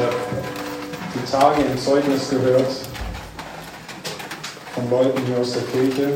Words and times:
Ich 0.00 0.06
habe 0.06 0.16
die 1.14 1.30
Tage 1.30 1.70
ein 1.70 1.78
Zeugnis 1.78 2.30
gehört 2.30 2.72
von 4.74 4.88
Leuten 4.88 5.20
hier 5.26 5.36
aus 5.36 5.52
der 5.52 5.62
Kirche. 5.64 6.12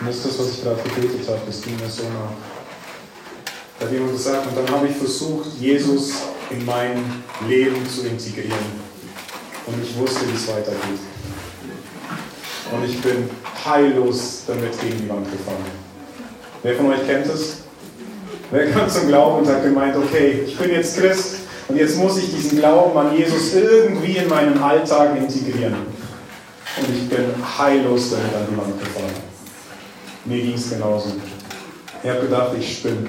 Und 0.00 0.08
das 0.08 0.16
ist 0.16 0.24
das, 0.24 0.38
was 0.38 0.50
ich 0.52 0.62
gerade 0.62 0.80
gebetet 0.82 1.28
habe, 1.28 1.40
das 1.46 1.60
ging 1.60 1.76
mir 1.76 1.90
so 1.90 2.04
nach. 2.04 2.32
Da 3.78 3.84
hat 3.84 3.92
jemand 3.92 4.12
gesagt, 4.12 4.46
und 4.46 4.56
dann 4.56 4.74
habe 4.74 4.88
ich 4.88 4.96
versucht, 4.96 5.48
Jesus 5.60 6.12
in 6.48 6.64
mein 6.64 7.22
Leben 7.46 7.86
zu 7.86 8.06
integrieren. 8.06 8.56
Und 9.66 9.82
ich 9.82 9.94
wusste, 9.98 10.26
wie 10.26 10.34
es 10.34 10.48
weitergeht. 10.48 11.00
Und 12.72 12.84
ich 12.86 13.02
bin 13.02 13.28
heillos 13.66 14.44
damit 14.46 14.80
gegen 14.80 15.02
die 15.02 15.08
Wand 15.10 15.30
gefahren. 15.30 15.66
Wer 16.62 16.74
von 16.74 16.86
euch 16.86 17.06
kennt 17.06 17.26
es? 17.26 17.58
Wer 18.50 18.70
kam 18.70 18.88
zum 18.88 19.08
Glauben 19.08 19.44
und 19.44 19.48
hat 19.52 19.62
gemeint, 19.62 19.94
okay, 19.94 20.44
ich 20.46 20.56
bin 20.56 20.70
jetzt 20.70 20.96
Christ 20.96 21.35
und 21.68 21.76
jetzt 21.76 21.96
muss 21.96 22.18
ich 22.18 22.34
diesen 22.34 22.58
Glauben 22.58 22.96
an 22.96 23.16
Jesus 23.16 23.54
irgendwie 23.54 24.16
in 24.18 24.28
meinen 24.28 24.58
Alltag 24.62 25.16
integrieren. 25.16 25.74
Und 26.76 26.88
ich 26.94 27.08
bin 27.08 27.26
heillos 27.58 28.10
damit 28.10 28.34
an 28.34 28.46
die 28.50 28.56
Wand 28.56 28.78
gefahren. 28.78 29.14
Mir 30.24 30.42
ging 30.42 30.54
es 30.54 30.70
genauso. 30.70 31.12
Ich 32.02 32.10
habe 32.10 32.20
gedacht, 32.20 32.50
ich 32.58 32.78
spinne. 32.78 33.08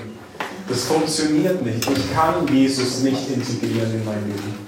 Das 0.70 0.84
funktioniert 0.86 1.64
nicht. 1.64 1.90
Ich 1.90 2.14
kann 2.14 2.48
Jesus 2.52 3.02
nicht 3.02 3.30
integrieren 3.30 3.92
in 3.94 4.06
mein 4.06 4.26
Leben. 4.26 4.68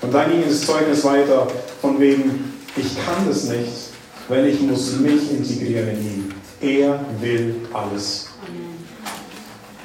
Und 0.00 0.14
dann 0.14 0.30
ging 0.30 0.44
das 0.46 0.62
Zeugnis 0.62 1.04
weiter 1.04 1.48
von 1.80 1.98
wegen, 1.98 2.54
ich 2.76 2.94
kann 3.04 3.26
das 3.26 3.44
nicht, 3.44 3.90
weil 4.28 4.46
ich 4.46 4.60
muss 4.60 4.96
mich 4.98 5.30
integrieren 5.30 5.88
in 5.88 6.00
ihn. 6.00 6.34
Er 6.60 7.00
will 7.20 7.56
alles. 7.72 8.27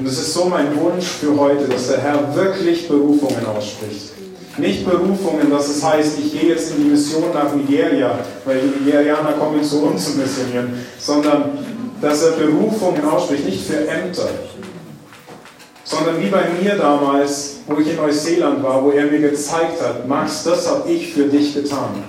Und 0.04 0.10
es 0.10 0.20
ist 0.20 0.34
so 0.34 0.44
mein 0.50 0.78
Wunsch 0.82 1.06
für 1.06 1.34
heute, 1.40 1.64
dass 1.64 1.88
der 1.88 2.02
Herr 2.02 2.36
wirklich 2.36 2.90
Berufungen 2.90 3.46
ausspricht. 3.46 4.12
Nicht 4.58 4.86
Berufungen, 4.86 5.50
dass 5.50 5.70
es 5.70 5.82
heißt, 5.82 6.20
ich 6.20 6.38
gehe 6.38 6.50
jetzt 6.50 6.72
in 6.72 6.84
die 6.84 6.90
Mission 6.90 7.32
nach 7.34 7.56
Nigeria, 7.56 8.20
weil 8.44 8.60
die 8.60 8.84
Nigerianer 8.84 9.32
kommen 9.40 9.64
zu 9.64 9.82
uns 9.84 10.12
zu 10.12 10.18
missionieren, 10.20 10.86
sondern 11.00 11.58
dass 12.02 12.22
er 12.22 12.32
Berufungen 12.32 13.02
ausspricht, 13.06 13.46
nicht 13.46 13.66
für 13.66 13.88
Ämter, 13.88 14.28
sondern 15.86 16.22
wie 16.22 16.28
bei 16.28 16.50
mir 16.62 16.76
damals, 16.76 17.60
wo 17.66 17.80
ich 17.80 17.92
in 17.92 17.96
Neuseeland 17.96 18.62
war, 18.62 18.84
wo 18.84 18.92
er 18.92 19.06
mir 19.06 19.20
gezeigt 19.20 19.82
hat, 19.82 20.06
Max, 20.06 20.44
das 20.44 20.70
habe 20.70 20.92
ich 20.92 21.14
für 21.14 21.30
dich 21.30 21.54
getan. 21.54 22.04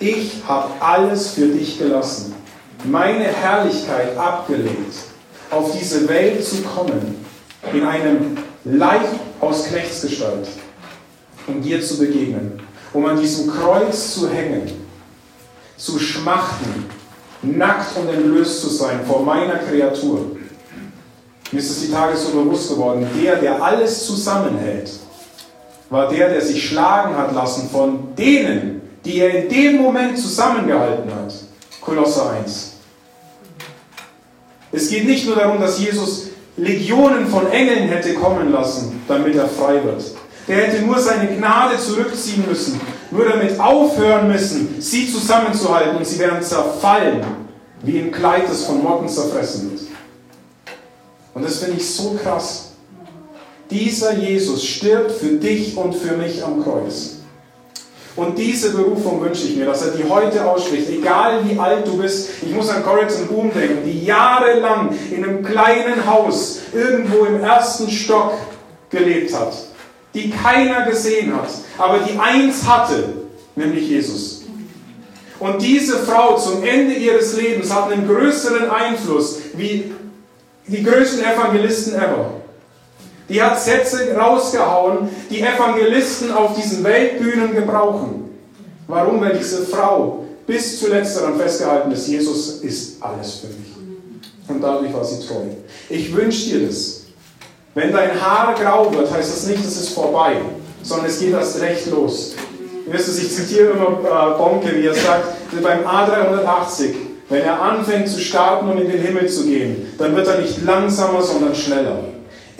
Ich 0.00 0.42
habe 0.48 0.70
alles 0.80 1.28
für 1.28 1.46
dich 1.46 1.78
gelassen, 1.78 2.34
meine 2.82 3.26
Herrlichkeit 3.26 4.18
abgelegt 4.18 5.09
auf 5.50 5.76
diese 5.78 6.08
Welt 6.08 6.44
zu 6.44 6.62
kommen, 6.62 7.24
in 7.72 7.84
einem 7.84 8.38
Leib 8.64 9.06
aus 9.40 9.64
Knechtsgestalt, 9.64 10.48
um 11.46 11.60
dir 11.62 11.82
zu 11.82 11.98
begegnen, 11.98 12.60
um 12.92 13.04
an 13.06 13.20
diesem 13.20 13.50
Kreuz 13.50 14.14
zu 14.14 14.28
hängen, 14.28 14.70
zu 15.76 15.98
schmachten, 15.98 16.86
nackt 17.42 17.96
und 17.96 18.08
entblößt 18.08 18.60
zu 18.60 18.68
sein 18.68 19.00
vor 19.06 19.22
meiner 19.22 19.58
Kreatur. 19.58 20.36
Mir 21.52 21.58
ist 21.58 21.70
es 21.70 21.80
die 21.80 21.90
Tage 21.90 22.16
so 22.16 22.30
bewusst 22.30 22.68
geworden, 22.68 23.06
der, 23.20 23.36
der 23.36 23.62
alles 23.62 24.06
zusammenhält, 24.06 24.90
war 25.88 26.08
der, 26.08 26.28
der 26.28 26.40
sich 26.40 26.68
schlagen 26.68 27.16
hat 27.16 27.34
lassen 27.34 27.68
von 27.70 28.14
denen, 28.14 28.82
die 29.04 29.18
er 29.18 29.42
in 29.42 29.48
dem 29.48 29.82
Moment 29.82 30.16
zusammengehalten 30.16 31.12
hat. 31.12 31.34
Kolosser 31.80 32.30
1. 32.30 32.69
Es 34.72 34.88
geht 34.88 35.06
nicht 35.06 35.26
nur 35.26 35.36
darum, 35.36 35.60
dass 35.60 35.78
Jesus 35.78 36.28
Legionen 36.56 37.26
von 37.26 37.50
Engeln 37.50 37.88
hätte 37.88 38.14
kommen 38.14 38.52
lassen, 38.52 39.02
damit 39.08 39.34
er 39.36 39.48
frei 39.48 39.82
wird. 39.82 40.02
Der 40.46 40.56
hätte 40.56 40.82
nur 40.82 40.98
seine 40.98 41.28
Gnade 41.28 41.78
zurückziehen 41.78 42.44
müssen, 42.48 42.80
nur 43.10 43.24
damit 43.24 43.58
aufhören 43.58 44.28
müssen, 44.28 44.76
sie 44.80 45.10
zusammenzuhalten 45.10 45.96
und 45.96 46.06
sie 46.06 46.18
wären 46.18 46.42
zerfallen, 46.42 47.22
wie 47.82 47.98
ein 47.98 48.10
Kleid, 48.10 48.48
das 48.48 48.64
von 48.64 48.82
Motten 48.82 49.08
zerfressen 49.08 49.70
wird. 49.70 49.82
Und 51.34 51.44
das 51.44 51.58
finde 51.58 51.76
ich 51.76 51.88
so 51.88 52.18
krass. 52.22 52.72
Dieser 53.70 54.14
Jesus 54.14 54.64
stirbt 54.64 55.12
für 55.12 55.36
dich 55.36 55.76
und 55.76 55.94
für 55.94 56.16
mich 56.16 56.44
am 56.44 56.62
Kreuz. 56.62 57.19
Und 58.16 58.36
diese 58.36 58.70
Berufung 58.70 59.20
wünsche 59.22 59.46
ich 59.46 59.56
mir, 59.56 59.66
dass 59.66 59.82
er 59.82 59.92
die 59.92 60.08
heute 60.08 60.44
ausspricht, 60.44 60.88
egal 60.90 61.40
wie 61.48 61.58
alt 61.58 61.86
du 61.86 61.96
bist. 61.98 62.30
Ich 62.42 62.52
muss 62.52 62.68
an 62.68 62.82
Corrie 62.82 63.06
Boom 63.28 63.52
denken, 63.52 63.84
die 63.84 64.04
jahrelang 64.04 64.90
in 65.10 65.24
einem 65.24 65.44
kleinen 65.44 66.06
Haus 66.06 66.60
irgendwo 66.74 67.24
im 67.24 67.40
ersten 67.40 67.88
Stock 67.88 68.34
gelebt 68.90 69.32
hat, 69.32 69.52
die 70.12 70.30
keiner 70.30 70.86
gesehen 70.86 71.34
hat, 71.34 71.50
aber 71.78 71.98
die 71.98 72.18
eins 72.18 72.66
hatte, 72.66 73.04
nämlich 73.54 73.88
Jesus. 73.88 74.42
Und 75.38 75.62
diese 75.62 75.98
Frau 75.98 76.36
zum 76.36 76.62
Ende 76.62 76.94
ihres 76.94 77.36
Lebens 77.36 77.72
hat 77.72 77.90
einen 77.90 78.06
größeren 78.06 78.68
Einfluss 78.70 79.38
wie 79.54 79.92
die 80.66 80.82
größten 80.82 81.24
Evangelisten 81.24 81.94
ever. 81.94 82.39
Die 83.30 83.40
hat 83.40 83.60
Sätze 83.60 84.12
rausgehauen, 84.16 85.08
die 85.30 85.40
Evangelisten 85.40 86.32
auf 86.32 86.56
diesen 86.56 86.82
Weltbühnen 86.82 87.54
gebrauchen. 87.54 88.28
Warum? 88.88 89.20
Weil 89.20 89.38
diese 89.38 89.66
Frau 89.66 90.24
bis 90.48 90.80
zuletzt 90.80 91.16
daran 91.16 91.38
festgehalten 91.38 91.92
ist, 91.92 92.08
Jesus 92.08 92.60
ist 92.60 93.00
alles 93.00 93.34
für 93.36 93.46
mich. 93.46 93.70
Und 94.48 94.60
dadurch 94.60 94.92
war 94.92 95.04
sie 95.04 95.24
treu. 95.24 95.44
Ich 95.88 96.14
wünsche 96.14 96.50
dir 96.50 96.66
das. 96.66 97.02
Wenn 97.76 97.92
dein 97.92 98.20
Haar 98.20 98.56
grau 98.60 98.92
wird, 98.92 99.12
heißt 99.12 99.32
das 99.32 99.46
nicht, 99.46 99.64
es 99.64 99.80
ist 99.80 99.90
vorbei, 99.90 100.38
sondern 100.82 101.06
es 101.06 101.20
geht 101.20 101.32
erst 101.32 101.60
recht 101.60 101.86
los. 101.86 102.34
Ich 102.92 103.32
zitiere 103.32 103.70
immer 103.70 104.00
äh, 104.02 104.38
Bonke, 104.38 104.74
wie 104.74 104.86
er 104.86 104.94
sagt, 104.94 105.24
beim 105.62 105.86
A380, 105.86 106.94
wenn 107.28 107.42
er 107.42 107.62
anfängt 107.62 108.08
zu 108.08 108.18
starten 108.18 108.68
und 108.70 108.78
in 108.78 108.90
den 108.90 109.00
Himmel 109.00 109.28
zu 109.28 109.44
gehen, 109.44 109.94
dann 109.98 110.16
wird 110.16 110.26
er 110.26 110.40
nicht 110.40 110.64
langsamer, 110.64 111.22
sondern 111.22 111.54
schneller. 111.54 112.09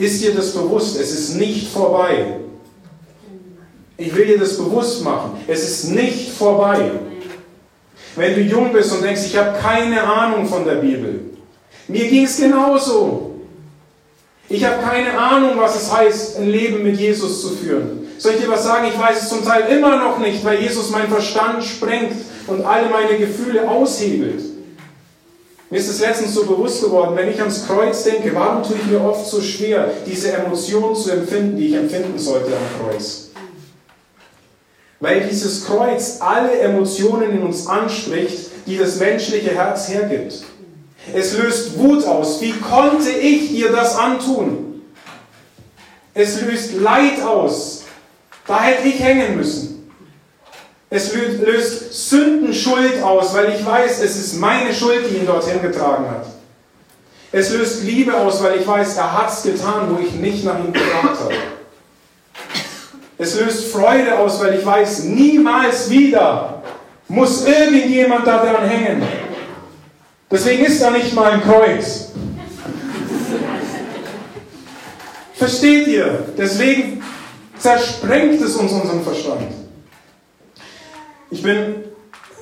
Ist 0.01 0.23
dir 0.23 0.35
das 0.35 0.53
bewusst? 0.53 0.99
Es 0.99 1.13
ist 1.13 1.35
nicht 1.35 1.71
vorbei. 1.71 2.39
Ich 3.99 4.17
will 4.17 4.27
dir 4.27 4.39
das 4.39 4.57
bewusst 4.57 5.05
machen. 5.05 5.33
Es 5.47 5.63
ist 5.63 5.91
nicht 5.91 6.33
vorbei. 6.33 6.91
Wenn 8.17 8.35
du 8.35 8.41
jung 8.41 8.73
bist 8.73 8.93
und 8.93 9.03
denkst, 9.03 9.27
ich 9.27 9.37
habe 9.37 9.59
keine 9.59 10.03
Ahnung 10.03 10.47
von 10.47 10.65
der 10.65 10.77
Bibel. 10.77 11.21
Mir 11.87 12.09
ging 12.09 12.25
es 12.25 12.39
genauso. 12.39 13.43
Ich 14.49 14.65
habe 14.65 14.83
keine 14.83 15.19
Ahnung, 15.19 15.53
was 15.57 15.77
es 15.77 15.93
heißt, 15.93 16.39
ein 16.39 16.49
Leben 16.49 16.83
mit 16.83 16.99
Jesus 16.99 17.43
zu 17.43 17.51
führen. 17.51 18.09
Soll 18.17 18.33
ich 18.33 18.41
dir 18.41 18.49
was 18.49 18.65
sagen? 18.65 18.89
Ich 18.89 18.99
weiß 18.99 19.23
es 19.23 19.29
zum 19.29 19.45
Teil 19.45 19.65
immer 19.77 19.99
noch 19.99 20.19
nicht, 20.19 20.43
weil 20.47 20.63
Jesus 20.63 20.89
meinen 20.89 21.11
Verstand 21.11 21.63
sprengt 21.63 22.15
und 22.47 22.65
alle 22.65 22.89
meine 22.89 23.19
Gefühle 23.19 23.69
aushebelt. 23.69 24.50
Mir 25.71 25.79
ist 25.79 25.89
es 25.89 26.01
letztens 26.01 26.35
so 26.35 26.45
bewusst 26.45 26.83
geworden, 26.83 27.15
wenn 27.15 27.31
ich 27.31 27.39
ans 27.39 27.65
Kreuz 27.65 28.03
denke, 28.03 28.35
warum 28.35 28.65
tue 28.65 28.77
ich 28.77 28.87
mir 28.87 29.01
oft 29.01 29.25
so 29.25 29.41
schwer, 29.41 29.89
diese 30.05 30.33
Emotionen 30.33 30.97
zu 30.97 31.13
empfinden, 31.13 31.57
die 31.57 31.69
ich 31.69 31.75
empfinden 31.75 32.19
sollte 32.19 32.49
am 32.49 32.85
Kreuz? 32.85 33.31
Weil 34.99 35.29
dieses 35.31 35.65
Kreuz 35.65 36.17
alle 36.19 36.59
Emotionen 36.59 37.31
in 37.31 37.43
uns 37.43 37.69
anspricht, 37.69 38.51
die 38.67 38.79
das 38.79 38.97
menschliche 38.97 39.51
Herz 39.51 39.89
hergibt. 39.89 40.43
Es 41.15 41.39
löst 41.39 41.79
Wut 41.79 42.05
aus. 42.05 42.41
Wie 42.41 42.53
konnte 42.53 43.11
ich 43.11 43.51
dir 43.51 43.71
das 43.71 43.97
antun? 43.97 44.83
Es 46.15 46.43
löst 46.43 46.75
Leid 46.75 47.23
aus. 47.23 47.85
Da 48.47 48.61
hätte 48.61 48.89
ich 48.89 49.01
hängen 49.01 49.37
müssen. 49.37 49.70
Es 50.93 51.15
löst 51.15 52.11
Sündenschuld 52.11 53.01
aus, 53.01 53.33
weil 53.33 53.55
ich 53.55 53.65
weiß, 53.65 54.03
es 54.03 54.17
ist 54.17 54.35
meine 54.41 54.75
Schuld, 54.75 55.09
die 55.09 55.19
ihn 55.19 55.27
dorthin 55.27 55.63
getragen 55.63 56.11
hat. 56.11 56.27
Es 57.31 57.53
löst 57.53 57.85
Liebe 57.85 58.13
aus, 58.17 58.43
weil 58.43 58.61
ich 58.61 58.67
weiß, 58.67 58.97
er 58.97 59.13
hat 59.13 59.33
es 59.33 59.45
getan, 59.45 59.89
wo 59.89 60.03
ich 60.03 60.13
nicht 60.15 60.45
nach 60.45 60.59
ihm 60.59 60.73
gefragt 60.73 61.21
habe. 61.21 61.35
Es 63.17 63.39
löst 63.39 63.67
Freude 63.67 64.19
aus, 64.19 64.41
weil 64.41 64.59
ich 64.59 64.67
weiß, 64.67 65.05
niemals 65.05 65.89
wieder 65.91 66.61
muss 67.07 67.47
irgendjemand 67.47 68.27
daran 68.27 68.69
hängen. 68.69 69.03
Deswegen 70.29 70.65
ist 70.65 70.83
da 70.83 70.91
nicht 70.91 71.15
mal 71.15 71.33
ein 71.33 71.43
Kreuz. 71.43 72.09
Versteht 75.35 75.87
ihr? 75.87 76.25
Deswegen 76.37 77.03
zersprengt 77.59 78.41
es 78.43 78.57
uns 78.57 78.73
unseren 78.73 79.03
Verstand. 79.05 79.60
Ich 81.33 81.45
bin, 81.45 81.75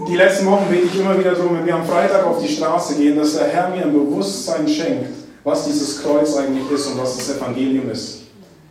die 0.08 0.16
letzten 0.16 0.46
Wochen 0.46 0.64
bete 0.70 0.86
ich 0.86 0.98
immer 0.98 1.18
wieder 1.18 1.32
darum, 1.32 1.58
wenn 1.58 1.66
wir 1.66 1.74
am 1.74 1.84
Freitag 1.84 2.24
auf 2.24 2.40
die 2.42 2.48
Straße 2.48 2.94
gehen, 2.94 3.18
dass 3.18 3.34
der 3.36 3.48
Herr 3.48 3.68
mir 3.68 3.82
ein 3.82 3.92
Bewusstsein 3.92 4.66
schenkt, 4.66 5.10
was 5.44 5.66
dieses 5.66 6.02
Kreuz 6.02 6.34
eigentlich 6.36 6.70
ist 6.70 6.86
und 6.86 6.98
was 6.98 7.18
das 7.18 7.36
Evangelium 7.36 7.90
ist. 7.90 8.22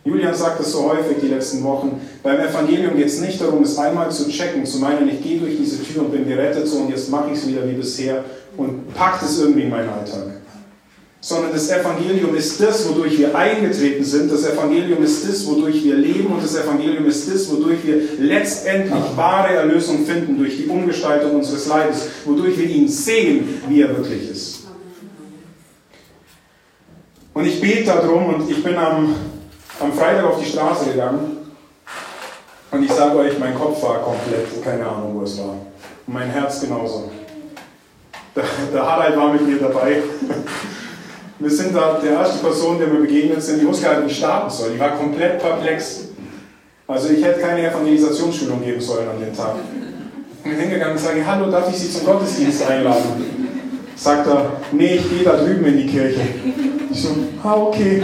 Julian 0.04 0.34
sagt 0.34 0.58
es 0.58 0.72
so 0.72 0.90
häufig 0.90 1.18
die 1.22 1.28
letzten 1.28 1.62
Wochen. 1.62 2.00
Beim 2.24 2.40
Evangelium 2.40 2.96
geht 2.96 3.06
es 3.06 3.20
nicht 3.20 3.40
darum, 3.40 3.62
es 3.62 3.78
einmal 3.78 4.10
zu 4.10 4.28
checken, 4.28 4.66
zu 4.66 4.78
meinen, 4.78 5.08
ich 5.08 5.22
gehe 5.22 5.38
durch 5.38 5.56
diese 5.56 5.84
Tür 5.84 6.02
und 6.02 6.10
bin 6.10 6.26
gerettet 6.26 6.66
so 6.66 6.78
und 6.78 6.90
jetzt 6.90 7.10
mache 7.10 7.30
ich 7.30 7.38
es 7.38 7.46
wieder 7.46 7.68
wie 7.68 7.74
bisher 7.74 8.24
und 8.56 8.92
packt 8.94 9.22
es 9.22 9.38
irgendwie 9.38 9.62
in 9.62 9.70
meinen 9.70 9.88
Alltag. 9.88 10.40
Sondern 11.20 11.52
das 11.52 11.70
Evangelium 11.70 12.34
ist 12.36 12.60
das, 12.60 12.88
wodurch 12.88 13.18
wir 13.18 13.34
eingetreten 13.34 14.04
sind. 14.04 14.30
Das 14.30 14.48
Evangelium 14.48 15.02
ist 15.02 15.28
das, 15.28 15.46
wodurch 15.46 15.82
wir 15.82 15.96
leben 15.96 16.26
und 16.26 16.42
das 16.42 16.54
Evangelium 16.56 17.06
ist 17.06 17.32
das, 17.32 17.50
wodurch 17.50 17.78
wir 17.84 18.00
letztendlich 18.20 19.16
wahre 19.16 19.54
Erlösung 19.54 20.06
finden 20.06 20.38
durch 20.38 20.56
die 20.56 20.66
Umgestaltung 20.66 21.36
unseres 21.36 21.66
Leibes, 21.66 22.08
wodurch 22.24 22.56
wir 22.56 22.66
ihn 22.66 22.88
sehen, 22.88 23.62
wie 23.68 23.82
er 23.82 23.96
wirklich 23.96 24.30
ist. 24.30 24.58
Und 27.34 27.46
ich 27.46 27.60
bete 27.60 27.84
darum 27.84 28.34
und 28.34 28.50
ich 28.50 28.62
bin 28.62 28.76
am, 28.76 29.14
am 29.80 29.92
Freitag 29.92 30.24
auf 30.24 30.40
die 30.40 30.48
Straße 30.48 30.90
gegangen 30.90 31.36
und 32.70 32.82
ich 32.82 32.92
sage 32.92 33.16
euch, 33.16 33.38
mein 33.38 33.54
Kopf 33.54 33.82
war 33.82 34.02
komplett, 34.02 34.62
keine 34.62 34.86
Ahnung, 34.86 35.18
wo 35.18 35.22
es 35.22 35.38
war. 35.38 35.56
Und 36.06 36.14
mein 36.14 36.30
Herz 36.30 36.60
genauso. 36.60 37.10
Der, 38.34 38.44
der 38.72 38.86
Harald 38.86 39.16
war 39.16 39.32
mit 39.32 39.46
mir 39.46 39.58
dabei. 39.58 40.02
Wir 41.40 41.50
sind 41.50 41.74
da 41.74 42.00
der 42.02 42.14
erste 42.14 42.38
Person, 42.38 42.78
der 42.80 42.88
mir 42.88 43.00
begegnet 43.00 43.40
sind, 43.40 43.60
die 43.62 43.66
wusste 43.66 43.84
gar 43.84 44.00
nicht, 44.00 44.16
starten 44.16 44.50
soll. 44.50 44.70
Die 44.74 44.80
war 44.80 44.96
komplett 44.96 45.38
perplex. 45.38 46.08
Also 46.88 47.10
ich 47.10 47.24
hätte 47.24 47.40
keine 47.40 47.70
Evangelisationsschulung 47.70 48.64
geben 48.64 48.80
sollen 48.80 49.08
an 49.08 49.20
dem 49.20 49.36
Tag. 49.36 49.54
Ich 50.38 50.50
bin 50.50 50.58
hingegangen 50.58 50.96
und 50.96 51.00
sage, 51.00 51.24
hallo, 51.24 51.48
darf 51.50 51.70
ich 51.70 51.78
Sie 51.78 51.92
zum 51.92 52.06
Gottesdienst 52.06 52.68
einladen? 52.68 53.48
Sagt 53.94 54.26
er, 54.26 54.52
nee, 54.72 54.96
ich 54.96 55.08
gehe 55.08 55.22
da 55.22 55.36
drüben 55.36 55.64
in 55.66 55.76
die 55.76 55.86
Kirche. 55.86 56.20
Ich 56.90 57.02
so, 57.02 57.10
ah, 57.44 57.54
okay. 57.54 58.02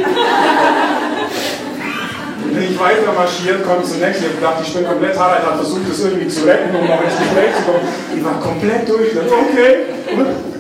Bin 2.53 2.63
ich 2.63 2.79
weiter 2.79 3.13
marschiert, 3.17 3.67
komme 3.67 3.83
zum 3.83 3.99
nächsten. 3.99 4.27
Ich 4.27 4.37
gedacht, 4.37 4.63
ich 4.65 4.73
bin 4.73 4.87
komplett 4.87 5.19
Harald 5.19 5.45
hat 5.45 5.57
versucht, 5.57 5.91
das 5.91 6.01
irgendwie 6.01 6.29
zu 6.29 6.45
retten, 6.45 6.77
um 6.77 6.87
noch 6.87 7.03
ins 7.03 7.19
Gespräch 7.19 7.57
zu 7.57 7.63
kommen. 7.65 7.89
Ich 8.17 8.25
war 8.25 8.41
komplett 8.41 8.89
durch. 8.89 9.13
Dachte, 9.13 9.33
okay. 9.33 10.54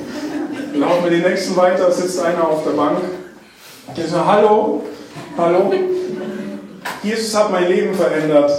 Laufen 0.74 1.04
wir 1.04 1.10
den 1.10 1.22
nächsten 1.22 1.56
weiter, 1.56 1.90
sitzt 1.92 2.20
einer 2.20 2.48
auf 2.48 2.64
der 2.64 2.72
Bank. 2.72 2.98
Ich 3.96 4.06
so, 4.08 4.26
hallo, 4.26 4.82
hallo. 5.38 5.72
Jesus 7.00 7.36
hat 7.36 7.52
mein 7.52 7.68
Leben 7.68 7.94
verändert. 7.94 8.50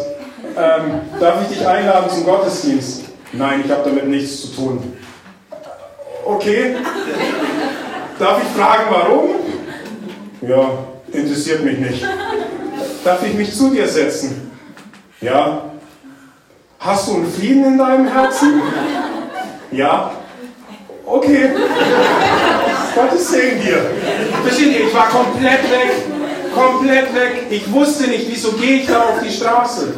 Ähm, 0.58 1.02
darf 1.20 1.42
ich 1.42 1.58
dich 1.58 1.68
einladen 1.68 2.10
zum 2.10 2.24
Gottesdienst? 2.24 3.04
Nein, 3.34 3.64
ich 3.66 3.72
habe 3.72 3.90
damit 3.90 4.08
nichts 4.08 4.42
zu 4.42 4.56
tun. 4.56 4.94
Okay. 6.24 6.78
Darf 8.18 8.42
ich 8.42 8.62
fragen, 8.62 8.84
warum? 8.90 9.30
Ja, 10.42 10.70
interessiert 11.12 11.66
mich 11.66 11.80
nicht. 11.80 12.06
Darf 13.04 13.26
ich 13.28 13.34
mich 13.34 13.54
zu 13.54 13.72
dir 13.72 13.88
setzen? 13.90 14.52
Ja. 15.20 15.64
Hast 16.80 17.10
du 17.10 17.16
einen 17.16 17.30
Frieden 17.30 17.66
in 17.66 17.78
deinem 17.78 18.08
Herzen? 18.08 18.62
Ja. 19.72 20.12
Okay. 21.06 21.50
Gottes 22.96 23.30
Segen 23.30 23.62
dir. 23.62 23.82
Versteht 24.44 24.68
ihr, 24.68 24.88
ich 24.88 24.94
war 24.94 25.10
komplett 25.10 25.64
weg. 25.70 25.92
Komplett 26.54 27.14
weg. 27.14 27.44
Ich 27.50 27.72
wusste 27.72 28.08
nicht, 28.10 28.26
wieso 28.30 28.54
gehe 28.54 28.78
ich 28.78 28.88
da 28.88 29.02
auf 29.02 29.22
die 29.24 29.32
Straße. 29.32 29.94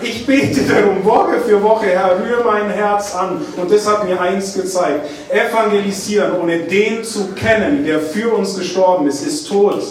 Ich 0.00 0.24
bete 0.26 0.60
darum, 0.62 1.04
Woche 1.04 1.40
für 1.40 1.60
Woche, 1.60 1.86
Herr, 1.86 2.20
rühre 2.22 2.44
mein 2.44 2.70
Herz 2.70 3.16
an. 3.16 3.44
Und 3.56 3.72
das 3.72 3.88
hat 3.88 4.04
mir 4.04 4.20
eins 4.20 4.54
gezeigt. 4.54 5.06
Evangelisieren, 5.28 6.40
ohne 6.40 6.58
den 6.58 7.02
zu 7.02 7.32
kennen, 7.32 7.84
der 7.84 7.98
für 7.98 8.32
uns 8.32 8.56
gestorben 8.56 9.08
ist, 9.08 9.26
ist 9.26 9.48
tot. 9.48 9.82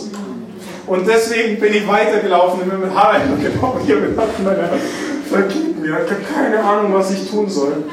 Und 0.86 1.06
deswegen 1.06 1.60
bin 1.60 1.74
ich 1.74 1.86
weitergelaufen 1.86 2.62
mit 2.65 2.95
Harald 2.95 3.24
genau 3.42 3.77
hier 3.86 3.98
meiner 4.42 4.69
vergib 5.30 5.80
mir, 5.80 5.98
ich 6.06 6.12
habe 6.12 6.21
keine 6.33 6.63
Ahnung, 6.63 6.94
was 6.94 7.12
ich 7.12 7.30
tun 7.30 7.50
soll. 7.50 7.83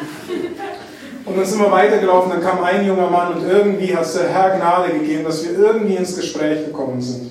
Und 1.27 1.39
dann 1.39 1.47
sind 1.47 1.59
wir 1.61 1.71
weitergelaufen, 1.71 2.33
dann 2.33 2.43
kam 2.43 2.63
ein 2.63 2.87
junger 2.87 3.09
Mann 3.09 3.35
und 3.35 3.49
irgendwie 3.49 3.97
hat 3.97 4.07
der 4.15 4.29
Herr 4.29 4.59
Gnade 4.59 4.93
gegeben, 4.93 5.25
dass 5.25 5.43
wir 5.45 5.59
irgendwie 5.59 5.97
ins 5.97 6.15
Gespräch 6.15 6.67
gekommen 6.67 7.01
sind. 7.01 7.31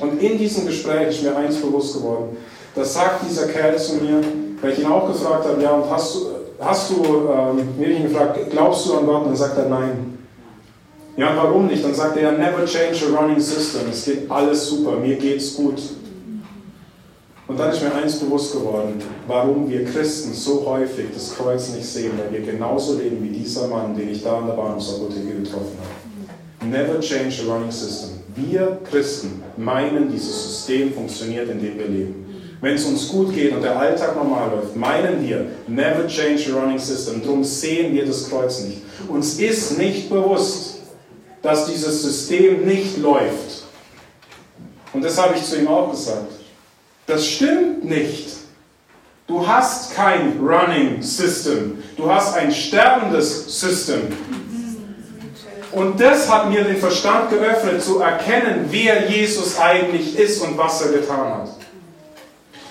Und 0.00 0.22
in 0.22 0.38
diesem 0.38 0.66
Gespräch 0.66 1.08
ist 1.08 1.22
mir 1.22 1.36
eins 1.36 1.56
bewusst 1.56 1.94
geworden. 1.94 2.36
Da 2.74 2.84
sagt 2.84 3.28
dieser 3.28 3.48
Kerl 3.48 3.76
zu 3.76 3.96
mir, 3.96 4.20
weil 4.60 4.72
ich 4.72 4.78
ihn 4.78 4.86
auch 4.86 5.06
gefragt 5.08 5.46
habe, 5.46 5.62
ja, 5.62 5.72
und 5.72 5.90
hast 5.90 6.14
du, 6.14 6.26
hast 6.58 6.90
du 6.90 7.28
ähm, 7.30 7.78
mir 7.78 7.88
ihn 7.88 8.08
gefragt, 8.08 8.38
glaubst 8.50 8.86
du 8.86 8.98
an 8.98 9.06
Gott? 9.06 9.22
Und 9.22 9.28
dann 9.28 9.36
sagt 9.36 9.58
er, 9.58 9.68
nein. 9.68 10.18
Ja, 11.16 11.32
warum 11.34 11.66
nicht? 11.66 11.82
Dann 11.82 11.94
sagt 11.94 12.16
er, 12.18 12.32
never 12.32 12.64
change 12.66 13.06
a 13.06 13.18
running 13.18 13.40
system. 13.40 13.88
Es 13.90 14.04
geht 14.04 14.30
alles 14.30 14.66
super, 14.66 14.96
mir 14.96 15.16
geht's 15.16 15.54
gut. 15.54 15.80
Und 17.48 17.60
dann 17.60 17.70
ist 17.70 17.80
mir 17.80 17.94
eins 17.94 18.18
bewusst 18.18 18.52
geworden, 18.52 19.00
warum 19.28 19.70
wir 19.70 19.84
Christen 19.84 20.34
so 20.34 20.66
häufig 20.66 21.06
das 21.14 21.36
Kreuz 21.36 21.68
nicht 21.70 21.86
sehen, 21.86 22.12
weil 22.18 22.32
wir 22.32 22.52
genauso 22.52 22.98
leben 22.98 23.22
wie 23.22 23.28
dieser 23.28 23.68
Mann, 23.68 23.96
den 23.96 24.10
ich 24.10 24.22
da 24.22 24.38
an 24.38 24.48
der 24.48 24.54
Bahnhofsapotheke 24.54 25.42
getroffen 25.42 25.78
habe. 25.78 26.68
Never 26.68 27.00
change 27.00 27.42
a 27.42 27.52
running 27.52 27.70
system. 27.70 28.20
Wir 28.34 28.80
Christen 28.90 29.42
meinen, 29.56 30.10
dieses 30.10 30.42
System 30.42 30.92
funktioniert, 30.92 31.48
in 31.48 31.60
dem 31.60 31.78
wir 31.78 31.86
leben. 31.86 32.26
Wenn 32.60 32.74
es 32.74 32.84
uns 32.84 33.08
gut 33.08 33.32
geht 33.32 33.54
und 33.54 33.62
der 33.62 33.78
Alltag 33.78 34.16
normal 34.16 34.50
läuft, 34.50 34.74
meinen 34.74 35.24
wir, 35.24 35.46
never 35.68 36.08
change 36.08 36.52
a 36.52 36.60
running 36.60 36.78
system. 36.78 37.22
Darum 37.22 37.44
sehen 37.44 37.94
wir 37.94 38.04
das 38.06 38.28
Kreuz 38.28 38.64
nicht. 38.64 38.78
Uns 39.08 39.38
ist 39.38 39.78
nicht 39.78 40.10
bewusst, 40.10 40.78
dass 41.42 41.66
dieses 41.66 42.02
System 42.02 42.66
nicht 42.66 42.98
läuft. 42.98 43.64
Und 44.92 45.04
das 45.04 45.20
habe 45.20 45.34
ich 45.36 45.44
zu 45.44 45.58
ihm 45.58 45.68
auch 45.68 45.90
gesagt. 45.92 46.32
Das 47.06 47.26
stimmt 47.26 47.84
nicht. 47.84 48.36
Du 49.26 49.46
hast 49.46 49.94
kein 49.94 50.38
Running 50.40 51.02
System. 51.02 51.82
Du 51.96 52.10
hast 52.10 52.34
ein 52.34 52.52
sterbendes 52.52 53.60
System. 53.60 54.02
Und 55.72 56.00
das 56.00 56.30
hat 56.32 56.48
mir 56.48 56.64
den 56.64 56.76
Verstand 56.76 57.30
geöffnet, 57.30 57.82
zu 57.82 58.00
erkennen, 58.00 58.66
wer 58.70 59.10
Jesus 59.10 59.58
eigentlich 59.58 60.18
ist 60.18 60.40
und 60.40 60.56
was 60.56 60.80
er 60.80 60.92
getan 60.92 61.34
hat. 61.34 61.48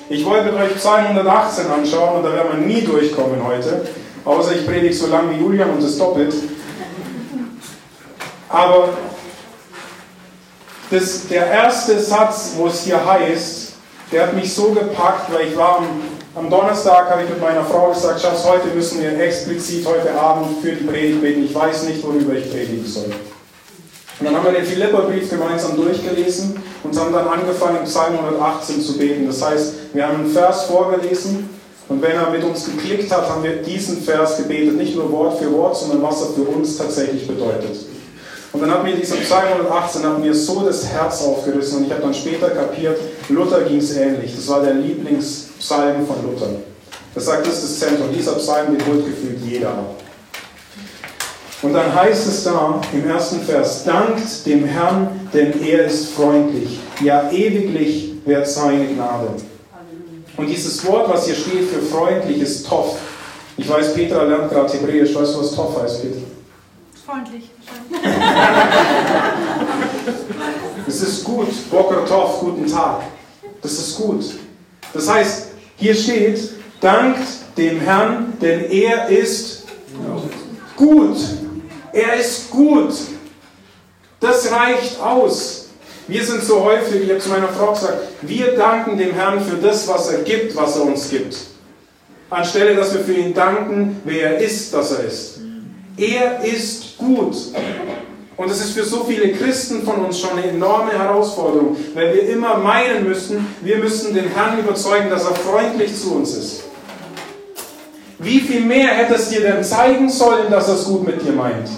Ich 0.10 0.26
wollte 0.26 0.52
mit 0.52 0.62
euch 0.62 0.76
Psalm 0.76 1.08
118 1.08 1.68
anschauen 1.68 2.18
und 2.18 2.24
da 2.24 2.34
werden 2.34 2.60
wir 2.60 2.68
nie 2.68 2.82
durchkommen 2.82 3.44
heute, 3.46 3.88
außer 4.24 4.56
ich 4.56 4.66
predige 4.66 4.94
so 4.94 5.08
lang 5.08 5.30
wie 5.32 5.42
Julian 5.42 5.72
und 5.72 5.84
das 5.84 5.98
doppelt. 5.98 6.34
Aber 8.50 8.90
das, 10.90 11.28
der 11.28 11.48
erste 11.48 12.00
Satz, 12.00 12.54
wo 12.56 12.68
es 12.68 12.84
hier 12.84 13.04
heißt, 13.04 13.65
der 14.12 14.24
hat 14.24 14.36
mich 14.36 14.54
so 14.54 14.72
gepackt, 14.72 15.34
weil 15.34 15.48
ich 15.48 15.57
war 15.57 15.78
am, 15.80 15.88
am 16.36 16.50
Donnerstag, 16.50 17.10
habe 17.10 17.24
ich 17.24 17.30
mit 17.30 17.42
meiner 17.42 17.63
Frau 17.63 17.90
gesagt, 17.90 18.22
Schatz, 18.22 18.46
heute 18.46 18.68
müssen 18.75 19.02
wir 19.02 19.19
explizit 19.19 19.86
heute 19.86 20.13
Abend 20.19 20.62
für 20.62 20.74
die 20.74 20.84
Predigt 20.86 21.22
beten. 21.22 21.46
Ich 21.46 21.56
weiß 21.56 21.84
nicht, 21.84 22.04
worüber 22.04 22.34
ich 22.34 22.50
predigen 22.52 22.86
soll. 22.86 23.12
Und 24.19 24.25
dann 24.25 24.36
haben 24.36 24.46
wir 24.46 24.54
den 24.54 24.66
Philipperbrief 24.66 25.30
gemeinsam 25.30 25.75
durchgelesen 25.75 26.56
und 26.84 26.98
haben 26.98 27.12
dann 27.12 27.28
angefangen, 27.28 27.84
Psalm 27.84 28.18
118 28.18 28.81
zu 28.81 28.98
beten. 28.98 29.28
Das 29.28 29.44
heißt, 29.44 29.74
wir 29.94 30.08
haben 30.08 30.16
einen 30.16 30.31
Vers 30.31 30.66
vorgelesen 30.66 31.50
und 31.89 32.01
wenn 32.01 32.13
er 32.13 32.30
mit 32.30 32.44
uns 32.44 32.65
geklickt 32.65 33.12
hat, 33.12 33.30
haben 33.30 33.44
wir 33.44 33.62
diesen 33.62 34.01
Vers 34.01 34.38
gebetet. 34.38 34.75
Nicht 34.77 34.96
nur 34.96 35.12
Wort 35.12 35.38
für 35.38 35.51
Wort, 35.51 35.75
sondern 35.77 36.01
was 36.01 36.22
er 36.22 36.27
für 36.27 36.44
uns 36.44 36.77
tatsächlich 36.77 37.27
bedeutet. 37.27 37.75
Und 38.56 38.62
dann 38.62 38.72
hat 38.72 38.86
mir 38.86 38.96
dieser 38.96 39.18
Psalm 39.18 39.48
118 39.48 40.04
hat 40.04 40.18
mir 40.18 40.34
so 40.34 40.62
das 40.62 40.88
Herz 40.88 41.22
aufgerissen 41.22 41.80
und 41.80 41.88
ich 41.88 41.92
habe 41.92 42.04
dann 42.04 42.14
später 42.14 42.50
kapiert, 42.52 42.98
Luther 43.28 43.64
ging 43.64 43.80
es 43.80 43.98
ähnlich. 43.98 44.34
Das 44.34 44.48
war 44.48 44.62
der 44.62 44.76
Lieblingspsalm 44.76 46.08
von 46.08 46.24
Luther. 46.24 46.48
Das 47.14 47.26
sagt, 47.26 47.46
das 47.46 47.56
ist 47.56 47.82
das 47.82 47.90
Zentrum. 47.90 48.14
Dieser 48.18 48.32
Psalm, 48.36 48.78
den 48.78 48.88
holt 48.88 49.06
gefühlt 49.06 49.40
jeder. 49.44 49.74
Und 51.62 51.74
dann 51.74 51.94
heißt 51.94 52.28
es 52.30 52.46
da 52.46 52.80
im 52.94 53.10
ersten 53.10 53.42
Vers, 53.42 53.84
dankt 53.84 54.46
dem 54.46 54.64
Herrn, 54.64 55.30
denn 55.34 55.62
er 55.62 55.88
ist 55.88 56.12
freundlich. 56.14 56.80
Ja, 57.02 57.30
ewiglich 57.32 58.14
wird 58.24 58.48
seine 58.48 58.86
Gnade. 58.86 59.32
Und 60.38 60.48
dieses 60.48 60.86
Wort, 60.86 61.10
was 61.10 61.26
hier 61.26 61.36
steht 61.36 61.70
für 61.70 61.82
freundlich, 61.82 62.40
ist 62.40 62.66
Toff. 62.66 63.00
Ich 63.58 63.68
weiß, 63.68 63.94
Petra 63.96 64.24
lernt 64.24 64.50
gerade 64.50 64.72
Hebräisch. 64.72 65.14
Weißt 65.14 65.36
du, 65.36 65.42
was 65.42 65.52
Toff 65.52 65.82
heißt, 65.82 66.04
Petra? 66.04 66.22
Freundlich. 67.06 67.52
Es 70.88 71.02
ist 71.02 71.24
gut. 71.24 71.48
Boker 71.70 72.06
Tov, 72.06 72.40
guten 72.40 72.72
Tag. 72.72 73.02
Das 73.62 73.74
ist 73.74 73.98
gut. 73.98 74.24
Das 74.94 75.10
heißt, 75.10 75.48
hier 75.78 75.96
steht, 75.96 76.52
dankt 76.80 77.24
dem 77.58 77.80
Herrn, 77.80 78.34
denn 78.42 78.70
er 78.70 79.10
ist 79.10 79.64
gut. 80.76 81.18
Er 81.92 82.16
ist 82.16 82.50
gut. 82.50 82.94
Das 84.20 84.52
reicht 84.52 85.00
aus. 85.02 85.68
Wir 86.08 86.24
sind 86.24 86.44
so 86.44 86.64
häufig, 86.64 87.04
ich 87.04 87.10
habe 87.10 87.20
zu 87.20 87.30
meiner 87.30 87.48
Frau 87.48 87.74
gesagt, 87.74 87.98
wir 88.22 88.56
danken 88.56 88.98
dem 88.98 89.14
Herrn 89.14 89.42
für 89.42 89.58
das, 89.58 89.88
was 89.88 90.12
er 90.12 90.22
gibt, 90.22 90.56
was 90.56 90.76
er 90.76 90.84
uns 90.84 91.10
gibt. 91.10 91.36
Anstelle, 92.30 92.76
dass 92.76 92.94
wir 92.94 93.02
für 93.02 93.14
ihn 93.14 93.34
danken, 93.34 94.02
wer 94.04 94.34
er 94.34 94.38
ist, 94.38 94.74
dass 94.74 94.92
er 94.92 95.06
ist. 95.06 95.40
Er 95.98 96.44
ist 96.44 96.98
gut. 96.98 97.36
Und 98.38 98.50
das 98.50 98.60
ist 98.60 98.72
für 98.72 98.84
so 98.84 99.06
viele 99.06 99.32
Christen 99.32 99.84
von 99.84 100.04
uns 100.06 100.20
schon 100.20 100.32
eine 100.32 100.48
enorme 100.48 100.92
Herausforderung, 100.92 101.78
weil 101.94 102.14
wir 102.14 102.30
immer 102.30 102.58
meinen 102.58 103.08
müssen, 103.08 103.48
wir 103.62 103.78
müssen 103.78 104.14
den 104.14 104.28
Herrn 104.28 104.60
überzeugen, 104.60 105.10
dass 105.10 105.24
er 105.24 105.36
freundlich 105.36 105.96
zu 105.96 106.16
uns 106.16 106.36
ist. 106.36 106.64
Wie 108.20 108.40
viel 108.40 108.62
mehr 108.62 108.90
hätte 108.90 109.16
es 109.16 109.30
dir 109.30 109.42
denn 109.42 109.64
zeigen 109.64 110.10
sollen, 110.10 110.52
dass 110.52 110.68
er 110.68 110.75
es 110.75 110.86
gut 110.86 111.06
mit 111.06 111.22
dir 111.25 111.32
meint? 111.32 111.70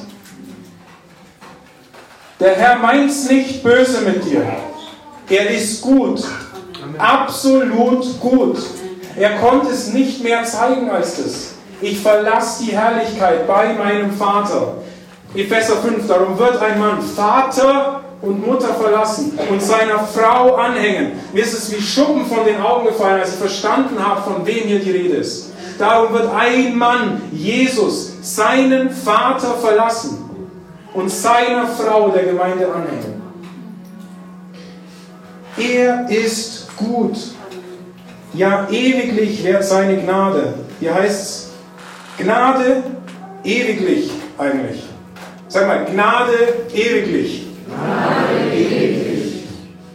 Der 2.40 2.56
Herr 2.56 2.78
meint's 2.78 3.30
nicht 3.30 3.64
böse 3.64 4.02
mit 4.02 4.24
dir. 4.26 4.46
Er 5.30 5.50
ist 5.50 5.82
gut. 5.82 6.24
Absolut 6.98 8.20
gut. 8.20 8.58
Er 9.16 9.38
konnte 9.38 9.72
es 9.72 9.88
nicht 9.88 10.24
mehr 10.24 10.44
zeigen 10.44 10.90
als 10.90 11.18
das. 11.18 11.57
Ich 11.82 12.00
verlasse 12.00 12.64
die 12.64 12.72
Herrlichkeit 12.72 13.48
bei 13.48 13.74
meinem 13.74 14.12
Vater. 14.12 14.76
Epheser 15.36 15.78
5, 15.78 16.08
darum 16.08 16.38
wird 16.40 16.60
ein 16.62 16.80
Mann 16.80 17.02
Vater 17.02 18.02
und 18.22 18.46
Mutter 18.46 18.74
verlassen 18.74 19.38
und 19.50 19.62
seiner 19.62 20.00
Frau 20.00 20.56
anhängen. 20.56 21.12
Mir 21.34 21.44
ist 21.44 21.54
es 21.54 21.72
wie 21.72 21.82
Schuppen 21.82 22.26
von 22.26 22.46
den 22.46 22.60
Augen 22.60 22.88
gefallen, 22.88 23.20
als 23.20 23.34
ich 23.34 23.40
verstanden 23.40 24.04
habe, 24.04 24.22
von 24.22 24.46
wem 24.46 24.68
hier 24.68 24.80
die 24.80 24.90
Rede 24.90 25.18
ist. 25.18 25.52
Darum 25.78 26.14
wird 26.14 26.34
ein 26.34 26.76
Mann, 26.76 27.22
Jesus, 27.32 28.14
seinen 28.22 28.90
Vater 28.90 29.54
verlassen 29.62 30.28
und 30.96 31.12
seiner 31.12 31.68
Frau 31.68 32.10
der 32.10 32.24
Gemeinde 32.24 32.68
anhängen. 32.74 33.22
Er 35.58 36.10
ist 36.10 36.76
gut. 36.76 37.18
Ja, 38.34 38.68
ewiglich 38.72 39.44
währt 39.44 39.64
seine 39.64 39.98
Gnade. 39.98 40.56
Hier 40.80 40.96
heißt 40.96 41.22
es 41.22 41.47
Gnade 42.18 42.84
ewiglich 43.44 44.12
eigentlich. 44.38 44.84
Sag 45.48 45.68
mal, 45.68 45.86
Gnade 45.86 46.34
ewiglich. 46.74 47.48
Gnade 47.68 48.56
ewiglich. 48.56 49.44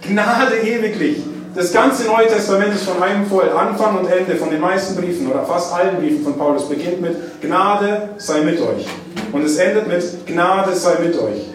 Gnade 0.08 0.56
ewiglich. 0.62 1.16
Das 1.54 1.72
ganze 1.72 2.06
Neue 2.06 2.28
Testament 2.28 2.74
ist 2.74 2.84
von 2.84 3.02
einem 3.02 3.26
voll, 3.26 3.50
Anfang 3.50 3.98
und 3.98 4.10
Ende 4.10 4.36
von 4.36 4.50
den 4.50 4.60
meisten 4.60 4.96
Briefen 4.96 5.30
oder 5.30 5.44
fast 5.44 5.74
allen 5.74 5.96
Briefen 5.96 6.24
von 6.24 6.38
Paulus 6.38 6.68
beginnt 6.68 7.02
mit 7.02 7.42
Gnade 7.42 8.10
sei 8.16 8.40
mit 8.40 8.60
euch. 8.60 8.86
Und 9.32 9.44
es 9.44 9.56
endet 9.56 9.88
mit 9.88 10.26
Gnade 10.26 10.74
sei 10.74 10.98
mit 11.04 11.18
euch. 11.18 11.50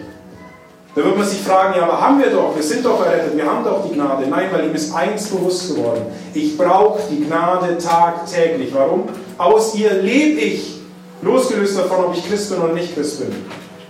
Da 0.94 1.04
wird 1.04 1.16
man 1.16 1.26
sich 1.26 1.40
fragen, 1.40 1.74
ja, 1.76 1.84
aber 1.84 2.00
haben 2.00 2.20
wir 2.20 2.30
doch, 2.30 2.54
wir 2.54 2.62
sind 2.62 2.84
doch 2.84 3.04
errettet, 3.04 3.36
wir 3.36 3.46
haben 3.46 3.64
doch 3.64 3.88
die 3.88 3.94
Gnade. 3.94 4.26
Nein, 4.28 4.48
weil 4.52 4.66
ihm 4.66 4.74
ist 4.74 4.94
eins 4.94 5.28
bewusst 5.28 5.74
geworden. 5.74 6.02
Ich 6.34 6.58
brauche 6.58 7.00
die 7.10 7.24
Gnade 7.24 7.78
tagtäglich. 7.78 8.72
Warum? 8.74 9.08
Aus 9.38 9.76
ihr 9.76 9.94
lebe 9.94 10.40
ich, 10.40 10.80
losgelöst 11.22 11.78
davon, 11.78 12.06
ob 12.06 12.16
ich 12.16 12.28
Christ 12.28 12.50
bin 12.50 12.60
oder 12.60 12.72
nicht 12.72 12.94
Christ 12.94 13.20
bin. 13.20 13.34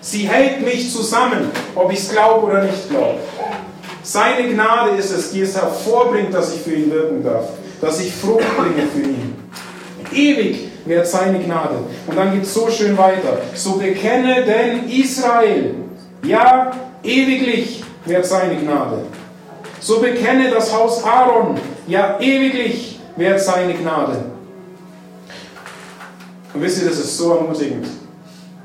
Sie 0.00 0.28
hält 0.28 0.62
mich 0.62 0.92
zusammen, 0.92 1.50
ob 1.74 1.90
ich 1.90 2.00
es 2.00 2.10
glaube 2.10 2.46
oder 2.46 2.64
nicht 2.64 2.88
glaube. 2.90 3.18
Seine 4.02 4.48
Gnade 4.48 4.96
ist 4.96 5.10
es, 5.10 5.32
die 5.32 5.40
es 5.40 5.56
hervorbringt, 5.56 6.32
dass 6.34 6.54
ich 6.54 6.60
für 6.60 6.74
ihn 6.74 6.90
wirken 6.90 7.24
darf, 7.24 7.48
dass 7.80 7.98
ich 8.00 8.12
Frucht 8.14 8.44
bringe 8.56 8.86
für 8.88 9.00
ihn. 9.00 9.34
Ewig 10.12 10.68
wird 10.84 11.06
seine 11.06 11.38
Gnade. 11.38 11.76
Und 12.06 12.16
dann 12.16 12.32
geht 12.32 12.42
es 12.42 12.52
so 12.52 12.70
schön 12.70 12.96
weiter. 12.96 13.38
So 13.54 13.72
bekenne 13.72 14.44
denn 14.44 14.88
Israel, 14.88 15.76
ja, 16.22 16.72
ewiglich 17.02 17.82
wird 18.04 18.24
seine 18.26 18.56
Gnade. 18.56 18.98
So 19.80 20.00
bekenne 20.00 20.50
das 20.50 20.74
Haus 20.74 21.02
Aaron, 21.04 21.58
ja, 21.86 22.18
ewiglich 22.20 23.00
wird 23.16 23.40
seine 23.40 23.74
Gnade. 23.74 24.38
Und 26.58 26.64
wisst 26.64 26.82
ihr, 26.82 26.88
das 26.88 26.98
ist 26.98 27.16
so 27.16 27.36
ermutigend, 27.36 27.86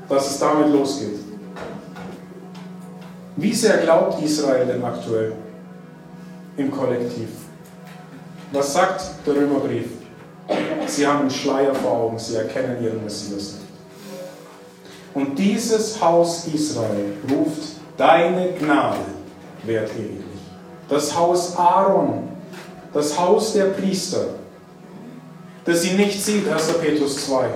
dass 0.08 0.28
es 0.28 0.40
damit 0.40 0.72
losgeht. 0.72 1.14
Wie 3.36 3.54
sehr 3.54 3.76
glaubt 3.76 4.20
Israel 4.20 4.66
denn 4.66 4.82
aktuell 4.82 5.32
im 6.56 6.72
Kollektiv? 6.72 7.28
Was 8.50 8.72
sagt 8.72 9.00
der 9.24 9.36
Römerbrief? 9.36 9.86
Sie 10.88 11.06
haben 11.06 11.20
einen 11.20 11.30
Schleier 11.30 11.72
vor 11.72 11.92
Augen, 11.92 12.18
sie 12.18 12.34
erkennen 12.34 12.82
ihren 12.82 13.04
Messias 13.04 13.52
nicht. 13.52 13.68
Und 15.14 15.38
dieses 15.38 16.00
Haus 16.00 16.48
Israel 16.48 17.12
ruft, 17.30 17.76
deine 17.96 18.54
Gnade 18.54 18.98
währt 19.62 19.92
ewiglich. 19.92 20.24
Das 20.88 21.16
Haus 21.16 21.56
Aaron, 21.56 22.28
das 22.92 23.16
Haus 23.16 23.52
der 23.52 23.66
Priester, 23.66 24.30
das 25.64 25.82
sie 25.82 25.92
nicht 25.92 26.20
sieht, 26.20 26.48
1. 26.48 26.72
Petrus 26.78 27.24
2. 27.26 27.50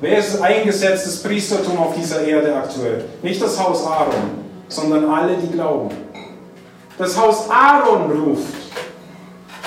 Wer 0.00 0.18
ist 0.18 0.40
eingesetztes 0.40 1.22
Priestertum 1.24 1.76
auf 1.78 1.94
dieser 1.94 2.22
Erde 2.22 2.54
aktuell? 2.54 3.04
Nicht 3.20 3.42
das 3.42 3.58
Haus 3.58 3.84
Aaron, 3.84 4.44
sondern 4.68 5.10
alle, 5.10 5.36
die 5.36 5.50
glauben. 5.50 5.90
Das 6.96 7.16
Haus 7.18 7.50
Aaron 7.50 8.10
ruft, 8.12 8.54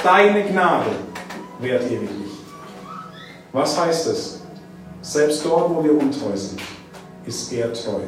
deine 0.03 0.43
Gnade 0.43 0.91
währt 1.59 1.83
ewiglich. 1.83 2.31
Was 3.51 3.77
heißt 3.77 4.07
es? 4.07 4.41
Selbst 5.01 5.43
dort, 5.45 5.69
wo 5.69 5.83
wir 5.83 5.97
untreu 5.97 6.35
sind, 6.35 6.61
ist 7.25 7.51
er 7.51 7.73
treu. 7.73 7.99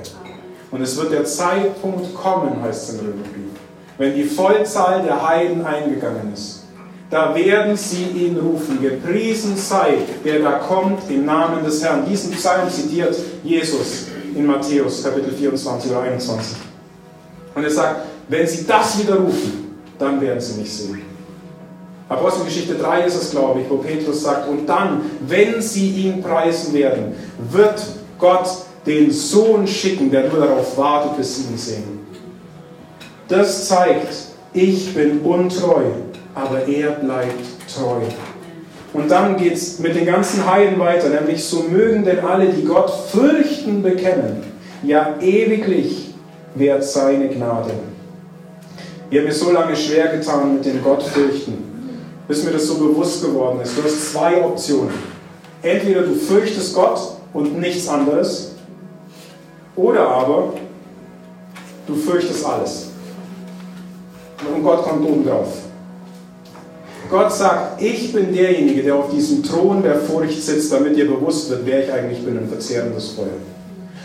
Und 0.72 0.82
es 0.82 0.96
wird 0.96 1.12
der 1.12 1.26
Zeitpunkt 1.26 2.16
kommen, 2.16 2.62
heißt 2.62 2.90
es 2.90 2.96
im 2.96 3.00
Römerbrief, 3.02 3.52
wenn 3.98 4.16
die 4.16 4.24
Vollzahl 4.24 5.04
der 5.04 5.28
Heiden 5.28 5.66
eingegangen 5.66 6.32
ist. 6.34 6.63
Da 7.10 7.36
werden 7.36 7.78
sie 7.78 8.06
ihn 8.06 8.38
rufen, 8.38 8.82
gepriesen 8.82 9.56
sei, 9.56 9.98
der 10.26 10.40
da 10.40 10.54
kommt 10.54 11.10
im 11.10 11.26
Namen 11.26 11.64
des 11.64 11.84
Herrn. 11.84 12.06
Diesen 12.10 12.32
Psalm 12.32 12.70
zitiert 12.70 13.16
Jesus 13.44 14.08
in 14.36 14.46
Matthäus 14.46 15.04
Kapitel 15.04 15.32
24 15.32 15.92
oder 15.92 16.02
21. 16.02 16.58
Und 17.54 17.64
er 17.64 17.70
sagt, 17.70 18.02
wenn 18.28 18.48
sie 18.48 18.66
das 18.66 19.00
wieder 19.00 19.16
rufen, 19.16 19.76
dann 20.00 20.20
werden 20.22 20.40
sie 20.40 20.60
mich 20.60 20.74
sehen. 20.74 21.02
Apostelgeschichte 22.10 22.76
3 22.76 23.06
ist 23.06 23.16
es, 23.16 23.32
glaube 23.32 23.62
ich, 23.62 23.70
wo 23.70 23.78
Petrus 23.78 24.24
sagt, 24.24 24.48
und 24.50 24.68
dann, 24.68 25.02
wenn 25.28 25.62
sie 25.62 25.90
ihn 25.90 26.22
preisen 26.22 26.74
werden, 26.74 27.14
wird 27.52 27.82
Gott 28.20 28.48
den 28.86 29.12
Sohn 29.12 29.68
schicken, 29.68 30.12
der 30.12 30.30
nur 30.30 30.46
darauf 30.46 30.78
wartet, 30.78 31.18
bis 31.18 31.38
sie 31.38 31.52
ihn 31.52 31.58
sehen. 31.58 32.00
Das 33.28 33.68
zeigt, 33.68 34.14
ich 34.54 34.94
bin 34.94 35.22
untreu, 35.22 35.84
aber 36.36 36.68
er 36.68 36.92
bleibt 36.92 37.46
treu. 37.74 38.02
Und 38.94 39.10
dann 39.10 39.38
geht 39.38 39.54
es 39.54 39.80
mit 39.80 39.96
den 39.96 40.06
ganzen 40.06 40.50
Heiden 40.50 40.80
weiter, 40.80 41.10
nämlich 41.10 41.44
so 41.44 41.64
mögen 41.64 42.06
denn 42.06 42.20
alle, 42.20 42.48
die 42.48 42.64
Gott 42.64 42.92
fürchten, 43.12 43.82
bekennen, 43.82 44.44
ja 44.84 45.16
ewiglich 45.20 46.14
wert 46.56 46.84
seine 46.84 47.28
Gnade. 47.30 47.72
Ich 49.10 49.18
habe 49.18 49.28
mir 49.28 49.34
so 49.34 49.52
lange 49.52 49.76
schwer 49.76 50.16
getan 50.16 50.56
mit 50.56 50.66
dem 50.66 50.84
Gott 50.84 51.04
fürchten, 51.04 51.58
bis 52.28 52.44
mir 52.44 52.52
das 52.52 52.68
so 52.68 52.76
bewusst 52.76 53.24
geworden 53.24 53.60
ist. 53.62 53.78
Du 53.78 53.84
hast 53.84 54.12
zwei 54.12 54.44
Optionen. 54.44 54.94
Entweder 55.62 56.02
du 56.02 56.14
fürchtest 56.14 56.76
Gott 56.76 57.00
und 57.34 57.60
nichts 57.60 57.88
anderes, 57.88 58.52
oder 59.76 60.08
aber 60.08 60.54
du 61.88 61.96
fürchtest 61.96 62.46
alles. 62.46 62.90
Und 64.54 64.64
Gott 64.64 64.84
kommt 64.84 65.08
oben 65.08 65.26
drauf. 65.26 65.63
Gott 67.10 67.34
sagt, 67.34 67.82
ich 67.82 68.14
bin 68.14 68.34
derjenige, 68.34 68.84
der 68.84 68.96
auf 68.96 69.10
diesem 69.10 69.44
Thron 69.44 69.84
der 69.84 70.00
Furcht 70.00 70.42
sitzt, 70.42 70.72
damit 70.72 70.96
dir 70.96 71.08
bewusst 71.08 71.50
wird, 71.50 71.66
wer 71.66 71.84
ich 71.84 71.92
eigentlich 71.92 72.24
bin, 72.24 72.38
ein 72.38 72.48
verzehrendes 72.48 73.10
Feuer. 73.10 73.28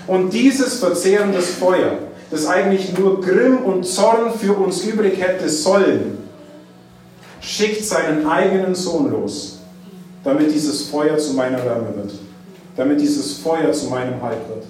Und 0.06 0.32
dieses 0.32 0.78
verzehrendes 0.78 1.50
Feuer, 1.50 1.98
das 2.30 2.46
eigentlich 2.46 2.96
nur 2.98 3.20
Grimm 3.20 3.58
und 3.58 3.86
Zorn 3.86 4.32
für 4.38 4.52
uns 4.54 4.84
übrig 4.84 5.20
hätte 5.20 5.48
sollen, 5.48 6.18
schickt 7.40 7.84
seinen 7.84 8.26
eigenen 8.26 8.74
Sohn 8.74 9.10
los, 9.10 9.58
damit 10.24 10.52
dieses 10.52 10.82
Feuer 10.82 11.16
zu 11.18 11.34
meiner 11.34 11.64
Wärme 11.64 11.94
wird, 11.94 12.12
damit 12.76 13.00
dieses 13.00 13.38
Feuer 13.38 13.72
zu 13.72 13.86
meinem 13.86 14.20
Halt 14.22 14.48
wird. 14.48 14.64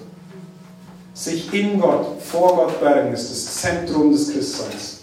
Sich 1.13 1.53
in 1.53 1.79
Gott, 1.81 2.21
vor 2.21 2.55
Gott 2.55 2.79
bergen, 2.79 3.13
ist 3.13 3.29
das 3.29 3.61
Zentrum 3.61 4.11
des 4.11 4.31
Christseins. 4.31 4.98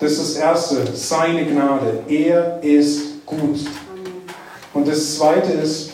Das 0.00 0.12
ist 0.12 0.36
das 0.36 0.42
Erste, 0.42 0.86
seine 0.94 1.44
Gnade. 1.44 2.02
Er 2.08 2.62
ist 2.62 3.26
gut. 3.26 3.60
Und 4.72 4.88
das 4.88 5.16
Zweite 5.16 5.52
ist 5.52 5.92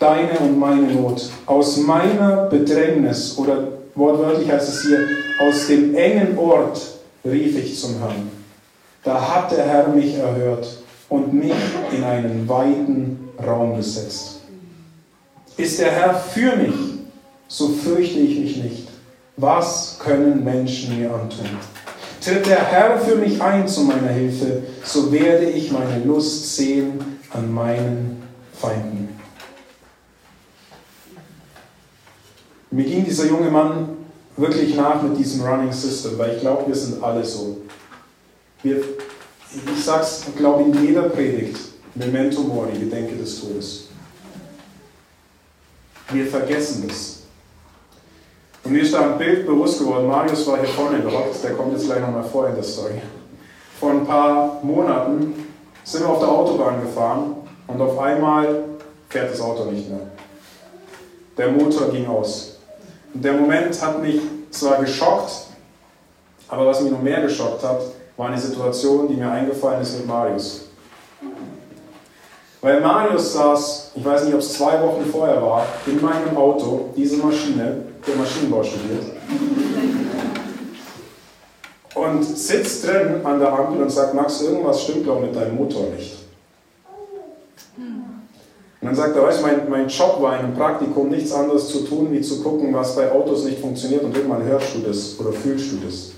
deine 0.00 0.38
und 0.38 0.58
meine 0.58 0.86
Not. 0.86 1.28
Aus 1.44 1.76
meiner 1.76 2.46
Bedrängnis, 2.46 3.36
oder 3.36 3.68
wortwörtlich 3.94 4.50
heißt 4.50 4.68
es 4.70 4.82
hier, 4.82 5.06
aus 5.38 5.66
dem 5.66 5.94
engen 5.94 6.38
Ort 6.38 6.80
rief 7.26 7.58
ich 7.58 7.78
zum 7.78 7.98
Herrn. 7.98 8.30
Da 9.02 9.34
hat 9.34 9.52
der 9.52 9.66
Herr 9.66 9.88
mich 9.88 10.14
erhört 10.14 10.66
und 11.10 11.34
mich 11.34 11.52
in 11.94 12.02
einen 12.02 12.48
weiten 12.48 13.28
Raum 13.46 13.76
gesetzt. 13.76 14.40
Ist 15.58 15.78
der 15.78 15.90
Herr 15.90 16.14
für 16.14 16.56
mich, 16.56 16.74
so 17.48 17.68
fürchte 17.68 18.18
ich 18.18 18.38
mich 18.38 18.56
nicht. 18.56 18.88
Was 19.36 19.98
können 20.02 20.42
Menschen 20.42 20.98
mir 20.98 21.12
antun? 21.12 21.48
Tritt 22.24 22.46
der 22.46 22.64
Herr 22.64 22.98
für 22.98 23.16
mich 23.16 23.42
ein 23.42 23.68
zu 23.68 23.82
meiner 23.82 24.08
Hilfe, 24.08 24.62
so 24.82 25.12
werde 25.12 25.44
ich 25.44 25.70
meine 25.70 26.02
Lust 26.04 26.56
sehen 26.56 27.18
an 27.30 27.52
meinen 27.52 28.22
Feinden. 28.58 29.20
Mir 32.70 32.84
ging 32.84 33.04
dieser 33.04 33.26
junge 33.26 33.50
Mann 33.50 33.90
wirklich 34.38 34.74
nach 34.74 35.02
mit 35.02 35.18
diesem 35.18 35.44
Running 35.44 35.70
System, 35.70 36.16
weil 36.16 36.36
ich 36.36 36.40
glaube, 36.40 36.66
wir 36.66 36.74
sind 36.74 37.02
alle 37.02 37.22
so. 37.22 37.58
Wir, 38.62 38.78
ich 38.78 39.84
sage 39.84 40.04
es, 40.04 40.24
glaube 40.34 40.62
in 40.62 40.82
jeder 40.82 41.10
Predigt, 41.10 41.58
Memento 41.94 42.40
Mori, 42.40 42.72
Gedenke 42.72 43.16
des 43.16 43.38
Todes. 43.38 43.88
Wir 46.10 46.26
vergessen 46.26 46.88
das. 46.88 47.13
Und 48.64 48.72
mir 48.72 48.80
ist 48.80 48.94
da 48.94 49.12
ein 49.12 49.18
Bild 49.18 49.46
bewusst 49.46 49.78
geworden. 49.78 50.06
Marius 50.06 50.46
war 50.46 50.58
hier 50.58 50.68
vorne 50.68 51.00
gehockt, 51.00 51.44
der 51.44 51.52
kommt 51.52 51.72
jetzt 51.72 51.84
gleich 51.84 52.00
nochmal 52.00 52.24
vor 52.24 52.48
in 52.48 52.54
der 52.54 52.64
Story. 52.64 52.94
Vor 53.78 53.90
ein 53.90 54.06
paar 54.06 54.58
Monaten 54.62 55.34
sind 55.84 56.02
wir 56.02 56.08
auf 56.08 56.20
der 56.20 56.28
Autobahn 56.28 56.80
gefahren 56.80 57.34
und 57.66 57.80
auf 57.80 57.98
einmal 57.98 58.64
fährt 59.10 59.32
das 59.32 59.40
Auto 59.42 59.70
nicht 59.70 59.88
mehr. 59.90 60.00
Der 61.36 61.48
Motor 61.48 61.90
ging 61.90 62.06
aus. 62.06 62.56
Und 63.12 63.22
der 63.22 63.34
Moment 63.34 63.80
hat 63.82 64.00
mich 64.00 64.20
zwar 64.50 64.80
geschockt, 64.80 65.30
aber 66.48 66.66
was 66.66 66.80
mich 66.80 66.90
noch 66.90 67.02
mehr 67.02 67.20
geschockt 67.20 67.62
hat, 67.62 67.82
war 68.16 68.28
eine 68.28 68.38
Situation, 68.38 69.08
die 69.08 69.14
mir 69.14 69.30
eingefallen 69.30 69.82
ist 69.82 69.98
mit 69.98 70.06
Marius. 70.06 70.68
Weil 72.62 72.80
Marius 72.80 73.34
saß, 73.34 73.90
ich 73.94 74.04
weiß 74.04 74.24
nicht, 74.24 74.32
ob 74.32 74.40
es 74.40 74.54
zwei 74.54 74.80
Wochen 74.80 75.04
vorher 75.04 75.42
war, 75.42 75.66
in 75.86 76.00
meinem 76.00 76.34
Auto, 76.34 76.92
diese 76.96 77.18
Maschine, 77.18 77.93
der 78.06 78.16
Maschinenbau 78.16 78.62
studiert, 78.62 79.04
und 81.94 82.24
sitzt 82.24 82.86
drin 82.86 83.24
an 83.24 83.38
der 83.38 83.52
Ampel 83.52 83.82
und 83.82 83.90
sagt, 83.90 84.14
Max, 84.14 84.40
irgendwas 84.42 84.82
stimmt 84.82 85.06
doch 85.06 85.20
mit 85.20 85.34
deinem 85.34 85.56
Motor 85.56 85.90
nicht. 85.90 86.16
Und 87.76 88.88
dann 88.88 88.96
sagt 88.96 89.16
er, 89.16 89.22
weißt 89.22 89.38
du, 89.38 89.42
mein, 89.46 89.70
mein 89.70 89.88
Job 89.88 90.20
war 90.20 90.38
in 90.38 90.44
einem 90.44 90.54
Praktikum 90.54 91.08
nichts 91.08 91.32
anderes 91.32 91.68
zu 91.68 91.84
tun, 91.84 92.12
wie 92.12 92.20
zu 92.20 92.42
gucken, 92.42 92.74
was 92.74 92.94
bei 92.94 93.10
Autos 93.10 93.44
nicht 93.44 93.58
funktioniert 93.58 94.02
und 94.02 94.14
irgendwann 94.14 94.42
hörst 94.42 94.74
du 94.74 94.80
das 94.80 95.18
oder 95.18 95.32
fühlst 95.32 95.72
du 95.72 95.76
das. 95.86 96.10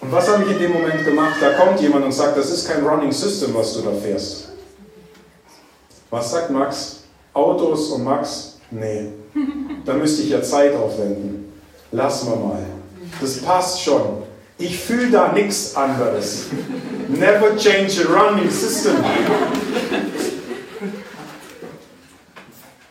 Und 0.00 0.12
was 0.12 0.28
habe 0.28 0.44
ich 0.44 0.50
in 0.50 0.58
dem 0.58 0.72
Moment 0.72 1.02
gemacht? 1.06 1.36
Da 1.40 1.52
kommt 1.54 1.80
jemand 1.80 2.04
und 2.04 2.12
sagt, 2.12 2.36
das 2.36 2.50
ist 2.50 2.68
kein 2.68 2.84
Running 2.84 3.12
System, 3.12 3.54
was 3.54 3.72
du 3.72 3.80
da 3.80 3.92
fährst. 3.92 4.48
Was 6.10 6.30
sagt 6.30 6.50
Max? 6.50 7.04
Autos 7.32 7.88
und 7.92 8.04
Max? 8.04 8.53
Nee. 8.74 9.06
Da 9.84 9.94
müsste 9.94 10.22
ich 10.22 10.30
ja 10.30 10.42
Zeit 10.42 10.74
aufwenden. 10.74 11.52
Lass 11.92 12.24
mal 12.24 12.36
mal. 12.36 12.62
Das 13.20 13.38
passt 13.38 13.82
schon. 13.82 14.24
Ich 14.58 14.78
fühle 14.78 15.10
da 15.10 15.32
nichts 15.32 15.76
anderes. 15.76 16.46
Never 17.08 17.56
change 17.56 18.04
a 18.04 18.12
running 18.12 18.50
system. 18.50 18.96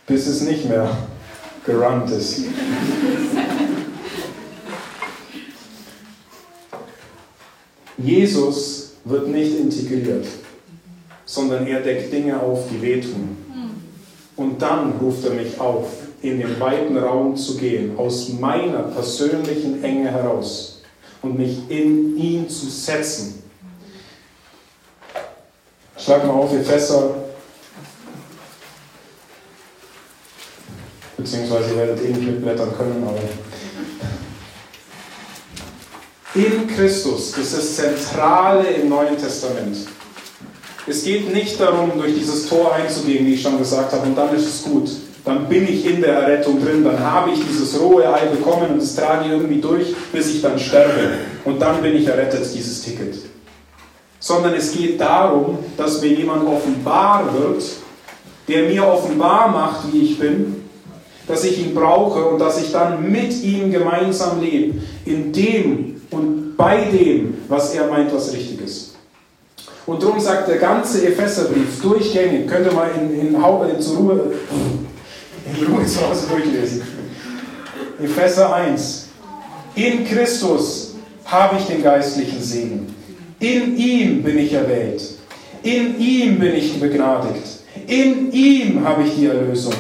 Bis 0.08 0.28
es 0.28 0.42
nicht 0.42 0.70
mehr 0.70 0.90
gerannt 1.66 2.10
ist. 2.12 2.46
Jesus 7.98 8.94
wird 9.06 9.28
nicht 9.30 9.58
integriert, 9.58 10.26
sondern 11.26 11.68
er 11.68 11.80
deckt 11.82 12.12
Dinge 12.12 12.40
auf, 12.40 12.68
die 12.70 12.82
wehtun. 12.82 13.43
Und 14.36 14.62
dann 14.62 14.94
ruft 15.00 15.26
er 15.26 15.32
mich 15.32 15.60
auf, 15.60 15.88
in 16.22 16.40
den 16.40 16.60
weiten 16.60 16.98
Raum 16.98 17.36
zu 17.36 17.58
gehen, 17.58 17.98
aus 17.98 18.30
meiner 18.30 18.84
persönlichen 18.84 19.84
Enge 19.84 20.10
heraus 20.10 20.82
und 21.22 21.38
mich 21.38 21.70
in 21.70 22.18
ihn 22.18 22.50
zu 22.50 22.70
setzen. 22.70 23.44
Schlag 25.98 26.26
mal 26.26 26.34
auf, 26.34 26.54
Epheser, 26.54 27.16
beziehungsweise 31.18 31.72
ihr 31.72 31.78
werdet 31.78 32.04
eh 32.04 32.10
nicht 32.10 32.26
mitblättern 32.26 32.76
können, 32.76 33.04
aber 33.08 33.20
in 36.36 36.68
Christus 36.68 37.38
ist 37.38 37.56
das 37.56 37.76
Zentrale 37.76 38.68
im 38.72 38.90
Neuen 38.90 39.18
Testament. 39.18 39.78
Es 40.86 41.04
geht 41.06 41.34
nicht 41.34 41.60
darum, 41.60 41.92
durch 41.98 42.14
dieses 42.14 42.48
Tor 42.48 42.74
einzugehen, 42.74 43.26
wie 43.26 43.36
ich 43.36 43.42
schon 43.42 43.58
gesagt 43.58 43.94
habe, 43.94 44.06
und 44.06 44.18
dann 44.18 44.36
ist 44.36 44.46
es 44.46 44.64
gut. 44.64 44.90
Dann 45.24 45.48
bin 45.48 45.64
ich 45.64 45.86
in 45.86 46.02
der 46.02 46.16
Errettung 46.16 46.62
drin, 46.62 46.84
dann 46.84 47.00
habe 47.00 47.32
ich 47.32 47.40
dieses 47.48 47.80
rohe 47.80 48.06
Ei 48.14 48.26
bekommen 48.26 48.72
und 48.74 48.82
es 48.82 48.94
trage 48.94 49.30
irgendwie 49.30 49.62
durch, 49.62 49.96
bis 50.12 50.36
ich 50.36 50.42
dann 50.42 50.60
sterbe. 50.60 51.12
Und 51.46 51.62
dann 51.62 51.82
bin 51.82 51.96
ich 51.96 52.06
errettet, 52.06 52.46
dieses 52.54 52.82
Ticket. 52.82 53.16
Sondern 54.20 54.54
es 54.56 54.74
geht 54.74 55.00
darum, 55.00 55.60
dass 55.78 56.02
mir 56.02 56.12
jemand 56.12 56.46
offenbar 56.46 57.30
wird, 57.34 57.64
der 58.50 58.68
mir 58.68 58.86
offenbar 58.86 59.48
macht, 59.48 59.94
wie 59.94 60.02
ich 60.02 60.20
bin, 60.20 60.64
dass 61.26 61.46
ich 61.46 61.66
ihn 61.66 61.74
brauche 61.74 62.26
und 62.26 62.40
dass 62.40 62.62
ich 62.62 62.74
dann 62.74 63.10
mit 63.10 63.42
ihm 63.42 63.72
gemeinsam 63.72 64.42
lebe, 64.42 64.82
in 65.06 65.32
dem 65.32 66.02
und 66.12 66.58
bei 66.58 66.84
dem, 66.92 67.36
was 67.48 67.74
er 67.74 67.88
meint, 67.88 68.14
was 68.14 68.34
richtig 68.34 68.62
ist. 68.62 68.93
Und 69.86 70.02
darum 70.02 70.20
sagt 70.20 70.48
der 70.48 70.58
ganze 70.58 71.06
Epheserbrief 71.06 71.82
durchgängig, 71.82 72.48
könnt 72.48 72.66
ihr 72.66 72.72
mal 72.72 72.90
in, 72.96 73.20
in, 73.20 73.36
in, 73.36 73.82
zur 73.82 73.98
Ruhe, 73.98 74.32
in 75.46 75.68
Ruhe 75.68 75.86
zu 75.86 76.08
Hause 76.08 76.28
durchlesen. 76.30 76.82
Epheser 78.02 78.54
1. 78.54 79.10
In 79.76 80.06
Christus 80.06 80.96
habe 81.26 81.58
ich 81.58 81.66
den 81.66 81.84
geistlichen 81.84 82.42
Segen. 82.42 82.96
In 83.40 83.76
ihm 83.76 84.24
bin 84.24 84.38
ich 84.38 84.54
erwählt. 84.54 85.02
In 85.64 86.00
ihm 86.00 86.40
bin 86.40 86.54
ich 86.54 86.80
begnadigt. 86.80 87.60
In 87.88 88.32
ihm 88.32 88.86
habe 88.86 89.04
ich 89.04 89.16
die 89.16 89.26
Erlösung. 89.26 89.74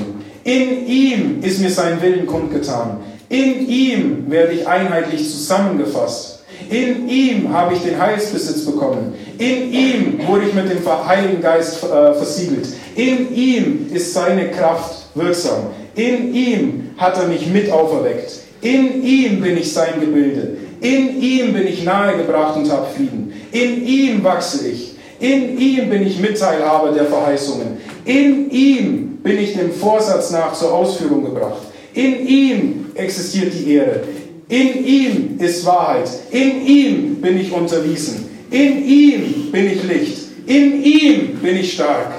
In 0.43 0.85
ihm 0.85 1.41
ist 1.41 1.59
mir 1.59 1.69
sein 1.69 2.01
Willen 2.01 2.25
kundgetan. 2.25 2.99
In 3.29 3.67
ihm 3.67 4.29
werde 4.29 4.53
ich 4.53 4.67
einheitlich 4.67 5.29
zusammengefasst. 5.29 6.32
In 6.69 7.07
ihm 7.07 7.53
habe 7.53 7.73
ich 7.73 7.81
den 7.81 7.99
Heilsbesitz 7.99 8.65
bekommen. 8.65 9.13
In 9.37 9.71
ihm 9.71 10.19
wurde 10.27 10.47
ich 10.47 10.53
mit 10.53 10.69
dem 10.69 10.79
Heiligen 11.07 11.41
Geist 11.41 11.83
äh, 11.83 12.13
versiegelt. 12.13 12.67
In 12.95 13.33
ihm 13.35 13.89
ist 13.93 14.13
seine 14.13 14.49
Kraft 14.51 15.07
wirksam. 15.15 15.67
In 15.95 16.33
ihm 16.33 16.91
hat 16.97 17.17
er 17.17 17.27
mich 17.27 17.47
mit 17.47 17.71
auferweckt. 17.71 18.31
In 18.61 19.03
ihm 19.03 19.41
bin 19.41 19.57
ich 19.57 19.73
sein 19.73 19.99
Gebilde. 19.99 20.57
In 20.81 21.21
ihm 21.21 21.53
bin 21.53 21.67
ich 21.67 21.83
nahegebracht 21.83 22.57
und 22.57 22.71
habe 22.71 22.87
Frieden. 22.95 23.33
In 23.51 23.85
ihm 23.85 24.23
wachse 24.23 24.67
ich. 24.67 24.95
In 25.19 25.57
ihm 25.57 25.89
bin 25.89 26.05
ich 26.05 26.19
Mitteilhaber 26.19 26.91
der 26.91 27.05
Verheißungen. 27.05 27.77
In 28.05 28.49
ihm 28.49 29.19
bin 29.23 29.39
ich 29.39 29.53
dem 29.53 29.71
Vorsatz 29.71 30.31
nach 30.31 30.53
zur 30.53 30.73
Ausführung 30.73 31.23
gebracht. 31.23 31.61
In 31.93 32.27
ihm 32.27 32.85
existiert 32.95 33.53
die 33.53 33.75
Ehre. 33.75 34.01
In 34.49 34.85
ihm 34.85 35.39
ist 35.39 35.65
Wahrheit. 35.65 36.09
In 36.31 36.65
ihm 36.65 37.21
bin 37.21 37.37
ich 37.39 37.51
unterwiesen. 37.51 38.29
In 38.49 38.85
ihm 38.85 39.51
bin 39.51 39.67
ich 39.67 39.83
Licht. 39.83 40.17
In 40.45 40.83
ihm 40.83 41.39
bin 41.39 41.57
ich 41.57 41.73
stark. 41.73 42.11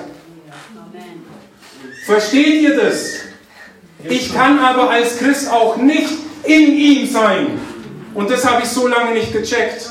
Versteht 2.06 2.62
ihr 2.62 2.76
das? 2.76 3.14
Ich 4.08 4.32
kann 4.34 4.58
aber 4.58 4.90
als 4.90 5.18
Christ 5.18 5.50
auch 5.50 5.76
nicht 5.76 6.10
in 6.44 6.74
ihm 6.76 7.06
sein. 7.06 7.58
Und 8.14 8.30
das 8.30 8.44
habe 8.44 8.62
ich 8.62 8.68
so 8.68 8.86
lange 8.86 9.14
nicht 9.14 9.32
gecheckt. 9.32 9.90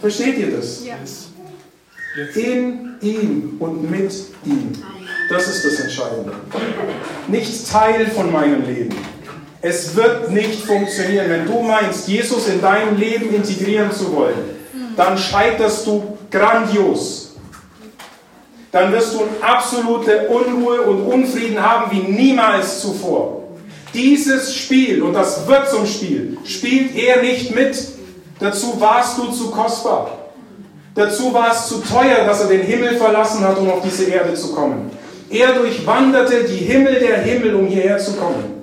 Versteht 0.00 0.38
ihr 0.38 0.50
das? 0.52 0.82
In 2.34 2.96
ihm 3.00 3.56
und 3.58 3.90
mit 3.90 4.12
ihm. 4.44 4.72
Das 5.28 5.46
ist 5.46 5.64
das 5.64 5.80
Entscheidende. 5.80 6.32
Nicht 7.28 7.70
Teil 7.70 8.06
von 8.06 8.32
meinem 8.32 8.64
Leben. 8.64 8.96
Es 9.60 9.96
wird 9.96 10.30
nicht 10.30 10.64
funktionieren. 10.64 11.28
Wenn 11.28 11.46
du 11.46 11.60
meinst, 11.62 12.06
Jesus 12.06 12.48
in 12.48 12.60
dein 12.60 12.96
Leben 12.96 13.34
integrieren 13.34 13.90
zu 13.90 14.14
wollen, 14.14 14.56
dann 14.96 15.18
scheiterst 15.18 15.86
du 15.86 16.16
grandios. 16.30 17.36
Dann 18.70 18.92
wirst 18.92 19.14
du 19.14 19.22
absolute 19.40 20.28
Unruhe 20.28 20.82
und 20.82 21.02
Unfrieden 21.02 21.60
haben 21.60 21.90
wie 21.90 22.12
niemals 22.12 22.80
zuvor. 22.80 23.44
Dieses 23.94 24.54
Spiel, 24.54 25.02
und 25.02 25.14
das 25.14 25.46
wird 25.46 25.70
zum 25.70 25.86
Spiel, 25.86 26.36
spielt 26.44 26.94
er 26.94 27.22
nicht 27.22 27.54
mit. 27.54 27.76
Dazu 28.38 28.78
warst 28.80 29.18
du 29.18 29.32
zu 29.32 29.50
kostbar. 29.50 30.18
Dazu 30.94 31.32
war 31.32 31.50
es 31.50 31.68
zu 31.68 31.80
teuer, 31.80 32.24
dass 32.26 32.42
er 32.42 32.48
den 32.48 32.62
Himmel 32.62 32.96
verlassen 32.96 33.42
hat, 33.46 33.58
um 33.58 33.70
auf 33.70 33.82
diese 33.82 34.04
Erde 34.04 34.34
zu 34.34 34.52
kommen. 34.54 34.90
Er 35.30 35.54
durchwanderte 35.54 36.44
die 36.44 36.56
Himmel 36.56 37.00
der 37.00 37.18
Himmel, 37.18 37.54
um 37.54 37.66
hierher 37.66 37.98
zu 37.98 38.12
kommen. 38.14 38.57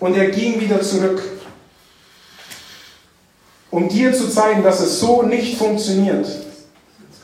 Und 0.00 0.16
er 0.16 0.30
ging 0.30 0.60
wieder 0.60 0.80
zurück, 0.80 1.22
um 3.70 3.88
dir 3.88 4.12
zu 4.12 4.28
zeigen, 4.28 4.62
dass 4.62 4.80
es 4.80 4.98
so 4.98 5.22
nicht 5.22 5.58
funktioniert. 5.58 6.26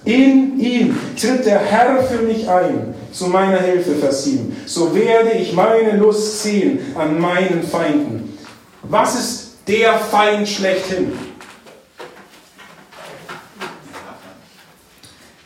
In 0.04 0.60
ihm 0.60 0.96
tritt 1.20 1.46
der 1.46 1.58
Herr 1.58 2.02
für 2.04 2.22
mich 2.22 2.48
ein, 2.48 2.94
zu 3.10 3.26
meiner 3.26 3.58
Hilfe, 3.58 3.96
Vers 3.96 4.24
7. 4.24 4.56
So 4.66 4.94
werde 4.94 5.32
ich 5.32 5.52
meine 5.54 5.96
Lust 5.96 6.42
sehen 6.42 6.78
an 6.96 7.18
meinen 7.18 7.64
Feinden. 7.64 8.38
Was 8.82 9.16
ist 9.16 9.48
der 9.66 9.98
Feind 9.98 10.48
schlechthin? 10.48 11.12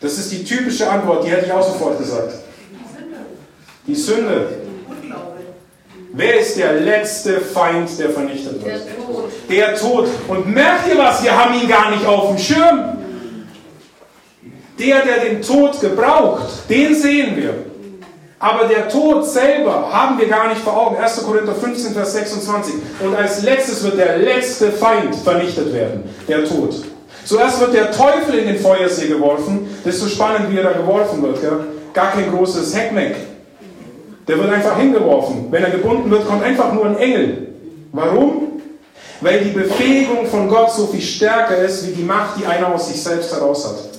Das 0.01 0.19
ist 0.19 0.33
die 0.33 0.45
typische 0.45 0.91
Antwort, 0.91 1.25
die 1.25 1.31
hätte 1.31 1.47
ich 1.47 1.53
auch 1.53 1.67
sofort 1.67 1.99
gesagt. 1.99 2.35
Die 3.87 3.95
Sünde. 3.95 4.60
Wer 6.13 6.41
ist 6.41 6.57
der 6.57 6.73
letzte 6.73 7.41
Feind, 7.41 7.89
der 7.99 8.11
vernichtet 8.11 8.65
wird? 8.65 8.75
Der 8.75 8.97
Tod. 8.97 9.31
Der 9.49 9.77
Tod. 9.77 10.09
Und 10.29 10.47
merkt 10.53 10.89
ihr 10.89 10.99
was? 10.99 11.23
Wir 11.23 11.37
haben 11.37 11.55
ihn 11.55 11.69
gar 11.69 11.91
nicht 11.91 12.05
auf 12.05 12.29
dem 12.29 12.39
Schirm. 12.39 12.97
Der, 14.79 15.03
der 15.05 15.21
den 15.21 15.43
Tod 15.43 15.81
gebraucht, 15.81 16.49
den 16.69 16.95
sehen 16.95 17.37
wir. 17.37 17.55
Aber 18.39 18.67
der 18.67 18.89
Tod 18.89 19.27
selber 19.27 19.93
haben 19.93 20.19
wir 20.19 20.27
gar 20.27 20.49
nicht 20.49 20.63
vor 20.63 20.75
Augen. 20.75 20.97
1. 20.97 21.23
Korinther 21.25 21.55
15, 21.55 21.93
Vers 21.93 22.15
26. 22.15 22.75
Und 23.01 23.15
als 23.15 23.43
letztes 23.43 23.85
wird 23.85 23.99
der 23.99 24.17
letzte 24.17 24.73
Feind 24.73 25.15
vernichtet 25.15 25.73
werden, 25.75 26.05
der 26.27 26.47
Tod. 26.47 26.75
Zuerst 27.25 27.61
wird 27.61 27.75
der 27.75 27.93
Teufel 27.93 28.39
in 28.39 28.47
den 28.47 28.59
Feuersee 28.59 29.09
geworfen. 29.09 29.69
So 29.85 30.09
spannend, 30.09 30.51
wie 30.51 30.57
er 30.57 30.65
da 30.65 30.73
geworfen 30.73 31.23
wird. 31.23 31.41
Gell? 31.43 31.67
Gar 31.93 32.13
kein 32.13 32.31
großes 32.31 32.75
Heckmeck. 32.75 33.15
Der 34.31 34.39
wird 34.39 34.53
einfach 34.53 34.79
hingeworfen. 34.79 35.47
Wenn 35.51 35.65
er 35.65 35.71
gebunden 35.71 36.09
wird, 36.09 36.25
kommt 36.25 36.45
einfach 36.45 36.73
nur 36.73 36.87
ein 36.87 36.97
Engel. 36.99 37.49
Warum? 37.91 38.61
Weil 39.21 39.41
die 39.41 39.51
Befähigung 39.51 40.25
von 40.27 40.49
Gott 40.49 40.71
so 40.71 40.87
viel 40.87 41.01
stärker 41.01 41.57
ist, 41.57 41.89
wie 41.89 41.93
die 41.93 42.05
Macht, 42.05 42.39
die 42.39 42.47
einer 42.47 42.73
aus 42.73 42.87
sich 42.87 43.03
selbst 43.03 43.35
heraus 43.35 43.67
hat. 43.67 43.91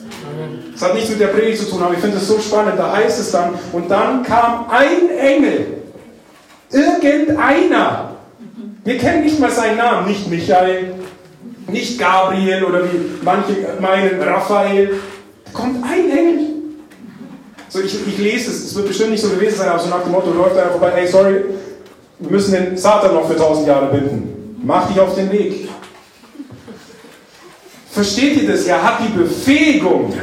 Das 0.72 0.84
hat 0.84 0.94
nichts 0.96 1.10
mit 1.10 1.20
der 1.20 1.28
Predigt 1.28 1.58
zu 1.58 1.70
tun, 1.70 1.84
aber 1.84 1.96
ich 1.96 2.00
finde 2.00 2.16
es 2.16 2.30
so 2.30 2.40
spannend. 2.40 2.80
Da 2.80 2.96
heißt 2.96 3.20
es 3.20 3.32
dann, 3.32 3.56
und 3.74 3.92
dann 3.92 4.24
kam 4.24 4.68
ein 4.70 5.10
Engel. 5.20 5.66
Irgendeiner. 6.72 8.16
Wir 8.86 8.98
kennen 8.98 9.26
nicht 9.26 9.38
mal 9.38 9.52
seinen 9.52 9.76
Namen. 9.76 10.08
Nicht 10.08 10.30
Michael, 10.30 10.94
nicht 11.68 12.00
Gabriel 12.00 12.64
oder 12.64 12.86
wie 12.86 13.20
manche 13.22 13.68
meinen 13.82 14.22
Raphael. 14.22 14.92
Da 15.44 15.52
kommt 15.52 15.84
ein 15.84 16.10
Engel. 16.10 16.51
So, 17.72 17.80
ich, 17.80 18.06
ich 18.06 18.18
lese 18.18 18.52
es, 18.52 18.66
es 18.66 18.76
wird 18.76 18.90
bestimmt 18.90 19.12
nicht 19.12 19.22
so 19.22 19.30
gewesen 19.30 19.58
sein, 19.58 19.70
aber 19.70 19.80
so 19.80 19.88
nach 19.88 20.04
dem 20.04 20.12
Motto 20.12 20.30
läuft 20.32 20.58
einer 20.58 20.72
vorbei, 20.72 20.92
hey, 20.94 21.08
sorry, 21.08 21.46
wir 22.20 22.32
müssen 22.32 22.52
den 22.52 22.78
Satan 22.78 23.14
noch 23.14 23.30
für 23.30 23.38
tausend 23.38 23.66
Jahre 23.66 23.86
binden. 23.88 24.60
Mach 24.62 24.90
dich 24.90 25.00
auf 25.00 25.16
den 25.16 25.32
Weg. 25.32 25.70
Versteht 27.90 28.42
ihr 28.42 28.52
das? 28.52 28.66
Er 28.66 28.84
hat 28.84 29.00
die 29.00 29.18
Befähigung 29.18 30.14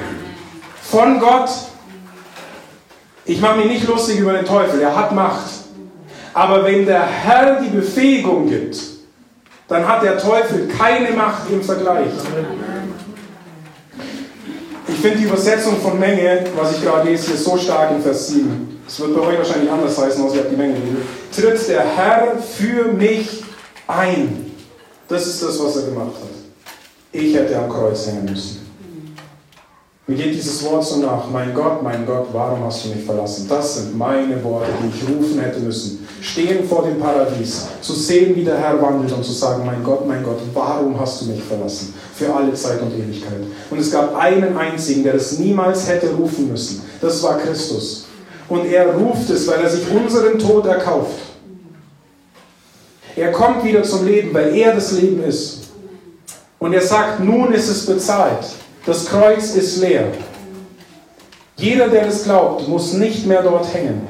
von 0.83 1.19
Gott. 1.19 1.49
Ich 3.25 3.41
mache 3.41 3.59
mich 3.59 3.67
nicht 3.67 3.89
lustig 3.89 4.19
über 4.19 4.35
den 4.35 4.45
Teufel, 4.45 4.81
er 4.81 4.95
hat 4.95 5.15
Macht. 5.15 5.51
Aber 6.35 6.65
wenn 6.65 6.85
der 6.85 7.05
Herr 7.07 7.61
die 7.61 7.69
Befähigung 7.69 8.49
gibt, 8.49 8.79
dann 9.69 9.89
hat 9.89 10.03
der 10.03 10.19
Teufel 10.19 10.69
keine 10.69 11.13
Macht 11.13 11.51
im 11.51 11.63
Vergleich. 11.63 12.09
Ich 14.99 15.05
finde 15.05 15.19
die 15.19 15.27
Übersetzung 15.27 15.81
von 15.81 15.97
Menge, 15.97 16.45
was 16.57 16.73
ich 16.73 16.83
gerade 16.83 17.09
lese, 17.09 17.29
hier 17.29 17.37
so 17.37 17.57
stark 17.57 17.93
in 17.93 18.03
Vers 18.03 18.27
7. 18.27 18.81
Es 18.85 18.99
wird 18.99 19.15
bei 19.15 19.29
euch 19.29 19.39
wahrscheinlich 19.39 19.71
anders 19.71 19.97
heißen, 19.97 20.25
als 20.25 20.35
ihr 20.35 20.41
habt 20.41 20.51
die 20.51 20.57
Menge 20.57 20.75
gelesen. 20.75 20.97
Tritt 21.33 21.69
der 21.69 21.85
Herr 21.97 22.37
für 22.37 22.91
mich 22.91 23.45
ein. 23.87 24.51
Das 25.07 25.25
ist 25.29 25.41
das, 25.41 25.63
was 25.63 25.77
er 25.77 25.83
gemacht 25.83 26.15
hat. 26.15 26.73
Ich 27.13 27.33
hätte 27.33 27.57
am 27.57 27.69
Kreuz 27.69 28.09
hängen 28.09 28.25
müssen. 28.25 28.68
Mir 30.11 30.17
geht 30.17 30.35
dieses 30.35 30.65
Wort 30.65 30.83
so 30.87 31.01
nach, 31.01 31.29
mein 31.31 31.53
Gott, 31.53 31.83
mein 31.83 32.07
Gott, 32.07 32.29
warum 32.33 32.65
hast 32.65 32.83
du 32.83 32.89
mich 32.89 33.05
verlassen? 33.05 33.47
Das 33.47 33.75
sind 33.75 33.99
meine 33.99 34.43
Worte, 34.43 34.71
die 34.83 34.89
ich 34.89 35.07
rufen 35.07 35.39
hätte 35.39 35.61
müssen. 35.61 36.09
Stehen 36.23 36.67
vor 36.67 36.83
dem 36.83 36.99
Paradies, 36.99 37.67
zu 37.83 37.93
sehen, 37.93 38.35
wie 38.35 38.43
der 38.43 38.57
Herr 38.57 38.81
wandelt 38.81 39.13
und 39.13 39.23
zu 39.23 39.33
sagen, 39.33 39.67
mein 39.67 39.85
Gott, 39.85 40.09
mein 40.09 40.25
Gott, 40.25 40.39
warum 40.55 40.99
hast 40.99 41.21
du 41.21 41.27
mich 41.27 41.43
verlassen? 41.43 41.93
Für 42.15 42.35
alle 42.35 42.55
Zeit 42.55 42.81
und 42.81 42.95
Ewigkeit. 42.95 43.41
Und 43.71 43.79
es 43.79 43.93
gab 43.93 44.17
einen 44.17 44.57
einzigen, 44.57 45.05
der 45.05 45.13
das 45.13 45.39
niemals 45.39 45.87
hätte 45.87 46.09
rufen 46.15 46.51
müssen. 46.51 46.81
Das 47.03 47.23
war 47.23 47.37
Christus. 47.37 48.07
Und 48.49 48.65
er 48.65 48.95
ruft 48.95 49.29
es, 49.29 49.47
weil 49.47 49.61
er 49.61 49.69
sich 49.69 49.91
unseren 49.91 50.39
Tod 50.39 50.65
erkauft. 50.65 51.21
Er 53.15 53.31
kommt 53.31 53.63
wieder 53.63 53.83
zum 53.83 54.07
Leben, 54.07 54.33
weil 54.33 54.57
er 54.57 54.75
das 54.75 54.91
Leben 54.93 55.23
ist. 55.23 55.65
Und 56.59 56.73
er 56.73 56.81
sagt, 56.81 57.21
nun 57.21 57.53
ist 57.53 57.69
es 57.69 57.85
bezahlt. 57.85 58.47
Das 58.89 59.05
Kreuz 59.05 59.55
ist 59.55 59.83
leer. 59.83 60.07
Jeder, 61.59 61.89
der 61.89 62.07
es 62.07 62.25
glaubt, 62.25 62.67
muss 62.69 62.95
nicht 62.95 63.27
mehr 63.27 63.43
dort 63.43 63.71
hängen. 63.75 64.09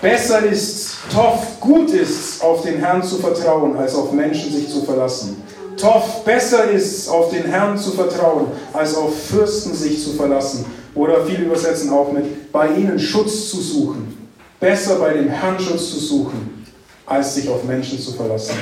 Besser 0.00 0.46
ist, 0.46 0.94
Toff, 1.12 1.58
gut 1.58 1.90
ist, 1.90 2.40
auf 2.40 2.62
den 2.62 2.78
Herrn 2.78 3.02
zu 3.02 3.16
vertrauen, 3.16 3.76
als 3.76 3.96
auf 3.96 4.12
Menschen 4.12 4.52
sich 4.52 4.68
zu 4.68 4.82
verlassen. 4.82 5.42
Toff, 5.76 6.24
besser 6.24 6.70
ist, 6.70 7.08
auf 7.08 7.30
den 7.30 7.46
Herrn 7.46 7.76
zu 7.76 7.90
vertrauen, 7.90 8.46
als 8.72 8.94
auf 8.94 9.10
Fürsten 9.30 9.74
sich 9.74 10.00
zu 10.00 10.12
verlassen. 10.12 10.66
Oder 10.94 11.26
viele 11.26 11.46
übersetzen 11.46 11.90
auch 11.90 12.12
mit, 12.12 12.52
bei 12.52 12.68
ihnen 12.68 13.00
Schutz 13.00 13.50
zu 13.50 13.60
suchen. 13.60 14.28
Besser 14.60 15.00
bei 15.00 15.14
dem 15.14 15.30
Herrn 15.30 15.58
Schutz 15.58 15.90
zu 15.90 15.98
suchen, 15.98 16.64
als 17.06 17.34
sich 17.34 17.48
auf 17.48 17.64
Menschen 17.64 17.98
zu 17.98 18.12
verlassen. 18.12 18.54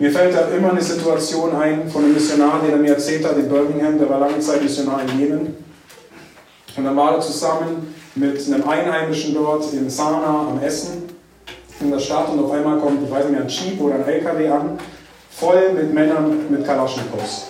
Mir 0.00 0.10
fällt 0.10 0.34
da 0.34 0.48
immer 0.48 0.70
eine 0.70 0.80
Situation 0.80 1.54
ein 1.54 1.90
von 1.90 2.02
einem 2.02 2.14
Missionar, 2.14 2.62
der 2.66 2.78
mir 2.78 2.92
erzählt 2.92 3.22
hat 3.22 3.36
in 3.36 3.50
Birmingham, 3.50 3.98
der 3.98 4.08
war 4.08 4.18
lange 4.18 4.38
Zeit 4.38 4.62
Missionar 4.62 5.02
in 5.02 5.20
Jemen. 5.20 5.54
Und 6.74 6.84
dann 6.84 6.96
war 6.96 7.16
er 7.16 7.20
zusammen 7.20 7.94
mit 8.14 8.46
einem 8.46 8.66
Einheimischen 8.66 9.34
dort 9.34 9.70
in 9.74 9.90
Sana 9.90 10.48
am 10.48 10.58
Essen 10.62 11.02
in 11.80 11.90
der 11.90 11.98
Stadt 11.98 12.30
und 12.30 12.42
auf 12.42 12.50
einmal 12.50 12.78
kommt, 12.78 13.04
ich 13.04 13.10
weiß 13.10 13.24
nicht 13.24 13.32
mehr, 13.32 13.42
ein 13.42 13.48
Jeep 13.48 13.78
oder 13.78 13.96
ein 13.96 14.08
LKW 14.08 14.48
an, 14.48 14.78
voll 15.30 15.74
mit 15.74 15.92
Männern 15.92 16.46
mit 16.48 16.64
Kalaschnikows. 16.64 17.48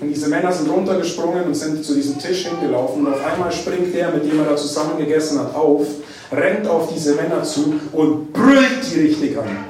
Und 0.00 0.08
diese 0.08 0.28
Männer 0.28 0.52
sind 0.52 0.70
runtergesprungen 0.70 1.46
und 1.46 1.54
sind 1.56 1.84
zu 1.84 1.96
diesem 1.96 2.16
Tisch 2.16 2.46
hingelaufen 2.46 3.04
und 3.04 3.12
auf 3.12 3.26
einmal 3.26 3.50
springt 3.50 3.92
der, 3.92 4.12
mit 4.12 4.24
dem 4.24 4.38
er 4.38 4.50
da 4.50 4.56
zusammen 4.56 4.98
gegessen 4.98 5.40
hat, 5.40 5.52
auf, 5.52 5.84
rennt 6.30 6.68
auf 6.68 6.94
diese 6.94 7.16
Männer 7.16 7.42
zu 7.42 7.74
und 7.92 8.32
brüllt 8.32 8.82
die 8.88 9.00
richtig 9.00 9.36
an. 9.36 9.69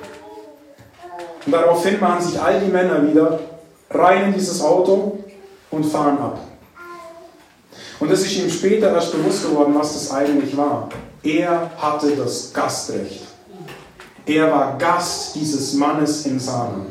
Und 1.46 1.52
daraufhin 1.52 1.98
machen 2.00 2.24
sich 2.24 2.40
all 2.40 2.60
die 2.60 2.70
Männer 2.70 3.06
wieder 3.06 3.40
rein 3.90 4.26
in 4.26 4.34
dieses 4.34 4.62
Auto 4.62 5.18
und 5.70 5.84
fahren 5.84 6.18
ab. 6.18 6.38
Und 7.98 8.10
es 8.10 8.22
ist 8.22 8.36
ihm 8.36 8.50
später 8.50 8.92
erst 8.92 9.12
bewusst 9.12 9.48
geworden, 9.48 9.74
was 9.76 9.92
das 9.92 10.10
eigentlich 10.10 10.56
war. 10.56 10.88
Er 11.22 11.70
hatte 11.76 12.16
das 12.16 12.52
Gastrecht. 12.52 13.22
Er 14.26 14.50
war 14.50 14.78
Gast 14.78 15.34
dieses 15.34 15.74
Mannes 15.74 16.24
in 16.24 16.38
Sana. 16.38 16.86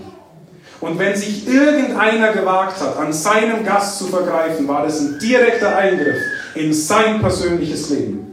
Und 0.82 0.98
wenn 0.98 1.16
sich 1.16 1.48
irgendeiner 1.48 2.32
gewagt 2.32 2.80
hat, 2.80 2.98
an 2.98 3.12
seinem 3.12 3.66
Gast 3.66 3.98
zu 3.98 4.06
vergreifen, 4.06 4.68
war 4.68 4.84
das 4.84 5.00
ein 5.00 5.20
direkter 5.20 5.76
Eingriff 5.76 6.18
in 6.56 6.74
sein 6.74 7.20
persönliches 7.20 7.90
Leben. 7.90 8.29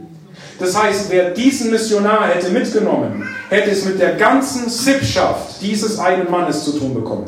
Das 0.59 0.75
heißt, 0.75 1.09
wer 1.09 1.31
diesen 1.31 1.71
Missionar 1.71 2.27
hätte 2.27 2.49
mitgenommen, 2.49 3.27
hätte 3.49 3.71
es 3.71 3.85
mit 3.85 3.99
der 3.99 4.15
ganzen 4.15 4.69
Sippschaft 4.69 5.61
dieses 5.61 5.99
einen 5.99 6.29
Mannes 6.29 6.63
zu 6.63 6.79
tun 6.79 6.93
bekommen. 6.93 7.25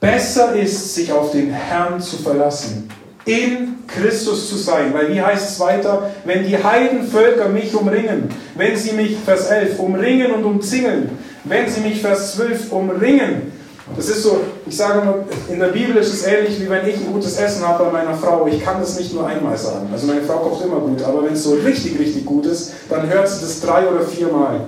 Besser 0.00 0.54
ist, 0.54 0.94
sich 0.94 1.12
auf 1.12 1.32
den 1.32 1.50
Herrn 1.50 2.00
zu 2.00 2.16
verlassen, 2.16 2.88
in 3.24 3.74
Christus 3.86 4.48
zu 4.48 4.56
sein. 4.56 4.94
Weil 4.94 5.12
wie 5.12 5.20
heißt 5.20 5.50
es 5.50 5.60
weiter? 5.60 6.10
Wenn 6.24 6.46
die 6.46 6.62
Heidenvölker 6.62 7.48
mich 7.48 7.74
umringen, 7.74 8.28
wenn 8.54 8.76
sie 8.76 8.92
mich, 8.92 9.16
Vers 9.24 9.48
11, 9.48 9.78
umringen 9.78 10.32
und 10.32 10.44
umzingeln, 10.44 11.10
wenn 11.44 11.68
sie 11.68 11.80
mich, 11.80 12.00
Vers 12.00 12.36
12, 12.36 12.72
umringen, 12.72 13.52
das 13.94 14.08
ist 14.08 14.24
so, 14.24 14.40
ich 14.66 14.76
sage 14.76 15.00
immer, 15.00 15.14
in 15.48 15.60
der 15.60 15.68
Bibel 15.68 15.94
ist 15.96 16.12
es 16.12 16.24
ähnlich, 16.24 16.60
wie 16.60 16.68
wenn 16.68 16.86
ich 16.88 16.96
ein 16.96 17.12
gutes 17.12 17.36
Essen 17.38 17.66
habe 17.66 17.84
bei 17.84 17.92
meiner 17.92 18.14
Frau. 18.14 18.46
Ich 18.48 18.62
kann 18.64 18.80
das 18.80 18.98
nicht 18.98 19.14
nur 19.14 19.26
einmal 19.26 19.56
sagen. 19.56 19.88
Also 19.92 20.08
meine 20.08 20.22
Frau 20.22 20.38
kocht 20.38 20.64
immer 20.64 20.80
gut, 20.80 21.02
aber 21.04 21.22
wenn 21.24 21.34
es 21.34 21.44
so 21.44 21.54
richtig, 21.54 21.96
richtig 21.98 22.24
gut 22.24 22.46
ist, 22.46 22.72
dann 22.88 23.08
hört 23.08 23.28
sie 23.28 23.40
das 23.40 23.60
drei 23.60 23.86
oder 23.86 24.00
viermal. 24.00 24.66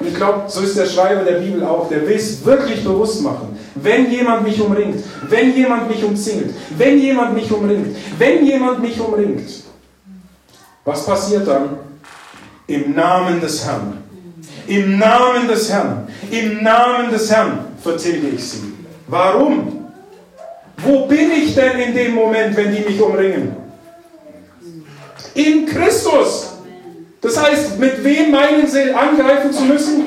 Und 0.00 0.06
ich 0.06 0.14
glaube, 0.14 0.44
so 0.46 0.62
ist 0.62 0.78
der 0.78 0.86
Schreiber 0.86 1.24
der 1.24 1.40
Bibel 1.40 1.62
auch. 1.64 1.88
Der 1.88 2.06
will 2.06 2.16
es 2.16 2.42
wirklich 2.44 2.82
bewusst 2.84 3.20
machen. 3.22 3.58
Wenn 3.74 4.10
jemand 4.10 4.44
mich 4.44 4.60
umringt, 4.60 5.04
wenn 5.28 5.54
jemand 5.54 5.88
mich 5.88 6.02
umzingelt, 6.02 6.54
wenn 6.78 6.98
jemand 6.98 7.34
mich 7.34 7.52
umringt, 7.52 7.96
wenn 8.16 8.46
jemand 8.46 8.80
mich 8.80 8.98
umringt, 8.98 9.48
was 10.84 11.04
passiert 11.04 11.46
dann? 11.46 11.78
Im 12.66 12.94
Namen 12.94 13.40
des 13.40 13.64
Herrn. 13.66 13.98
Im 14.66 14.98
Namen 14.98 15.48
des 15.48 15.70
Herrn. 15.70 16.08
Im 16.30 16.62
Namen 16.62 17.10
des 17.10 17.30
Herrn 17.30 17.67
vertilge 17.82 18.28
ich 18.28 18.44
sie. 18.44 18.74
Warum? 19.06 19.86
Wo 20.78 21.06
bin 21.06 21.30
ich 21.32 21.54
denn 21.54 21.78
in 21.78 21.94
dem 21.94 22.14
Moment, 22.14 22.56
wenn 22.56 22.74
die 22.74 22.82
mich 22.82 23.00
umringen? 23.00 23.56
In 25.34 25.66
Christus. 25.66 26.54
Das 27.20 27.40
heißt, 27.40 27.78
mit 27.78 28.02
wem 28.04 28.30
meinen 28.30 28.66
sie 28.66 28.92
angreifen 28.92 29.52
zu 29.52 29.64
müssen? 29.64 30.04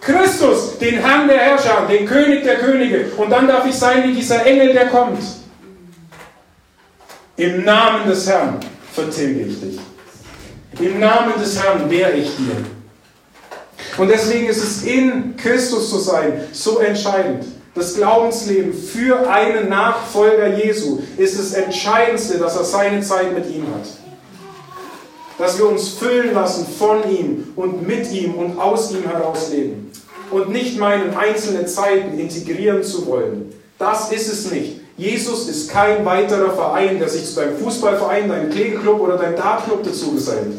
Christus, 0.00 0.78
den 0.78 0.98
Herrn 0.98 1.28
der 1.28 1.38
Herrscher, 1.38 1.86
den 1.90 2.06
König 2.06 2.42
der 2.42 2.56
Könige. 2.56 3.06
Und 3.16 3.30
dann 3.30 3.48
darf 3.48 3.66
ich 3.66 3.74
sein 3.74 4.06
wie 4.06 4.14
dieser 4.14 4.44
Engel, 4.44 4.72
der 4.72 4.88
kommt. 4.88 5.18
Im 7.36 7.64
Namen 7.64 8.08
des 8.08 8.28
Herrn 8.28 8.60
vertilge 8.92 9.40
ich 9.40 9.60
dich. 9.60 9.80
Im 10.78 11.00
Namen 11.00 11.32
des 11.38 11.62
Herrn 11.62 11.88
wehre 11.90 12.12
ich 12.12 12.36
dir. 12.36 12.56
Und 13.96 14.08
deswegen 14.08 14.48
ist 14.48 14.62
es 14.62 14.82
in 14.82 15.36
Christus 15.36 15.90
zu 15.90 15.98
sein 15.98 16.48
so 16.52 16.78
entscheidend. 16.78 17.44
Das 17.74 17.94
Glaubensleben 17.96 18.72
für 18.72 19.28
einen 19.28 19.68
Nachfolger 19.68 20.56
Jesu 20.56 21.00
ist 21.16 21.38
das 21.38 21.54
Entscheidendste, 21.54 22.38
dass 22.38 22.56
er 22.56 22.64
seine 22.64 23.00
Zeit 23.02 23.32
mit 23.32 23.48
ihm 23.52 23.66
hat. 23.74 23.88
Dass 25.38 25.58
wir 25.58 25.68
uns 25.68 25.88
füllen 25.88 26.34
lassen 26.34 26.66
von 26.78 26.98
ihm 27.10 27.52
und 27.56 27.86
mit 27.86 28.10
ihm 28.12 28.34
und 28.34 28.60
aus 28.60 28.92
ihm 28.92 29.02
heraus 29.02 29.50
leben. 29.50 29.90
Und 30.30 30.50
nicht 30.50 30.78
meinen, 30.78 31.16
einzelne 31.16 31.66
Zeiten 31.66 32.18
integrieren 32.18 32.82
zu 32.82 33.06
wollen. 33.06 33.52
Das 33.78 34.12
ist 34.12 34.32
es 34.32 34.50
nicht. 34.50 34.80
Jesus 34.96 35.48
ist 35.48 35.70
kein 35.70 36.04
weiterer 36.04 36.54
Verein, 36.54 37.00
der 37.00 37.08
sich 37.08 37.26
zu 37.26 37.40
deinem 37.40 37.58
Fußballverein, 37.58 38.28
deinem 38.28 38.50
Kegelclub 38.50 39.00
oder 39.00 39.16
deinem 39.16 39.36
Dartclub 39.36 39.82
dazu 39.82 40.12
gesellt. 40.12 40.52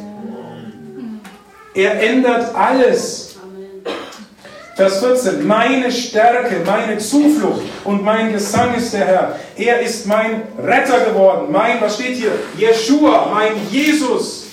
Er 1.73 2.01
ändert 2.01 2.53
alles. 2.53 3.24
Vers 4.75 4.99
14, 4.99 5.47
meine 5.47 5.89
Stärke, 5.89 6.57
meine 6.65 6.97
Zuflucht 6.97 7.61
und 7.85 8.03
mein 8.03 8.33
Gesang 8.33 8.75
ist 8.75 8.91
der 8.91 9.05
Herr. 9.05 9.39
Er 9.55 9.79
ist 9.79 10.05
mein 10.05 10.41
Retter 10.61 10.99
geworden. 11.05 11.47
Mein, 11.49 11.79
was 11.79 11.95
steht 11.95 12.17
hier? 12.17 12.33
Jeshua, 12.57 13.29
mein 13.33 13.53
Jesus. 13.71 14.47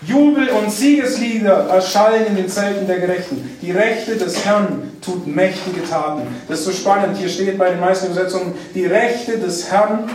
Jubel 0.00 0.48
und 0.48 0.72
Siegeslieder 0.72 1.66
erschallen 1.68 2.26
in 2.28 2.36
den 2.36 2.48
Zelten 2.48 2.86
der 2.86 3.00
Gerechten. 3.00 3.58
Die 3.60 3.72
Rechte 3.72 4.16
des 4.16 4.46
Herrn 4.46 4.92
tut 5.04 5.26
mächtige 5.26 5.86
Taten. 5.86 6.22
Das 6.48 6.60
ist 6.60 6.64
so 6.64 6.72
spannend. 6.72 7.18
Hier 7.18 7.28
steht 7.28 7.58
bei 7.58 7.68
den 7.68 7.80
meisten 7.80 8.06
Übersetzungen, 8.06 8.54
die 8.74 8.86
Rechte 8.86 9.36
des 9.36 9.70
Herrn 9.70 10.10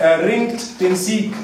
erringt 0.00 0.80
den 0.80 0.96
Sieg. 0.96 1.34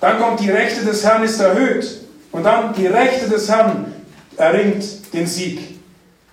Dann 0.00 0.18
kommt 0.18 0.40
die 0.40 0.50
Rechte 0.50 0.82
des 0.86 1.04
Herrn 1.04 1.24
ist 1.24 1.38
erhöht. 1.40 2.06
Und 2.30 2.44
dann 2.44 2.72
die 2.74 2.86
Rechte 2.86 3.28
des 3.28 3.48
Herrn 3.50 3.94
erringt 4.38 5.12
den 5.12 5.26
Sieg. 5.26 5.80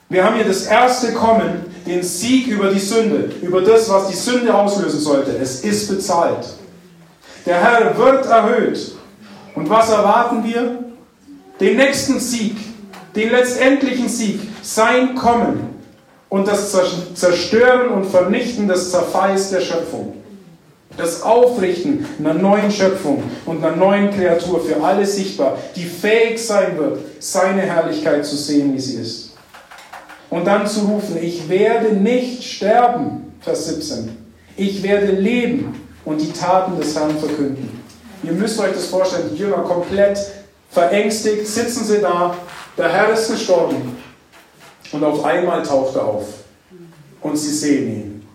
Wir 0.08 0.24
haben 0.24 0.36
hier 0.36 0.46
das 0.46 0.68
erste 0.68 1.14
Kommen, 1.14 1.66
den 1.86 2.04
Sieg 2.04 2.48
über 2.48 2.70
die 2.70 2.80
Sünde, 2.80 3.32
über 3.42 3.62
das, 3.62 3.90
was 3.90 4.08
die 4.08 4.16
Sünde 4.16 4.54
auslösen 4.54 5.00
sollte. 5.00 5.32
Es 5.38 5.62
ist 5.62 5.90
bezahlt. 5.90 6.46
Der 7.46 7.62
Herr 7.62 7.98
wird 7.98 8.26
erhöht. 8.26 8.96
Und 9.56 9.70
was 9.70 9.90
erwarten 9.90 10.44
wir? 10.44 10.80
Den 11.60 11.78
nächsten 11.78 12.20
Sieg, 12.20 12.58
den 13.16 13.32
letztendlichen 13.32 14.10
Sieg, 14.10 14.42
sein 14.62 15.16
Kommen 15.16 15.76
und 16.30 16.48
das 16.48 16.76
Zerstören 17.14 17.90
und 17.90 18.06
Vernichten 18.06 18.68
des 18.68 18.92
Zerfalls 18.92 19.52
der 19.52 19.62
Schöpfung. 19.62 20.22
Das 20.98 21.24
Aufrichten 21.24 22.06
einer 22.20 22.34
neuen 22.34 22.72
Schöpfung 22.72 23.24
und 23.46 23.64
einer 23.64 23.76
neuen 23.76 24.12
Kreatur 24.12 24.64
für 24.64 24.82
alle 24.82 25.06
sichtbar, 25.06 25.58
die 25.76 25.84
fähig 25.84 26.40
sein 26.40 26.78
wird, 26.78 27.00
seine 27.20 27.62
Herrlichkeit 27.62 28.26
zu 28.26 28.36
sehen, 28.36 28.74
wie 28.74 28.80
sie 28.80 29.02
ist. 29.02 29.32
Und 30.30 30.46
dann 30.46 30.66
zu 30.66 30.82
rufen, 30.82 31.18
ich 31.22 31.50
werde 31.50 31.94
nicht 31.94 32.44
sterben, 32.44 33.34
Vers 33.42 33.68
17. 33.68 34.18
Ich 34.58 34.82
werde 34.84 35.08
leben 35.08 35.82
und 36.06 36.22
die 36.22 36.32
Taten 36.32 36.80
des 36.80 36.96
Herrn 36.96 37.18
verkünden. 37.18 37.82
Ihr 38.24 38.32
müsst 38.32 38.60
euch 38.60 38.74
das 38.74 38.86
vorstellen, 38.86 39.30
die 39.34 39.38
Jünger 39.38 39.58
komplett 39.58 40.20
verängstigt, 40.70 41.46
sitzen 41.48 41.86
sie 41.86 42.00
da, 42.00 42.36
der 42.78 42.92
Herr 42.92 43.14
ist 43.14 43.32
gestorben 43.32 43.98
und 44.92 45.04
auf 45.04 45.24
einmal 45.24 45.64
taucht 45.64 45.96
er 45.96 46.06
auf 46.06 46.26
und 47.22 47.38
sie 47.38 47.54
sehen 47.54 47.88
ihn. 47.88 48.28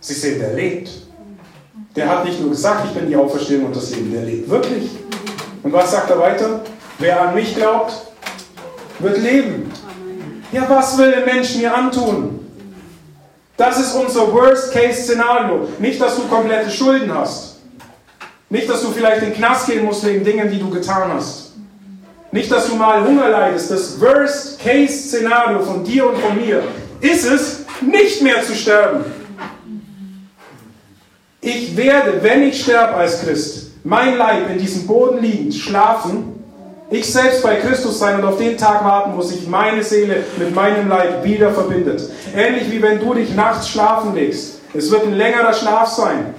Sie 0.00 0.14
sehen, 0.14 0.40
der 0.40 0.54
lebt. 0.54 0.90
Der 1.96 2.08
hat 2.08 2.24
nicht 2.24 2.40
nur 2.40 2.50
gesagt, 2.50 2.86
ich 2.86 2.92
bin 2.92 3.08
die 3.08 3.16
Auferstehung 3.16 3.66
und 3.66 3.76
das 3.76 3.90
Leben, 3.90 4.12
der 4.12 4.22
lebt 4.22 4.48
wirklich. 4.48 4.90
Und 5.62 5.72
was 5.72 5.90
sagt 5.90 6.10
er 6.10 6.18
weiter? 6.18 6.60
Wer 6.98 7.20
an 7.20 7.34
mich 7.34 7.54
glaubt, 7.54 7.92
wird 9.00 9.18
leben. 9.18 9.72
Ja, 10.52 10.66
was 10.68 10.96
will 10.98 11.10
der 11.10 11.24
Mensch 11.24 11.56
mir 11.56 11.74
antun? 11.74 12.46
Das 13.56 13.78
ist 13.78 13.94
unser 13.94 14.32
Worst-Case-Szenario. 14.32 15.68
Nicht, 15.78 16.00
dass 16.00 16.16
du 16.16 16.22
komplette 16.22 16.70
Schulden 16.70 17.12
hast. 17.12 17.56
Nicht, 18.48 18.68
dass 18.68 18.82
du 18.82 18.88
vielleicht 18.88 19.22
in 19.22 19.30
den 19.30 19.34
Knast 19.34 19.66
gehen 19.66 19.84
musst 19.84 20.04
wegen 20.04 20.24
Dingen, 20.24 20.50
die 20.50 20.58
du 20.58 20.70
getan 20.70 21.12
hast. 21.12 21.52
Nicht, 22.32 22.50
dass 22.50 22.68
du 22.68 22.76
mal 22.76 23.04
Hunger 23.04 23.28
leidest. 23.28 23.70
Das 23.70 24.00
Worst-Case-Szenario 24.00 25.60
von 25.60 25.84
dir 25.84 26.08
und 26.08 26.18
von 26.18 26.36
mir 26.36 26.62
ist 27.00 27.24
es, 27.24 27.60
nicht 27.80 28.22
mehr 28.22 28.42
zu 28.42 28.54
sterben. 28.54 29.04
Ich 31.52 31.76
werde, 31.76 32.22
wenn 32.22 32.44
ich 32.44 32.62
sterbe 32.62 32.94
als 32.94 33.22
Christ, 33.22 33.72
mein 33.82 34.16
Leib 34.16 34.48
in 34.50 34.58
diesem 34.58 34.86
Boden 34.86 35.20
liegend, 35.20 35.52
schlafen, 35.52 36.44
ich 36.90 37.12
selbst 37.12 37.42
bei 37.42 37.56
Christus 37.56 37.98
sein 37.98 38.20
und 38.20 38.24
auf 38.24 38.38
den 38.38 38.56
Tag 38.56 38.84
warten, 38.84 39.16
wo 39.16 39.22
sich 39.22 39.48
meine 39.48 39.82
Seele 39.82 40.22
mit 40.38 40.54
meinem 40.54 40.88
Leib 40.88 41.24
wieder 41.24 41.50
verbindet. 41.50 42.08
Ähnlich 42.36 42.70
wie 42.70 42.80
wenn 42.80 43.00
du 43.00 43.14
dich 43.14 43.34
nachts 43.34 43.68
schlafen 43.68 44.14
legst. 44.14 44.60
Es 44.74 44.92
wird 44.92 45.04
ein 45.04 45.14
längerer 45.14 45.52
Schlaf 45.52 45.88
sein. 45.88 46.34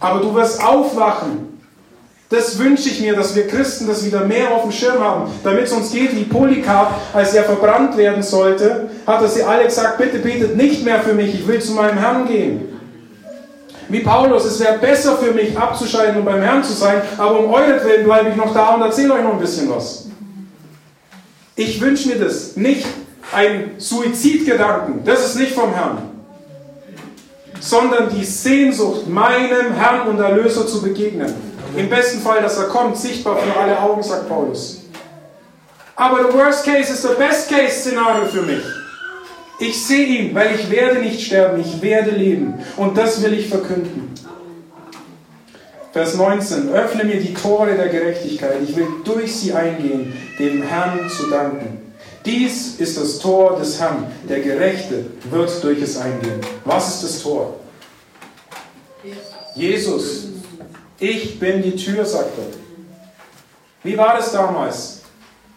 Aber 0.00 0.20
du 0.20 0.34
wirst 0.34 0.64
aufwachen. 0.64 1.60
Das 2.30 2.58
wünsche 2.58 2.88
ich 2.88 3.00
mir, 3.00 3.14
dass 3.14 3.36
wir 3.36 3.46
Christen 3.46 3.86
das 3.86 4.02
wieder 4.02 4.24
mehr 4.24 4.50
auf 4.50 4.62
dem 4.62 4.72
Schirm 4.72 4.98
haben, 4.98 5.30
damit 5.44 5.64
es 5.64 5.72
uns 5.72 5.92
geht 5.92 6.16
wie 6.16 6.24
Polycarp, 6.24 6.90
als 7.12 7.34
er 7.34 7.44
verbrannt 7.44 7.98
werden 7.98 8.22
sollte, 8.22 8.88
hat 9.06 9.20
er 9.20 9.28
sie 9.28 9.42
alle 9.42 9.64
gesagt, 9.64 9.98
bitte 9.98 10.18
betet 10.18 10.56
nicht 10.56 10.84
mehr 10.84 11.00
für 11.00 11.12
mich, 11.12 11.34
ich 11.34 11.46
will 11.46 11.60
zu 11.60 11.72
meinem 11.72 11.98
Herrn 11.98 12.26
gehen. 12.26 12.75
Wie 13.88 14.00
Paulus, 14.00 14.44
es 14.44 14.58
wäre 14.60 14.78
besser 14.78 15.16
für 15.16 15.32
mich 15.32 15.56
abzuscheiden 15.56 16.16
und 16.16 16.24
beim 16.24 16.42
Herrn 16.42 16.64
zu 16.64 16.72
sein, 16.72 17.02
aber 17.16 17.40
um 17.40 17.52
euretwillen 17.52 18.04
bleibe 18.04 18.30
ich 18.30 18.36
noch 18.36 18.52
da 18.52 18.74
und 18.74 18.82
erzähle 18.82 19.14
euch 19.14 19.22
noch 19.22 19.34
ein 19.34 19.40
bisschen 19.40 19.70
was. 19.70 20.06
Ich 21.54 21.80
wünsche 21.80 22.08
mir 22.08 22.16
das, 22.16 22.56
nicht 22.56 22.86
ein 23.32 23.72
Suizidgedanken, 23.78 25.04
das 25.04 25.24
ist 25.26 25.36
nicht 25.36 25.52
vom 25.52 25.72
Herrn 25.72 26.16
sondern 27.60 28.08
die 28.08 28.24
Sehnsucht, 28.24 29.08
meinem 29.08 29.72
Herrn 29.72 30.08
und 30.08 30.20
Erlöser 30.20 30.66
zu 30.66 30.82
begegnen. 30.82 31.34
Im 31.76 31.88
besten 31.88 32.20
Fall, 32.20 32.40
dass 32.40 32.58
er 32.58 32.68
kommt, 32.68 32.96
sichtbar 32.96 33.36
für 33.36 33.58
alle 33.58 33.78
Augen, 33.78 34.02
sagt 34.02 34.28
Paulus. 34.28 34.82
Aber 35.96 36.22
der 36.22 36.32
Worst 36.32 36.64
Case 36.64 36.92
ist 36.92 37.04
das 37.04 37.16
Best 37.16 37.50
Case 37.50 37.80
Szenario 37.80 38.26
für 38.26 38.42
mich. 38.42 38.62
Ich 39.58 39.86
sehe 39.86 40.06
ihn, 40.06 40.34
weil 40.34 40.54
ich 40.54 40.70
werde 40.70 41.00
nicht 41.00 41.20
sterben, 41.26 41.60
ich 41.60 41.80
werde 41.80 42.10
leben. 42.10 42.54
Und 42.76 42.96
das 42.96 43.22
will 43.22 43.32
ich 43.32 43.48
verkünden. 43.48 44.12
Vers 45.92 46.14
19. 46.14 46.68
Öffne 46.68 47.04
mir 47.04 47.18
die 47.20 47.32
Tore 47.32 47.74
der 47.74 47.88
Gerechtigkeit. 47.88 48.58
Ich 48.62 48.76
will 48.76 48.86
durch 49.02 49.34
sie 49.34 49.54
eingehen, 49.54 50.12
dem 50.38 50.62
Herrn 50.62 51.08
zu 51.08 51.30
danken. 51.30 51.78
Dies 52.26 52.78
ist 52.78 52.98
das 52.98 53.18
Tor 53.18 53.58
des 53.58 53.80
Herrn. 53.80 54.06
Der 54.28 54.40
Gerechte 54.40 55.06
wird 55.30 55.64
durch 55.64 55.80
es 55.80 55.96
eingehen. 55.96 56.40
Was 56.66 56.96
ist 56.96 57.04
das 57.04 57.22
Tor? 57.22 57.54
Jesus. 59.54 60.28
Ich 60.98 61.38
bin 61.40 61.62
die 61.62 61.76
Tür, 61.76 62.04
sagt 62.04 62.32
er. 62.38 62.44
Wie 63.82 63.96
war 63.96 64.18
es 64.18 64.32
damals, 64.32 65.00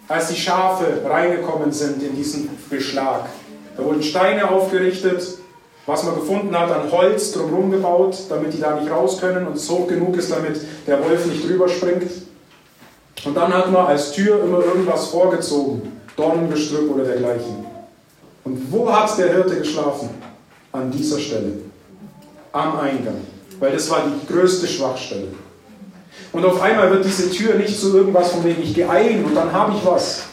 als 0.08 0.30
die 0.30 0.40
Schafe 0.40 1.02
reingekommen 1.06 1.74
sind 1.74 2.02
in 2.02 2.16
diesen 2.16 2.50
Beschlag? 2.70 3.26
Da 3.80 3.86
wurden 3.86 4.04
Steine 4.04 4.50
aufgerichtet, 4.50 5.26
was 5.86 6.04
man 6.04 6.16
gefunden 6.16 6.58
hat 6.58 6.70
an 6.70 6.92
Holz 6.92 7.32
drumherum 7.32 7.72
gebaut, 7.72 8.18
damit 8.30 8.54
die 8.54 8.60
da 8.60 8.76
nicht 8.76 8.92
raus 8.92 9.20
können 9.22 9.48
und 9.48 9.56
es 9.56 9.68
genug 9.88 10.18
ist, 10.18 10.32
damit 10.32 10.60
der 10.86 11.02
Wolf 11.04 11.26
nicht 11.26 11.48
drüber 11.48 11.70
springt. 11.70 12.12
Und 13.24 13.38
dann 13.38 13.54
hat 13.54 13.72
man 13.72 13.86
als 13.86 14.12
Tür 14.12 14.44
immer 14.44 14.60
irgendwas 14.60 15.08
vorgezogen. 15.08 15.94
Dornengestrüpp 16.18 16.94
oder 16.94 17.06
dergleichen. 17.06 17.66
Und 18.44 18.72
wo 18.72 18.92
hat 18.92 19.18
der 19.18 19.34
Hirte 19.34 19.58
geschlafen? 19.58 20.10
An 20.74 20.92
dieser 20.92 21.20
Stelle. 21.20 21.54
Am 22.52 22.80
Eingang. 22.80 23.22
Weil 23.60 23.72
das 23.72 23.90
war 23.90 24.04
die 24.06 24.28
größte 24.32 24.68
Schwachstelle. 24.68 25.28
Und 26.34 26.46
auf 26.46 26.62
einmal 26.62 26.92
wird 26.92 27.06
diese 27.06 27.32
Tür 27.32 27.56
nicht 27.56 27.80
zu 27.80 27.96
irgendwas, 27.96 28.32
von 28.32 28.44
dem 28.44 28.62
ich 28.62 28.74
gehe 28.74 28.88
und 28.88 29.36
dann 29.36 29.52
habe 29.52 29.74
ich 29.76 29.86
was. 29.86 30.29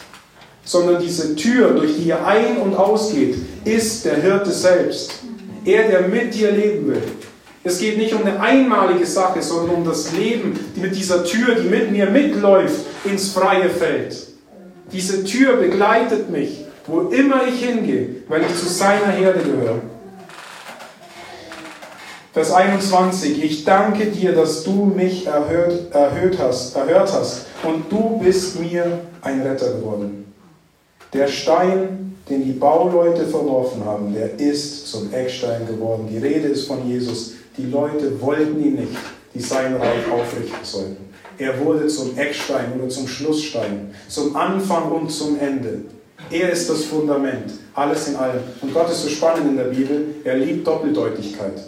Sondern 0.67 1.01
diese 1.01 1.35
Tür, 1.35 1.69
durch 1.71 1.95
die 1.95 2.03
ihr 2.03 2.27
ein- 2.27 2.57
und 2.57 2.75
ausgeht, 2.75 3.37
ist 3.63 4.03
der 4.03 4.17
Hirte 4.17 4.51
selbst. 4.51 5.21
Er, 5.63 5.87
der 5.87 6.09
mit 6.09 6.33
dir 6.33 6.51
leben 6.51 6.89
will. 6.89 7.01
Es 7.63 7.79
geht 7.79 7.97
nicht 7.97 8.13
um 8.13 8.21
eine 8.21 8.39
einmalige 8.39 9.05
Sache, 9.05 9.41
sondern 9.41 9.77
um 9.77 9.85
das 9.85 10.13
Leben 10.13 10.57
mit 10.75 10.95
dieser 10.95 11.23
Tür, 11.23 11.55
die 11.55 11.67
mit 11.67 11.91
mir 11.91 12.09
mitläuft 12.09 12.85
ins 13.03 13.31
freie 13.31 13.69
Feld. 13.69 14.15
Diese 14.91 15.23
Tür 15.23 15.57
begleitet 15.57 16.29
mich, 16.29 16.65
wo 16.85 17.01
immer 17.09 17.41
ich 17.47 17.65
hingehe, 17.65 18.23
weil 18.29 18.41
ich 18.41 18.55
zu 18.55 18.67
seiner 18.67 19.07
Herde 19.07 19.39
gehöre. 19.39 19.81
Vers 22.37 22.53
21. 22.53 23.43
Ich 23.43 23.65
danke 23.65 24.05
dir, 24.05 24.31
dass 24.31 24.63
du 24.63 24.85
mich 24.85 25.25
erhört, 25.25 25.91
erhöht 25.91 26.37
hast, 26.39 26.75
erhört 26.75 27.11
hast 27.11 27.47
und 27.63 27.91
du 27.91 28.19
bist 28.23 28.59
mir 28.59 28.99
ein 29.21 29.41
Retter 29.41 29.73
geworden. 29.73 30.26
Der 31.13 31.27
Stein, 31.27 32.15
den 32.29 32.43
die 32.43 32.51
Bauleute 32.51 33.25
verworfen 33.25 33.85
haben, 33.85 34.13
der 34.13 34.39
ist 34.39 34.87
zum 34.87 35.13
Eckstein 35.13 35.65
geworden. 35.65 36.07
Die 36.11 36.17
Rede 36.17 36.49
ist 36.49 36.67
von 36.67 36.85
Jesus. 36.87 37.33
Die 37.57 37.65
Leute 37.65 38.21
wollten 38.21 38.61
ihn 38.63 38.75
nicht, 38.75 38.97
die 39.33 39.39
sein 39.39 39.75
Reich 39.75 40.11
aufrichten 40.11 40.63
sollten. 40.63 41.07
Er 41.37 41.63
wurde 41.63 41.87
zum 41.87 42.17
Eckstein 42.17 42.73
oder 42.77 42.89
zum 42.89 43.07
Schlussstein, 43.07 43.93
zum 44.07 44.35
Anfang 44.35 44.91
und 44.91 45.09
zum 45.09 45.39
Ende. 45.39 45.81
Er 46.31 46.51
ist 46.51 46.69
das 46.69 46.85
Fundament, 46.85 47.53
alles 47.73 48.07
in 48.07 48.15
allem. 48.15 48.41
Und 48.61 48.73
Gott 48.73 48.89
ist 48.89 49.03
so 49.03 49.09
spannend 49.09 49.49
in 49.49 49.57
der 49.57 49.65
Bibel, 49.65 50.15
er 50.23 50.37
liebt 50.37 50.65
Doppeldeutigkeit. 50.65 51.61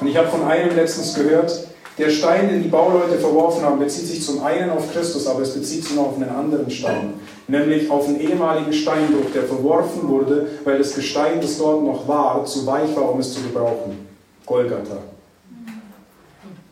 Und 0.00 0.06
ich 0.08 0.16
habe 0.16 0.28
von 0.28 0.44
einem 0.44 0.74
letztens 0.74 1.14
gehört, 1.14 1.67
Der 1.98 2.10
Stein, 2.10 2.48
den 2.48 2.62
die 2.62 2.68
Bauleute 2.68 3.18
verworfen 3.18 3.64
haben, 3.64 3.80
bezieht 3.80 4.06
sich 4.06 4.24
zum 4.24 4.44
einen 4.44 4.70
auf 4.70 4.92
Christus, 4.92 5.26
aber 5.26 5.42
es 5.42 5.52
bezieht 5.52 5.84
sich 5.84 5.96
noch 5.96 6.08
auf 6.08 6.16
einen 6.16 6.30
anderen 6.30 6.70
Stein, 6.70 7.14
nämlich 7.48 7.90
auf 7.90 8.06
einen 8.06 8.20
ehemaligen 8.20 8.72
Steinbruch, 8.72 9.32
der 9.34 9.42
verworfen 9.42 10.08
wurde, 10.08 10.46
weil 10.64 10.78
das 10.78 10.94
Gestein, 10.94 11.40
das 11.40 11.58
dort 11.58 11.82
noch 11.82 12.06
war, 12.06 12.44
zu 12.44 12.64
weich 12.66 12.94
war, 12.94 13.10
um 13.10 13.18
es 13.18 13.34
zu 13.34 13.40
gebrauchen. 13.42 14.06
Golgatha. 14.46 14.98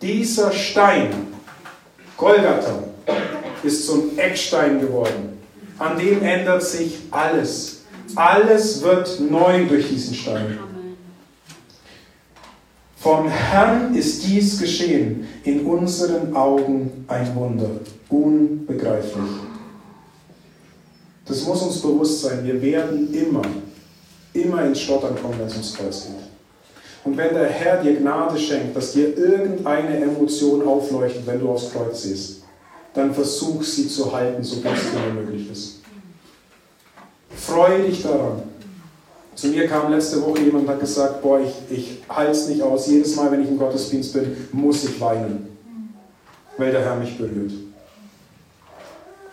Dieser 0.00 0.52
Stein, 0.52 1.10
Golgatha, 2.16 2.84
ist 3.64 3.86
zum 3.86 4.16
Eckstein 4.16 4.80
geworden. 4.80 5.40
An 5.78 5.98
dem 5.98 6.22
ändert 6.22 6.62
sich 6.62 6.98
alles. 7.10 7.82
Alles 8.14 8.82
wird 8.82 9.20
neu 9.28 9.66
durch 9.66 9.88
diesen 9.88 10.14
Stein. 10.14 10.58
Vom 13.06 13.28
Herrn 13.28 13.94
ist 13.94 14.26
dies 14.26 14.58
geschehen, 14.58 15.28
in 15.44 15.64
unseren 15.64 16.34
Augen 16.34 17.04
ein 17.06 17.36
Wunder, 17.36 17.70
unbegreiflich. 18.08 19.30
Das 21.24 21.44
muss 21.44 21.62
uns 21.62 21.80
bewusst 21.80 22.22
sein, 22.22 22.44
wir 22.44 22.60
werden 22.60 23.14
immer, 23.14 23.42
immer 24.32 24.64
ins 24.64 24.80
Stottern 24.80 25.14
kommen, 25.22 25.38
wenn 25.38 25.46
es 25.46 25.52
ums 25.52 25.74
Kreuz 25.74 26.06
geht. 26.06 26.16
Und 27.04 27.16
wenn 27.16 27.32
der 27.32 27.46
Herr 27.46 27.80
dir 27.80 27.94
Gnade 27.94 28.36
schenkt, 28.36 28.74
dass 28.74 28.90
dir 28.90 29.16
irgendeine 29.16 29.98
Emotion 29.98 30.66
aufleuchtet, 30.66 31.24
wenn 31.28 31.38
du 31.38 31.48
aufs 31.48 31.70
Kreuz 31.70 32.02
siehst, 32.02 32.42
dann 32.92 33.14
versuch 33.14 33.62
sie 33.62 33.86
zu 33.86 34.12
halten, 34.12 34.42
so 34.42 34.56
gut 34.56 34.72
es 34.74 34.90
dir 34.90 35.14
möglich 35.14 35.48
ist. 35.48 35.76
Freue 37.36 37.84
dich 37.84 38.02
daran. 38.02 38.55
Zu 39.36 39.48
mir 39.48 39.68
kam 39.68 39.92
letzte 39.92 40.22
Woche 40.22 40.40
jemand 40.40 40.64
und 40.64 40.70
hat 40.70 40.80
gesagt, 40.80 41.20
boah, 41.20 41.38
ich, 41.38 41.52
ich 41.70 42.02
halte 42.08 42.32
es 42.32 42.48
nicht 42.48 42.62
aus. 42.62 42.86
Jedes 42.86 43.14
Mal, 43.16 43.30
wenn 43.30 43.42
ich 43.42 43.48
im 43.48 43.58
Gottesdienst 43.58 44.14
bin, 44.14 44.34
muss 44.50 44.84
ich 44.84 44.98
weinen, 44.98 45.48
weil 46.56 46.72
der 46.72 46.80
Herr 46.80 46.96
mich 46.96 47.18
berührt. 47.18 47.52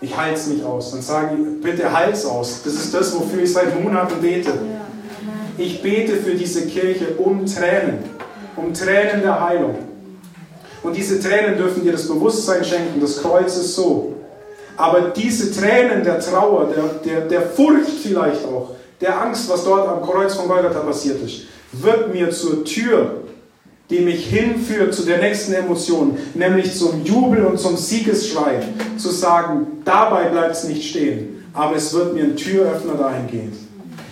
Ich 0.02 0.18
halte 0.18 0.36
es 0.36 0.48
nicht 0.48 0.62
aus. 0.66 0.92
Dann 0.92 1.02
sage 1.02 1.38
ich, 1.38 1.62
bitte 1.62 1.90
halt 1.98 2.16
es 2.16 2.26
aus. 2.26 2.64
Das 2.66 2.74
ist 2.74 2.94
das, 2.94 3.18
wofür 3.18 3.44
ich 3.44 3.54
seit 3.54 3.82
Monaten 3.82 4.22
bete. 4.22 4.52
Ich 5.58 5.82
bete 5.82 6.18
für 6.18 6.36
diese 6.36 6.68
Kirche 6.68 7.16
um 7.18 7.46
Tränen, 7.46 8.00
um 8.58 8.74
Tränen 8.74 9.22
der 9.22 9.40
Heilung. 9.40 9.76
Und 10.82 10.98
diese 10.98 11.22
Tränen 11.22 11.56
dürfen 11.56 11.82
dir 11.82 11.94
das 11.94 12.10
Bewusstsein 12.10 12.66
schenken, 12.66 13.00
das 13.00 13.22
Kreuz 13.22 13.56
ist 13.56 13.76
so. 13.76 14.16
Aber 14.76 15.12
diese 15.16 15.54
Tränen 15.58 16.04
der 16.04 16.20
Trauer, 16.20 16.74
der, 16.76 16.84
der, 17.06 17.28
der 17.28 17.42
Furcht 17.44 17.92
vielleicht 18.02 18.44
auch, 18.44 18.72
der 19.04 19.22
Angst, 19.22 19.50
was 19.50 19.64
dort 19.64 19.88
am 19.88 20.02
Kreuz 20.02 20.34
von 20.34 20.48
Golgatha 20.48 20.80
passiert 20.80 21.22
ist, 21.22 21.44
wird 21.74 22.14
mir 22.14 22.32
zur 22.32 22.64
Tür, 22.64 23.24
die 23.90 24.00
mich 24.00 24.28
hinführt 24.28 24.94
zu 24.94 25.04
der 25.04 25.20
nächsten 25.20 25.54
Emotion, 25.54 26.18
nämlich 26.34 26.76
zum 26.76 27.04
Jubel 27.04 27.46
und 27.46 27.60
zum 27.60 27.76
Siegesschrei, 27.76 28.62
zu 28.98 29.10
sagen, 29.10 29.82
dabei 29.84 30.30
bleibt 30.30 30.56
es 30.56 30.64
nicht 30.64 30.90
stehen, 30.90 31.44
aber 31.54 31.76
es 31.76 31.94
wird 31.94 32.14
mir 32.14 32.24
ein 32.24 32.38
Türöffner 32.38 32.94
dahingehend. 32.94 33.56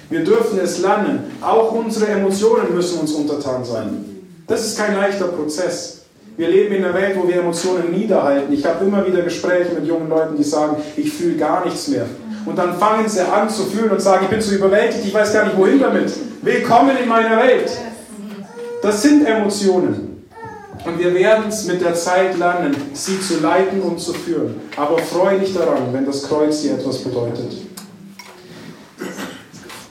Wir 0.10 0.26
dürfen 0.26 0.60
es 0.60 0.80
lernen, 0.80 1.24
auch 1.40 1.72
unsere 1.72 2.08
Emotionen 2.08 2.76
müssen 2.76 3.00
uns 3.00 3.14
untertan 3.14 3.64
sein. 3.64 4.06
Das 4.46 4.66
ist 4.66 4.78
kein 4.78 4.96
leichter 4.96 5.28
Prozess. 5.28 6.02
Wir 6.36 6.50
leben 6.50 6.76
in 6.76 6.84
einer 6.84 6.94
Welt, 6.94 7.16
wo 7.16 7.28
wir 7.28 7.36
Emotionen 7.36 7.92
niederhalten. 7.92 8.52
Ich 8.52 8.66
habe 8.66 8.84
immer 8.84 9.06
wieder 9.08 9.22
Gespräche 9.22 9.74
mit 9.74 9.86
jungen 9.86 10.10
Leuten, 10.10 10.36
die 10.36 10.44
sagen, 10.44 10.78
ich 10.98 11.14
fühle 11.14 11.38
gar 11.38 11.64
nichts 11.64 11.88
mehr. 11.88 12.06
Und 12.46 12.58
dann 12.58 12.78
fangen 12.78 13.08
sie 13.08 13.22
an 13.22 13.50
zu 13.50 13.66
fühlen 13.66 13.92
und 13.92 14.02
sagen, 14.02 14.24
ich 14.24 14.30
bin 14.30 14.42
zu 14.42 14.56
überwältigt, 14.56 15.06
ich 15.06 15.14
weiß 15.14 15.34
gar 15.34 15.46
nicht 15.46 15.58
wohin 15.58 15.80
damit. 15.80 16.12
Willkommen 16.42 16.98
in 16.98 17.08
meiner 17.08 17.38
Welt. 17.38 17.72
Das 18.82 19.02
sind 19.02 19.26
Emotionen. 19.28 20.26
Und 20.84 20.98
wir 20.98 21.14
werden 21.14 21.50
es 21.50 21.66
mit 21.66 21.82
der 21.82 21.94
Zeit 21.94 22.38
lernen, 22.40 22.76
sie 22.94 23.22
zu 23.22 23.40
leiten 23.40 23.82
und 23.82 24.00
zu 24.00 24.14
führen. 24.14 24.60
Aber 24.76 24.98
freue 24.98 25.40
dich 25.40 25.54
daran, 25.54 25.94
wenn 25.94 26.08
das 26.08 26.24
Kreuz 26.24 26.64
dir 26.64 26.74
etwas 26.74 26.98
bedeutet. 27.00 27.54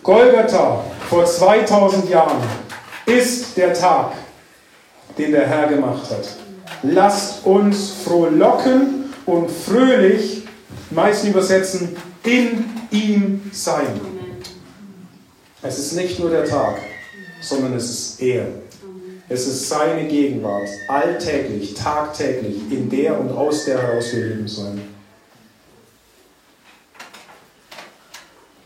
Golgatha 0.02 0.82
vor 1.08 1.24
2000 1.24 2.10
Jahren 2.10 2.38
ist 3.06 3.56
der 3.56 3.72
Tag, 3.74 4.12
den 5.16 5.30
der 5.30 5.46
Herr 5.46 5.68
gemacht 5.68 6.10
hat. 6.10 6.28
Lasst 6.82 7.46
uns 7.46 7.92
frohlocken 8.04 9.12
und 9.26 9.48
fröhlich, 9.48 10.48
meisten 10.90 11.28
übersetzen, 11.28 11.96
in 12.24 12.64
ihm 12.90 13.50
sein. 13.52 14.00
Es 15.62 15.78
ist 15.78 15.92
nicht 15.94 16.18
nur 16.18 16.30
der 16.30 16.44
Tag, 16.44 16.78
sondern 17.40 17.74
es 17.74 17.90
ist 17.90 18.22
er. 18.22 18.46
Es 19.28 19.46
ist 19.46 19.68
seine 19.68 20.08
Gegenwart, 20.08 20.68
alltäglich, 20.88 21.74
tagtäglich, 21.74 22.56
in 22.70 22.90
der 22.90 23.18
und 23.20 23.30
aus 23.30 23.64
der 23.64 23.80
heraus 23.80 24.12
wir 24.12 24.26
leben 24.26 24.48
sollen. 24.48 24.80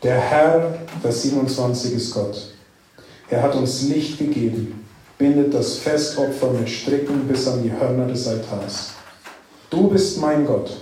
Der 0.01 0.19
Herr, 0.19 0.79
Vers 1.01 1.23
27 1.23 1.93
ist 1.93 2.13
Gott. 2.13 2.53
Er 3.29 3.41
hat 3.41 3.55
uns 3.55 3.83
Licht 3.83 4.17
gegeben, 4.17 4.85
bindet 5.17 5.53
das 5.53 5.77
Festopfer 5.77 6.51
mit 6.51 6.69
Stricken 6.69 7.27
bis 7.27 7.47
an 7.47 7.63
die 7.63 7.71
Hörner 7.71 8.07
des 8.07 8.27
Altars. 8.27 8.91
Du 9.69 9.87
bist 9.89 10.19
mein 10.19 10.45
Gott, 10.45 10.77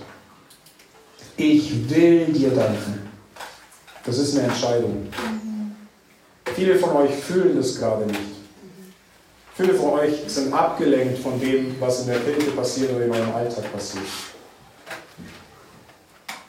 ich 1.37 1.89
will 1.89 2.25
dir 2.27 2.51
danken. 2.51 3.09
Das 4.05 4.17
ist 4.17 4.37
eine 4.37 4.47
Entscheidung. 4.47 5.07
Viele 6.55 6.75
von 6.77 6.91
euch 6.97 7.11
fühlen 7.15 7.55
das 7.55 7.79
gerade 7.79 8.05
nicht. 8.05 8.19
Viele 9.55 9.73
von 9.75 9.91
euch 9.91 10.13
sind 10.27 10.51
abgelenkt 10.51 11.19
von 11.19 11.39
dem, 11.39 11.75
was 11.79 12.01
in 12.01 12.07
der 12.07 12.19
Kirche 12.19 12.51
passiert 12.51 12.91
oder 12.91 13.05
in 13.05 13.11
eurem 13.11 13.33
Alltag 13.35 13.71
passiert. 13.71 14.03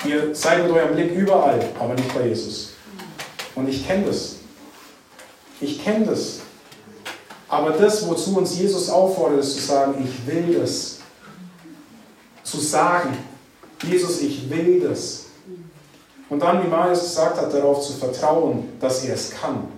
Ihr 0.06 0.34
seid 0.34 0.64
mit 0.64 0.72
eurem 0.72 0.94
Blick 0.94 1.12
überall, 1.12 1.60
aber 1.78 1.94
nicht 1.94 2.14
bei 2.14 2.26
Jesus. 2.28 2.70
Und 3.54 3.68
ich 3.68 3.86
kenne 3.86 4.06
das. 4.06 4.36
Ich 5.60 5.82
kenne 5.82 6.06
das. 6.06 6.40
Aber 7.48 7.70
das, 7.70 8.06
wozu 8.08 8.36
uns 8.36 8.58
Jesus 8.58 8.90
auffordert, 8.90 9.40
ist 9.40 9.54
zu 9.54 9.60
sagen, 9.60 9.94
ich 10.02 10.26
will 10.26 10.58
das. 10.60 10.98
Zu 12.42 12.58
sagen, 12.58 13.16
Jesus, 13.90 14.20
ich 14.22 14.48
will 14.50 14.80
das. 14.80 15.26
Und 16.28 16.40
dann, 16.40 16.64
wie 16.64 16.68
Marius 16.68 17.02
gesagt 17.02 17.36
hat, 17.36 17.52
darauf 17.52 17.86
zu 17.86 17.92
vertrauen, 17.92 18.68
dass 18.80 19.04
er 19.04 19.14
es 19.14 19.30
kann. 19.30 19.68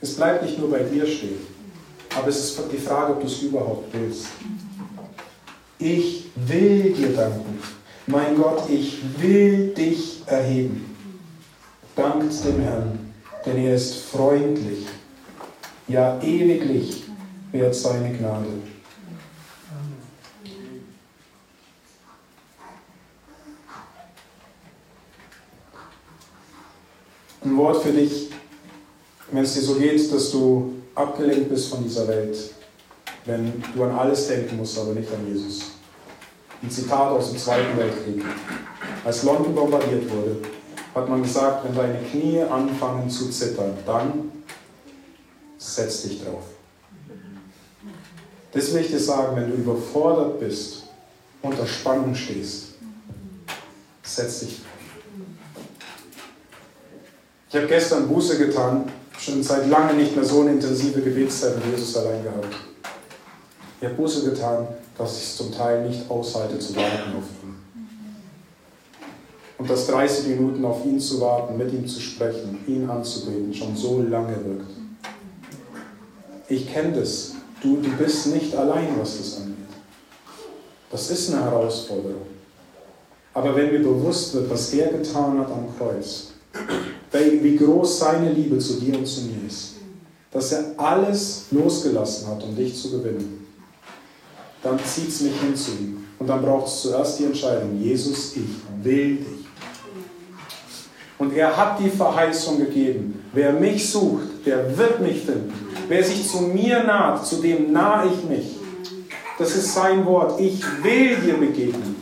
Es 0.00 0.14
bleibt 0.14 0.42
nicht 0.44 0.58
nur 0.58 0.70
bei 0.70 0.80
dir 0.80 1.06
stehen, 1.06 1.38
aber 2.14 2.28
es 2.28 2.38
ist 2.38 2.60
die 2.70 2.78
Frage, 2.78 3.14
ob 3.14 3.20
du 3.20 3.26
es 3.26 3.42
überhaupt 3.42 3.92
willst. 3.94 4.26
Ich 5.78 6.30
will 6.36 6.92
dir 6.92 7.16
danken. 7.16 7.58
Mein 8.06 8.36
Gott, 8.36 8.68
ich 8.68 8.98
will 9.18 9.68
dich 9.74 10.22
erheben. 10.26 10.94
Dankt 11.96 12.44
dem 12.44 12.60
Herrn, 12.60 13.12
denn 13.46 13.56
er 13.56 13.76
ist 13.76 13.94
freundlich. 13.96 14.86
Ja, 15.88 16.20
ewiglich 16.20 17.04
wert 17.52 17.74
seine 17.74 18.12
Gnade. 18.16 18.73
Wort 27.56 27.82
für 27.82 27.92
dich, 27.92 28.30
wenn 29.30 29.44
es 29.44 29.54
dir 29.54 29.62
so 29.62 29.74
geht, 29.74 30.12
dass 30.12 30.30
du 30.30 30.74
abgelenkt 30.94 31.48
bist 31.48 31.68
von 31.68 31.82
dieser 31.82 32.06
Welt, 32.08 32.36
wenn 33.24 33.62
du 33.74 33.84
an 33.84 33.92
alles 33.92 34.28
denken 34.28 34.56
musst, 34.56 34.78
aber 34.78 34.92
nicht 34.92 35.12
an 35.12 35.26
Jesus. 35.26 35.72
Ein 36.62 36.70
Zitat 36.70 37.10
aus 37.10 37.30
dem 37.30 37.38
Zweiten 37.38 37.76
Weltkrieg. 37.76 38.24
Als 39.04 39.22
London 39.22 39.54
bombardiert 39.54 40.10
wurde, 40.10 40.36
hat 40.94 41.08
man 41.08 41.22
gesagt, 41.22 41.64
wenn 41.64 41.74
deine 41.74 41.98
Knie 42.10 42.40
anfangen 42.40 43.10
zu 43.10 43.30
zittern, 43.30 43.76
dann 43.84 44.32
setz 45.58 46.02
dich 46.02 46.22
drauf. 46.22 46.44
Das 48.52 48.72
will 48.72 48.82
ich 48.82 48.88
dir 48.88 49.00
sagen, 49.00 49.36
wenn 49.36 49.50
du 49.50 49.56
überfordert 49.56 50.38
bist, 50.38 50.84
unter 51.42 51.66
Spannung 51.66 52.14
stehst, 52.14 52.74
setz 54.02 54.40
dich 54.40 54.60
drauf. 54.60 54.73
Ich 57.54 57.60
habe 57.60 57.68
gestern 57.68 58.08
Buße 58.08 58.36
getan, 58.36 58.90
schon 59.16 59.40
seit 59.40 59.70
langem 59.70 59.98
nicht 59.98 60.16
mehr 60.16 60.24
so 60.24 60.40
eine 60.40 60.50
intensive 60.50 61.00
Gebetszeit 61.00 61.54
mit 61.54 61.66
Jesus 61.66 61.96
allein 61.98 62.24
gehabt. 62.24 62.48
Ich 63.80 63.86
habe 63.86 63.94
Buße 63.94 64.28
getan, 64.28 64.66
dass 64.98 65.16
ich 65.18 65.22
es 65.22 65.36
zum 65.36 65.52
Teil 65.52 65.86
nicht 65.86 66.10
aushalte 66.10 66.58
zu 66.58 66.74
warten 66.74 67.16
auf 67.16 67.22
ihn. 67.44 67.54
Und 69.56 69.70
dass 69.70 69.86
30 69.86 70.26
Minuten 70.30 70.64
auf 70.64 70.84
ihn 70.84 70.98
zu 70.98 71.20
warten, 71.20 71.56
mit 71.56 71.72
ihm 71.72 71.86
zu 71.86 72.00
sprechen, 72.00 72.58
ihn 72.66 72.90
anzubeten, 72.90 73.54
schon 73.54 73.76
so 73.76 74.02
lange 74.02 74.34
wirkt. 74.44 74.72
Ich 76.48 76.72
kenne 76.72 76.98
das. 76.98 77.34
Du, 77.62 77.76
du 77.76 77.90
bist 77.90 78.34
nicht 78.34 78.52
allein, 78.56 78.88
was 78.98 79.16
das 79.16 79.36
angeht. 79.36 79.54
Das 80.90 81.08
ist 81.08 81.32
eine 81.32 81.44
Herausforderung. 81.44 82.26
Aber 83.32 83.54
wenn 83.54 83.70
mir 83.70 83.78
bewusst 83.78 84.34
wird, 84.34 84.50
was 84.50 84.74
er 84.74 84.88
getan 84.88 85.38
hat 85.38 85.52
am 85.52 85.68
Kreuz, 85.78 86.32
wie 87.14 87.56
groß 87.56 87.98
seine 88.00 88.32
Liebe 88.32 88.58
zu 88.58 88.74
dir 88.74 88.98
und 88.98 89.06
zu 89.06 89.22
mir 89.22 89.46
ist. 89.46 89.74
Dass 90.30 90.52
er 90.52 90.74
alles 90.76 91.46
losgelassen 91.50 92.26
hat, 92.26 92.42
um 92.42 92.56
dich 92.56 92.76
zu 92.76 92.90
gewinnen. 92.90 93.46
dann 94.62 94.78
zieht 94.84 95.08
es 95.08 95.20
mich 95.20 95.38
hin 95.40 95.54
zu 95.54 95.70
ihm. 95.72 96.04
Und 96.18 96.26
dann 96.26 96.42
braucht 96.42 96.66
es 96.66 96.82
zuerst 96.82 97.18
die 97.18 97.24
Entscheidung, 97.24 97.78
Jesus, 97.80 98.34
ich 98.36 98.42
will 98.82 99.16
dich. 99.16 99.44
Und 101.18 101.36
er 101.36 101.56
hat 101.56 101.78
die 101.78 101.90
Verheißung 101.90 102.58
gegeben, 102.58 103.22
wer 103.32 103.52
mich 103.52 103.88
sucht, 103.90 104.46
der 104.46 104.76
wird 104.76 105.00
mich 105.00 105.20
finden. 105.20 105.52
Wer 105.86 106.02
sich 106.02 106.28
zu 106.28 106.40
mir 106.40 106.82
naht, 106.82 107.26
zu 107.26 107.36
dem 107.36 107.72
nahe 107.72 108.08
ich 108.08 108.28
mich. 108.28 108.56
Das 109.38 109.54
ist 109.54 109.74
sein 109.74 110.04
Wort. 110.06 110.40
Ich 110.40 110.62
will 110.82 111.16
dir 111.16 111.34
begegnen. 111.34 111.96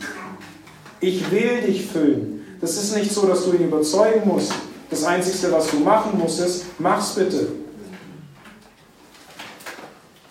Ich 0.99 1.29
will 1.31 1.61
dich 1.67 1.85
füllen. 1.85 2.57
Das 2.61 2.81
ist 2.81 2.95
nicht 2.95 3.11
so, 3.11 3.27
dass 3.27 3.43
du 3.45 3.53
ihn 3.53 3.65
überzeugen 3.65 4.27
musst. 4.27 4.53
Das 4.89 5.03
Einzige, 5.03 5.51
was 5.51 5.71
du 5.71 5.77
machen 5.77 6.19
musst, 6.19 6.39
ist, 6.39 6.65
mach's 6.79 7.15
bitte. 7.15 7.47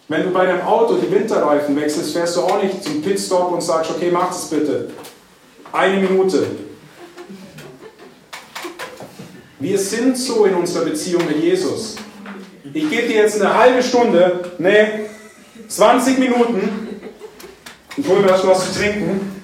Wenn 0.08 0.24
du 0.24 0.30
bei 0.30 0.44
deinem 0.44 0.62
Auto 0.62 0.96
die 0.96 1.10
Winterreifen 1.10 1.74
wechselst, 1.74 2.12
fährst 2.12 2.36
du 2.36 2.42
auch 2.42 2.62
nicht 2.62 2.84
zum 2.84 3.00
Pitstop 3.00 3.50
und 3.50 3.62
sagst, 3.62 3.90
okay, 3.90 4.10
mach 4.12 4.30
es 4.30 4.44
bitte. 4.44 4.90
Eine 5.72 6.06
Minute. 6.06 6.46
Wir 9.58 9.78
sind 9.78 10.18
so 10.18 10.44
in 10.44 10.54
unserer 10.54 10.84
Beziehung 10.84 11.24
mit 11.26 11.42
Jesus. 11.42 11.96
Ich 12.64 12.90
gebe 12.90 13.08
dir 13.08 13.22
jetzt 13.22 13.40
eine 13.40 13.54
halbe 13.54 13.82
Stunde, 13.82 14.52
ne, 14.58 15.06
20 15.68 16.18
Minuten. 16.18 17.00
Ich 17.96 18.06
hole 18.06 18.20
mir 18.20 18.28
erst 18.28 18.46
was 18.46 18.72
zu 18.72 18.80
trinken. 18.80 19.42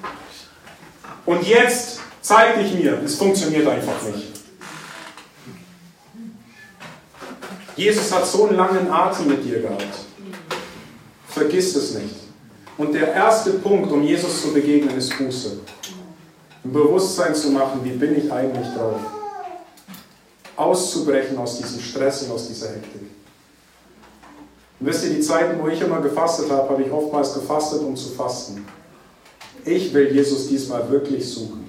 Und 1.25 1.47
jetzt 1.47 1.99
zeig 2.21 2.59
dich 2.59 2.73
mir. 2.73 2.99
Es 3.03 3.15
funktioniert 3.15 3.67
einfach 3.67 4.01
nicht. 4.13 4.38
Jesus 7.79 8.11
hat 8.11 8.27
so 8.27 8.45
einen 8.45 8.57
langen 8.57 8.91
Atem 8.91 9.27
mit 9.27 9.45
dir 9.45 9.61
gehabt. 9.61 9.99
Vergiss 11.29 11.73
es 11.77 11.93
nicht. 11.93 12.15
Und 12.77 12.93
der 12.93 13.13
erste 13.13 13.51
Punkt, 13.51 13.89
um 13.89 14.03
Jesus 14.03 14.41
zu 14.41 14.51
begegnen, 14.51 14.97
ist 14.97 15.17
Buße. 15.17 15.59
Ein 16.65 16.73
Bewusstsein 16.73 17.33
zu 17.33 17.51
machen, 17.51 17.79
wie 17.83 17.91
bin 17.91 18.17
ich 18.17 18.29
eigentlich 18.29 18.67
drauf. 18.75 18.99
Auszubrechen 20.57 21.37
aus 21.37 21.57
diesem 21.57 21.79
Stress 21.79 22.23
und 22.23 22.31
aus 22.31 22.49
dieser 22.49 22.67
Hektik. 22.67 23.11
Und 24.77 24.87
wisst 24.87 25.05
ihr, 25.05 25.11
die 25.11 25.21
Zeiten, 25.21 25.57
wo 25.61 25.69
ich 25.69 25.79
immer 25.79 26.01
gefastet 26.01 26.51
habe, 26.51 26.69
habe 26.69 26.83
ich 26.83 26.91
oftmals 26.91 27.33
gefastet, 27.33 27.81
um 27.81 27.95
zu 27.95 28.09
fasten. 28.09 28.65
Ich 29.63 29.93
will 29.93 30.13
Jesus 30.13 30.49
diesmal 30.49 30.89
wirklich 30.91 31.31
suchen. 31.31 31.63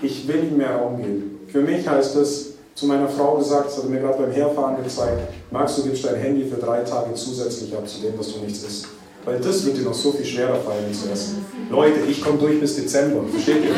Ich 0.00 0.28
will 0.28 0.44
ihm 0.44 0.58
mehr 0.58 0.76
Raum 0.76 0.98
geben. 0.98 1.40
Für 1.48 1.60
mich 1.60 1.88
heißt 1.88 2.14
es, 2.14 2.50
zu 2.76 2.86
meiner 2.86 3.08
Frau 3.08 3.36
gesagt, 3.36 3.66
das 3.66 3.78
hat 3.78 3.84
er 3.84 3.90
mir 3.90 4.00
gerade 4.00 4.22
beim 4.22 4.30
Herfahren 4.30 4.80
gezeigt, 4.80 5.32
magst 5.50 5.78
du 5.78 5.84
gibst 5.84 6.04
dein 6.04 6.16
Handy 6.16 6.44
für 6.44 6.56
drei 6.56 6.80
Tage 6.80 7.14
zusätzlich 7.14 7.74
ab 7.76 7.88
zu 7.88 8.00
dem, 8.00 8.18
was 8.18 8.32
du 8.32 8.40
nichts 8.40 8.62
isst. 8.64 8.88
Weil 9.24 9.40
das 9.40 9.64
wird 9.64 9.76
dir 9.78 9.82
noch 9.82 9.94
so 9.94 10.12
viel 10.12 10.24
schwerer 10.24 10.60
fallen 10.60 10.92
zu 10.94 11.10
essen. 11.10 11.44
Leute, 11.68 11.98
ich 12.08 12.22
komme 12.22 12.38
durch 12.38 12.60
bis 12.60 12.76
Dezember. 12.76 13.22
Versteht 13.28 13.64
ihr? 13.64 13.70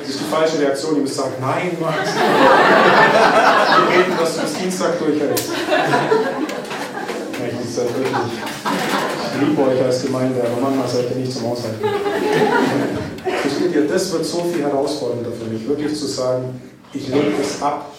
das 0.00 0.08
ist 0.08 0.20
die 0.20 0.24
falsche 0.24 0.58
Reaktion. 0.58 0.96
Ihr 0.96 1.02
müsst 1.02 1.14
sagen, 1.14 1.34
nein, 1.40 1.76
Max. 1.80 1.98
Wir 3.86 3.96
reden, 3.96 4.16
dass 4.18 4.34
du 4.34 4.40
bis 4.42 4.54
Dienstag 4.54 4.98
durchhältst. 4.98 5.50
Ich 9.32 9.40
liebe 9.40 9.62
euch 9.62 9.82
als 9.84 10.02
Gemeinde, 10.02 10.40
aber 10.40 10.60
manchmal 10.60 10.88
seid 10.88 11.10
ihr 11.10 11.16
nicht 11.16 11.32
zum 11.32 11.46
Aushalten. 11.46 11.84
Versteht 13.60 13.74
ihr, 13.74 13.88
das 13.88 14.10
wird 14.12 14.24
so 14.24 14.44
viel 14.44 14.62
herausfordernder 14.62 15.32
für 15.32 15.44
mich, 15.44 15.68
wirklich 15.68 15.94
zu 15.94 16.06
sagen, 16.06 16.60
ich 16.94 17.08
lege 17.08 17.32
das 17.38 17.60
ab 17.60 17.90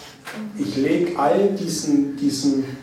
ich 0.58 0.76
lege 0.76 1.18
all 1.18 1.50
diesen, 1.50 2.16
diesen, 2.16 2.76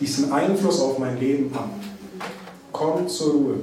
diesen 0.00 0.32
Einfluss 0.32 0.80
auf 0.80 0.98
mein 0.98 1.18
Leben 1.18 1.54
ab. 1.54 1.70
Komm 2.72 3.08
zur 3.08 3.32
Ruhe. 3.32 3.54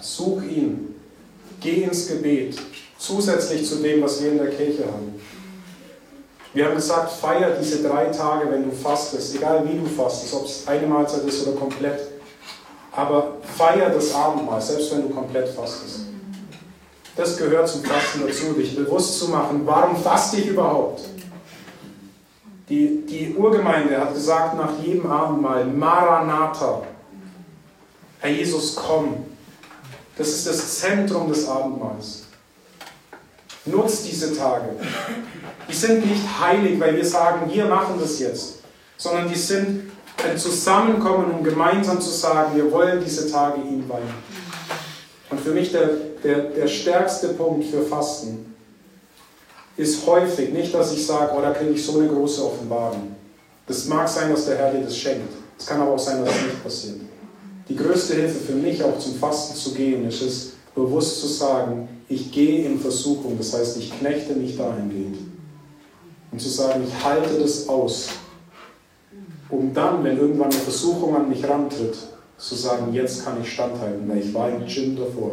Such 0.00 0.42
ihn. 0.42 0.94
Geh 1.60 1.82
ins 1.82 2.08
Gebet. 2.08 2.56
Zusätzlich 2.98 3.66
zu 3.66 3.76
dem, 3.76 4.02
was 4.02 4.22
wir 4.22 4.32
in 4.32 4.38
der 4.38 4.50
Kirche 4.50 4.84
haben. 4.84 5.14
Wir 6.54 6.66
haben 6.66 6.74
gesagt, 6.74 7.12
feier 7.12 7.56
diese 7.60 7.82
drei 7.82 8.06
Tage, 8.06 8.50
wenn 8.50 8.64
du 8.64 8.74
fastest, 8.74 9.36
egal 9.36 9.66
wie 9.68 9.78
du 9.78 9.86
fastest, 9.86 10.34
ob 10.34 10.46
es 10.46 10.66
eine 10.66 10.86
Mahlzeit 10.86 11.24
ist 11.24 11.46
oder 11.46 11.56
komplett. 11.56 12.00
Aber 12.92 13.36
feier 13.56 13.90
das 13.90 14.14
Abendmahl, 14.14 14.60
selbst 14.60 14.90
wenn 14.92 15.02
du 15.02 15.10
komplett 15.10 15.48
fastest. 15.50 16.07
Das 17.18 17.36
gehört 17.36 17.68
zum 17.68 17.82
Fasten 17.82 18.20
dazu, 18.24 18.52
dich 18.52 18.76
bewusst 18.76 19.18
zu 19.18 19.26
machen, 19.28 19.62
warum 19.64 19.96
faste 19.96 20.36
ich 20.36 20.46
überhaupt? 20.46 21.00
Die, 22.68 23.04
die 23.04 23.34
Urgemeinde 23.34 23.98
hat 24.00 24.14
gesagt 24.14 24.56
nach 24.56 24.78
jedem 24.80 25.10
Abendmahl, 25.10 25.64
Maranatha, 25.64 26.84
Herr 28.20 28.30
Jesus, 28.30 28.76
komm. 28.76 29.26
Das 30.16 30.28
ist 30.28 30.46
das 30.46 30.78
Zentrum 30.78 31.28
des 31.28 31.48
Abendmahls. 31.48 32.26
Nutzt 33.64 34.06
diese 34.08 34.36
Tage. 34.36 34.76
Die 35.68 35.74
sind 35.74 36.06
nicht 36.06 36.22
heilig, 36.40 36.78
weil 36.78 36.94
wir 36.94 37.04
sagen, 37.04 37.50
wir 37.52 37.64
machen 37.64 37.96
das 38.00 38.20
jetzt, 38.20 38.60
sondern 38.96 39.28
die 39.28 39.38
sind 39.38 39.90
ein 40.24 40.38
Zusammenkommen, 40.38 41.32
um 41.32 41.42
gemeinsam 41.42 42.00
zu 42.00 42.10
sagen, 42.10 42.54
wir 42.54 42.70
wollen 42.70 43.02
diese 43.04 43.28
Tage 43.28 43.60
ihm 43.60 43.88
weihen. 43.88 44.14
Und 45.30 45.40
für 45.40 45.50
mich 45.50 45.72
der, 45.72 45.90
der, 46.22 46.50
der 46.50 46.68
stärkste 46.68 47.28
Punkt 47.28 47.66
für 47.66 47.82
Fasten 47.82 48.54
ist 49.76 50.04
häufig 50.06 50.52
nicht, 50.52 50.74
dass 50.74 50.92
ich 50.92 51.06
sage, 51.06 51.32
oh, 51.36 51.40
da 51.40 51.52
kriege 51.52 51.70
ich 51.70 51.84
so 51.84 51.98
eine 51.98 52.08
große 52.08 52.44
Offenbarung. 52.44 53.14
Das 53.66 53.86
mag 53.86 54.08
sein, 54.08 54.30
dass 54.30 54.46
der 54.46 54.58
Herr 54.58 54.72
dir 54.72 54.84
das 54.84 54.96
schenkt. 54.96 55.32
Es 55.58 55.66
kann 55.66 55.80
aber 55.80 55.92
auch 55.92 55.98
sein, 55.98 56.24
dass 56.24 56.34
es 56.34 56.42
nicht 56.42 56.62
passiert. 56.62 56.96
Die 57.68 57.76
größte 57.76 58.14
Hilfe 58.14 58.38
für 58.40 58.54
mich 58.54 58.82
auch 58.82 58.98
zum 58.98 59.14
Fasten 59.16 59.54
zu 59.54 59.74
gehen, 59.74 60.08
ist 60.08 60.22
es, 60.22 60.52
bewusst 60.74 61.20
zu 61.20 61.26
sagen, 61.26 61.88
ich 62.08 62.32
gehe 62.32 62.64
in 62.64 62.78
Versuchung. 62.78 63.36
Das 63.36 63.52
heißt, 63.52 63.76
ich 63.76 63.98
knechte 63.98 64.34
mich 64.34 64.56
dahingehend. 64.56 65.18
Und 66.30 66.40
zu 66.40 66.48
sagen, 66.48 66.84
ich 66.86 67.04
halte 67.04 67.38
das 67.40 67.68
aus. 67.68 68.08
Um 69.50 69.72
dann, 69.74 70.04
wenn 70.04 70.18
irgendwann 70.18 70.50
eine 70.50 70.60
Versuchung 70.60 71.16
an 71.16 71.28
mich 71.28 71.46
rantritt, 71.48 71.96
zu 72.38 72.54
sagen, 72.54 72.94
jetzt 72.94 73.24
kann 73.24 73.40
ich 73.42 73.52
standhalten, 73.52 74.08
weil 74.08 74.18
ich 74.18 74.32
war 74.32 74.48
im 74.48 74.64
Gym 74.64 74.96
davor. 74.96 75.32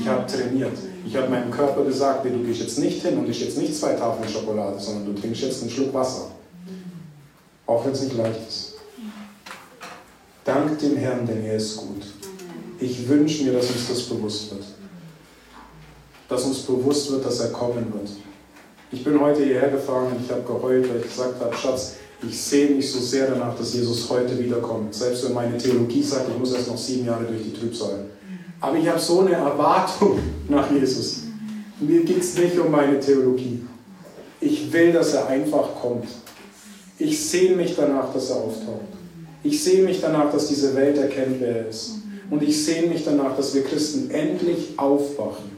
Ich 0.00 0.06
habe 0.06 0.26
trainiert. 0.26 0.78
Ich 1.04 1.16
habe 1.16 1.28
meinem 1.28 1.50
Körper 1.50 1.84
gesagt, 1.84 2.24
du 2.24 2.44
gehst 2.44 2.60
jetzt 2.60 2.78
nicht 2.78 3.02
hin 3.02 3.18
und 3.18 3.28
ich 3.28 3.40
jetzt 3.40 3.58
nicht 3.58 3.74
zwei 3.74 3.94
Tafeln 3.94 4.28
Schokolade, 4.28 4.78
sondern 4.78 5.06
du 5.06 5.20
trinkst 5.20 5.42
jetzt 5.42 5.62
einen 5.62 5.70
Schluck 5.70 5.92
Wasser. 5.92 6.30
Auch 7.66 7.84
wenn 7.84 7.92
es 7.92 8.02
nicht 8.02 8.16
leicht 8.16 8.48
ist. 8.48 8.74
Dank 10.44 10.78
dem 10.78 10.96
Herrn, 10.96 11.26
denn 11.26 11.44
er 11.44 11.56
ist 11.56 11.76
gut. 11.78 12.02
Ich 12.78 13.08
wünsche 13.08 13.44
mir, 13.44 13.54
dass 13.54 13.68
uns 13.68 13.88
das 13.88 14.02
bewusst 14.02 14.52
wird. 14.52 14.64
Dass 16.28 16.44
uns 16.44 16.60
bewusst 16.60 17.10
wird, 17.10 17.24
dass 17.24 17.40
er 17.40 17.50
kommen 17.50 17.92
wird. 17.92 18.10
Ich 18.92 19.02
bin 19.02 19.20
heute 19.20 19.44
hierher 19.44 19.70
gefahren 19.70 20.12
und 20.12 20.24
ich 20.24 20.30
habe 20.30 20.42
geheult, 20.42 20.88
weil 20.88 20.98
ich 20.98 21.08
gesagt 21.08 21.40
habe, 21.40 21.56
Schatz, 21.56 21.96
ich 22.22 22.40
sehe 22.40 22.70
mich 22.70 22.90
so 22.90 22.98
sehr 22.98 23.30
danach, 23.30 23.56
dass 23.56 23.74
Jesus 23.74 24.08
heute 24.08 24.38
wiederkommt. 24.38 24.94
Selbst 24.94 25.24
wenn 25.24 25.34
meine 25.34 25.58
Theologie 25.58 26.02
sagt, 26.02 26.28
ich 26.30 26.38
muss 26.38 26.52
erst 26.52 26.68
noch 26.68 26.78
sieben 26.78 27.06
Jahre 27.06 27.24
durch 27.24 27.42
die 27.42 27.52
Trübsal. 27.52 28.06
Aber 28.60 28.76
ich 28.76 28.88
habe 28.88 28.98
so 28.98 29.20
eine 29.20 29.32
Erwartung 29.32 30.18
nach 30.48 30.70
Jesus. 30.70 31.24
Mir 31.78 32.04
geht 32.04 32.20
es 32.20 32.38
nicht 32.38 32.58
um 32.58 32.70
meine 32.70 32.98
Theologie. 32.98 33.60
Ich 34.40 34.72
will, 34.72 34.92
dass 34.92 35.12
er 35.12 35.28
einfach 35.28 35.74
kommt. 35.80 36.06
Ich 36.98 37.22
sehe 37.22 37.54
mich 37.54 37.76
danach, 37.76 38.12
dass 38.12 38.30
er 38.30 38.36
auftaucht. 38.36 38.80
Ich 39.42 39.62
sehe 39.62 39.84
mich 39.84 40.00
danach, 40.00 40.32
dass 40.32 40.48
diese 40.48 40.74
Welt 40.74 40.96
erkennt, 40.96 41.36
wer 41.40 41.56
er 41.56 41.68
ist. 41.68 41.96
Und 42.30 42.42
ich 42.42 42.64
sehe 42.64 42.88
mich 42.88 43.04
danach, 43.04 43.36
dass 43.36 43.54
wir 43.54 43.62
Christen 43.62 44.10
endlich 44.10 44.78
aufwachen. 44.78 45.56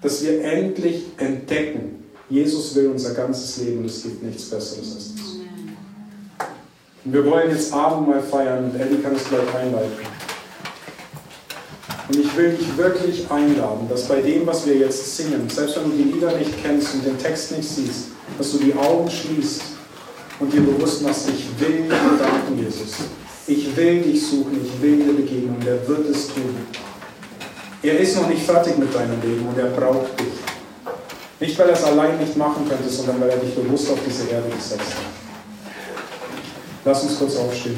Dass 0.00 0.22
wir 0.24 0.42
endlich 0.44 1.02
entdecken, 1.18 1.93
Jesus 2.30 2.74
will 2.74 2.90
unser 2.90 3.14
ganzes 3.14 3.58
Leben 3.58 3.80
und 3.80 3.86
es 3.86 4.02
gibt 4.02 4.22
nichts 4.22 4.44
Besseres 4.44 4.94
als 4.94 5.14
das. 5.14 5.24
Und 7.04 7.12
wir 7.12 7.24
wollen 7.26 7.50
jetzt 7.50 7.72
Abendmahl 7.72 8.22
feiern 8.22 8.64
und 8.64 8.80
Ellie 8.80 8.98
kann 9.00 9.14
es 9.14 9.28
gleich 9.28 9.54
einleiten. 9.54 10.06
Und 12.08 12.18
ich 12.18 12.36
will 12.36 12.52
dich 12.52 12.76
wirklich 12.76 13.30
einladen, 13.30 13.88
dass 13.88 14.08
bei 14.08 14.20
dem, 14.20 14.46
was 14.46 14.66
wir 14.66 14.76
jetzt 14.76 15.16
singen, 15.16 15.48
selbst 15.48 15.76
wenn 15.76 15.90
du 15.90 15.96
die 15.96 16.12
Lieder 16.12 16.36
nicht 16.36 16.50
kennst 16.62 16.94
und 16.94 17.04
den 17.04 17.18
Text 17.18 17.52
nicht 17.52 17.68
siehst, 17.68 18.08
dass 18.38 18.52
du 18.52 18.58
die 18.58 18.74
Augen 18.74 19.10
schließt 19.10 19.62
und 20.40 20.52
dir 20.52 20.60
bewusst 20.60 21.02
machst, 21.02 21.28
ich 21.28 21.48
will 21.60 21.82
dir 21.84 22.18
danken, 22.18 22.58
Jesus. 22.58 22.96
Ich 23.46 23.74
will 23.76 24.02
dich 24.02 24.26
suchen, 24.26 24.58
ich 24.64 24.82
will 24.82 24.96
dir 24.98 25.12
begegnen 25.12 25.56
und 25.56 25.66
er 25.66 25.86
wird 25.86 26.08
es 26.08 26.28
tun. 26.28 26.56
Er 27.82 27.98
ist 27.98 28.16
noch 28.16 28.28
nicht 28.28 28.42
fertig 28.42 28.78
mit 28.78 28.94
deinem 28.94 29.20
Leben 29.20 29.46
und 29.46 29.58
er 29.58 29.66
braucht 29.66 30.18
dich. 30.18 30.43
Nicht, 31.40 31.58
weil 31.58 31.68
er 31.68 31.74
es 31.74 31.84
allein 31.84 32.18
nicht 32.18 32.36
machen 32.36 32.68
könnte, 32.68 32.88
sondern 32.88 33.20
weil 33.20 33.30
er 33.30 33.36
dich 33.36 33.54
bewusst 33.54 33.90
auf 33.90 33.98
diese 34.06 34.28
Erde 34.28 34.48
gesetzt 34.48 34.80
hat. 34.80 35.04
Lass 36.84 37.02
uns 37.02 37.18
kurz 37.18 37.36
aufstehen. 37.36 37.76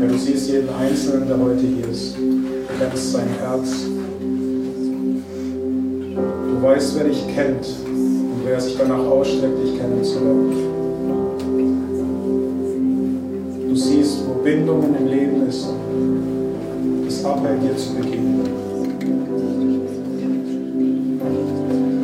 Herr, 0.00 0.08
du 0.08 0.18
siehst 0.18 0.48
jeden 0.48 0.68
Einzelnen, 0.74 1.28
der 1.28 1.38
heute 1.38 1.60
hier 1.60 1.88
ist. 1.88 2.16
Du 2.16 2.78
kennst 2.78 3.12
sein 3.12 3.28
Herz. 3.40 3.70
weißt, 6.64 6.96
wer 6.96 7.04
dich 7.04 7.26
kennt 7.34 7.66
und 7.86 8.42
wer 8.44 8.60
sich 8.60 8.76
danach 8.78 8.98
ausstreckt, 8.98 9.62
dich 9.62 9.78
kennenzulernen. 9.78 10.63
Siehst, 14.64 14.68
wo 14.68 14.80
Bindungen 14.80 14.96
im 14.98 15.06
Leben 15.06 15.48
ist, 15.48 15.66
das 17.04 17.24
abhält, 17.24 17.62
dir 17.62 17.76
zu 17.76 17.94
begegnen. 17.94 18.40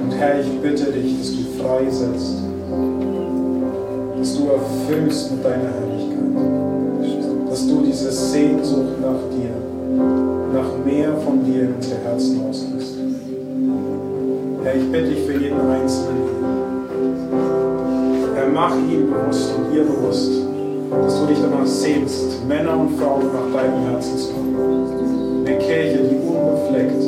Und 0.02 0.12
Herr, 0.18 0.40
ich 0.40 0.61
bitte 0.61 0.92
dich, 0.92 1.18
dass 1.18 1.30
du 1.30 1.62
freisetzt, 1.62 2.42
dass 4.18 4.36
du 4.36 4.48
erfüllst 4.48 5.30
mit 5.32 5.44
deiner 5.44 5.70
Herrlichkeit, 5.70 7.48
dass 7.48 7.66
du 7.66 7.82
diese 7.86 8.12
Sehnsucht 8.12 9.00
nach 9.00 9.20
dir, 9.34 9.54
nach 10.52 10.84
mehr 10.84 11.16
von 11.18 11.44
dir 11.44 11.62
in 11.62 11.74
unsere 11.74 12.00
Herzen 12.04 12.40
ausgibst. 12.48 12.94
Herr, 14.62 14.76
ich 14.76 14.92
bitte 14.92 15.08
dich 15.08 15.24
für 15.24 15.32
jeden 15.32 15.61
Einzelnen. 15.61 16.28
Herr, 18.34 18.48
mach 18.52 18.76
ihn 18.76 19.08
bewusst 19.11 19.50
und 19.56 19.74
ihr 19.74 19.84
bewusst, 19.84 20.49
dass 20.91 21.20
du 21.20 21.26
dich 21.26 21.38
danach 21.41 21.66
sehnst, 21.66 22.45
Männer 22.47 22.78
und 22.78 22.99
Frauen 22.99 23.26
nach 23.32 23.61
deinem 23.61 23.82
Herzen 23.88 24.18
zu 24.18 24.32
machen. 24.32 25.47
Eine 25.47 25.59
Kirche, 25.59 25.99
die 26.11 26.16
unbefleckt, 26.16 27.03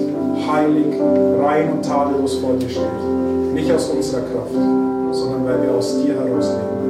heilig, 0.49 1.01
rein 1.43 1.73
und 1.73 1.85
tadellos 1.85 2.37
vor 2.37 2.55
dir 2.55 2.69
steht. 2.69 3.55
Nicht 3.55 3.71
aus 3.73 3.89
unserer 3.89 4.21
Kraft, 4.21 4.55
sondern 5.13 5.45
weil 5.45 5.63
wir 5.63 5.75
aus 5.75 6.03
dir 6.03 6.15
heraus 6.15 6.51
leben. 6.51 6.83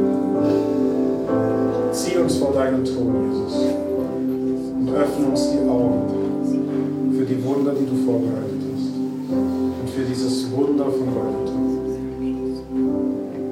Zieh 1.92 2.16
uns 2.18 2.36
vor 2.36 2.52
deinem 2.52 2.84
Thron, 2.84 3.32
Jesus, 3.32 3.54
und 4.78 4.94
öffne 4.94 5.26
uns 5.26 5.50
die 5.50 5.68
Augen 5.68 7.12
für 7.16 7.24
die 7.24 7.44
Wunder, 7.44 7.72
die 7.72 7.86
du 7.86 7.96
vorbereitet 8.04 8.31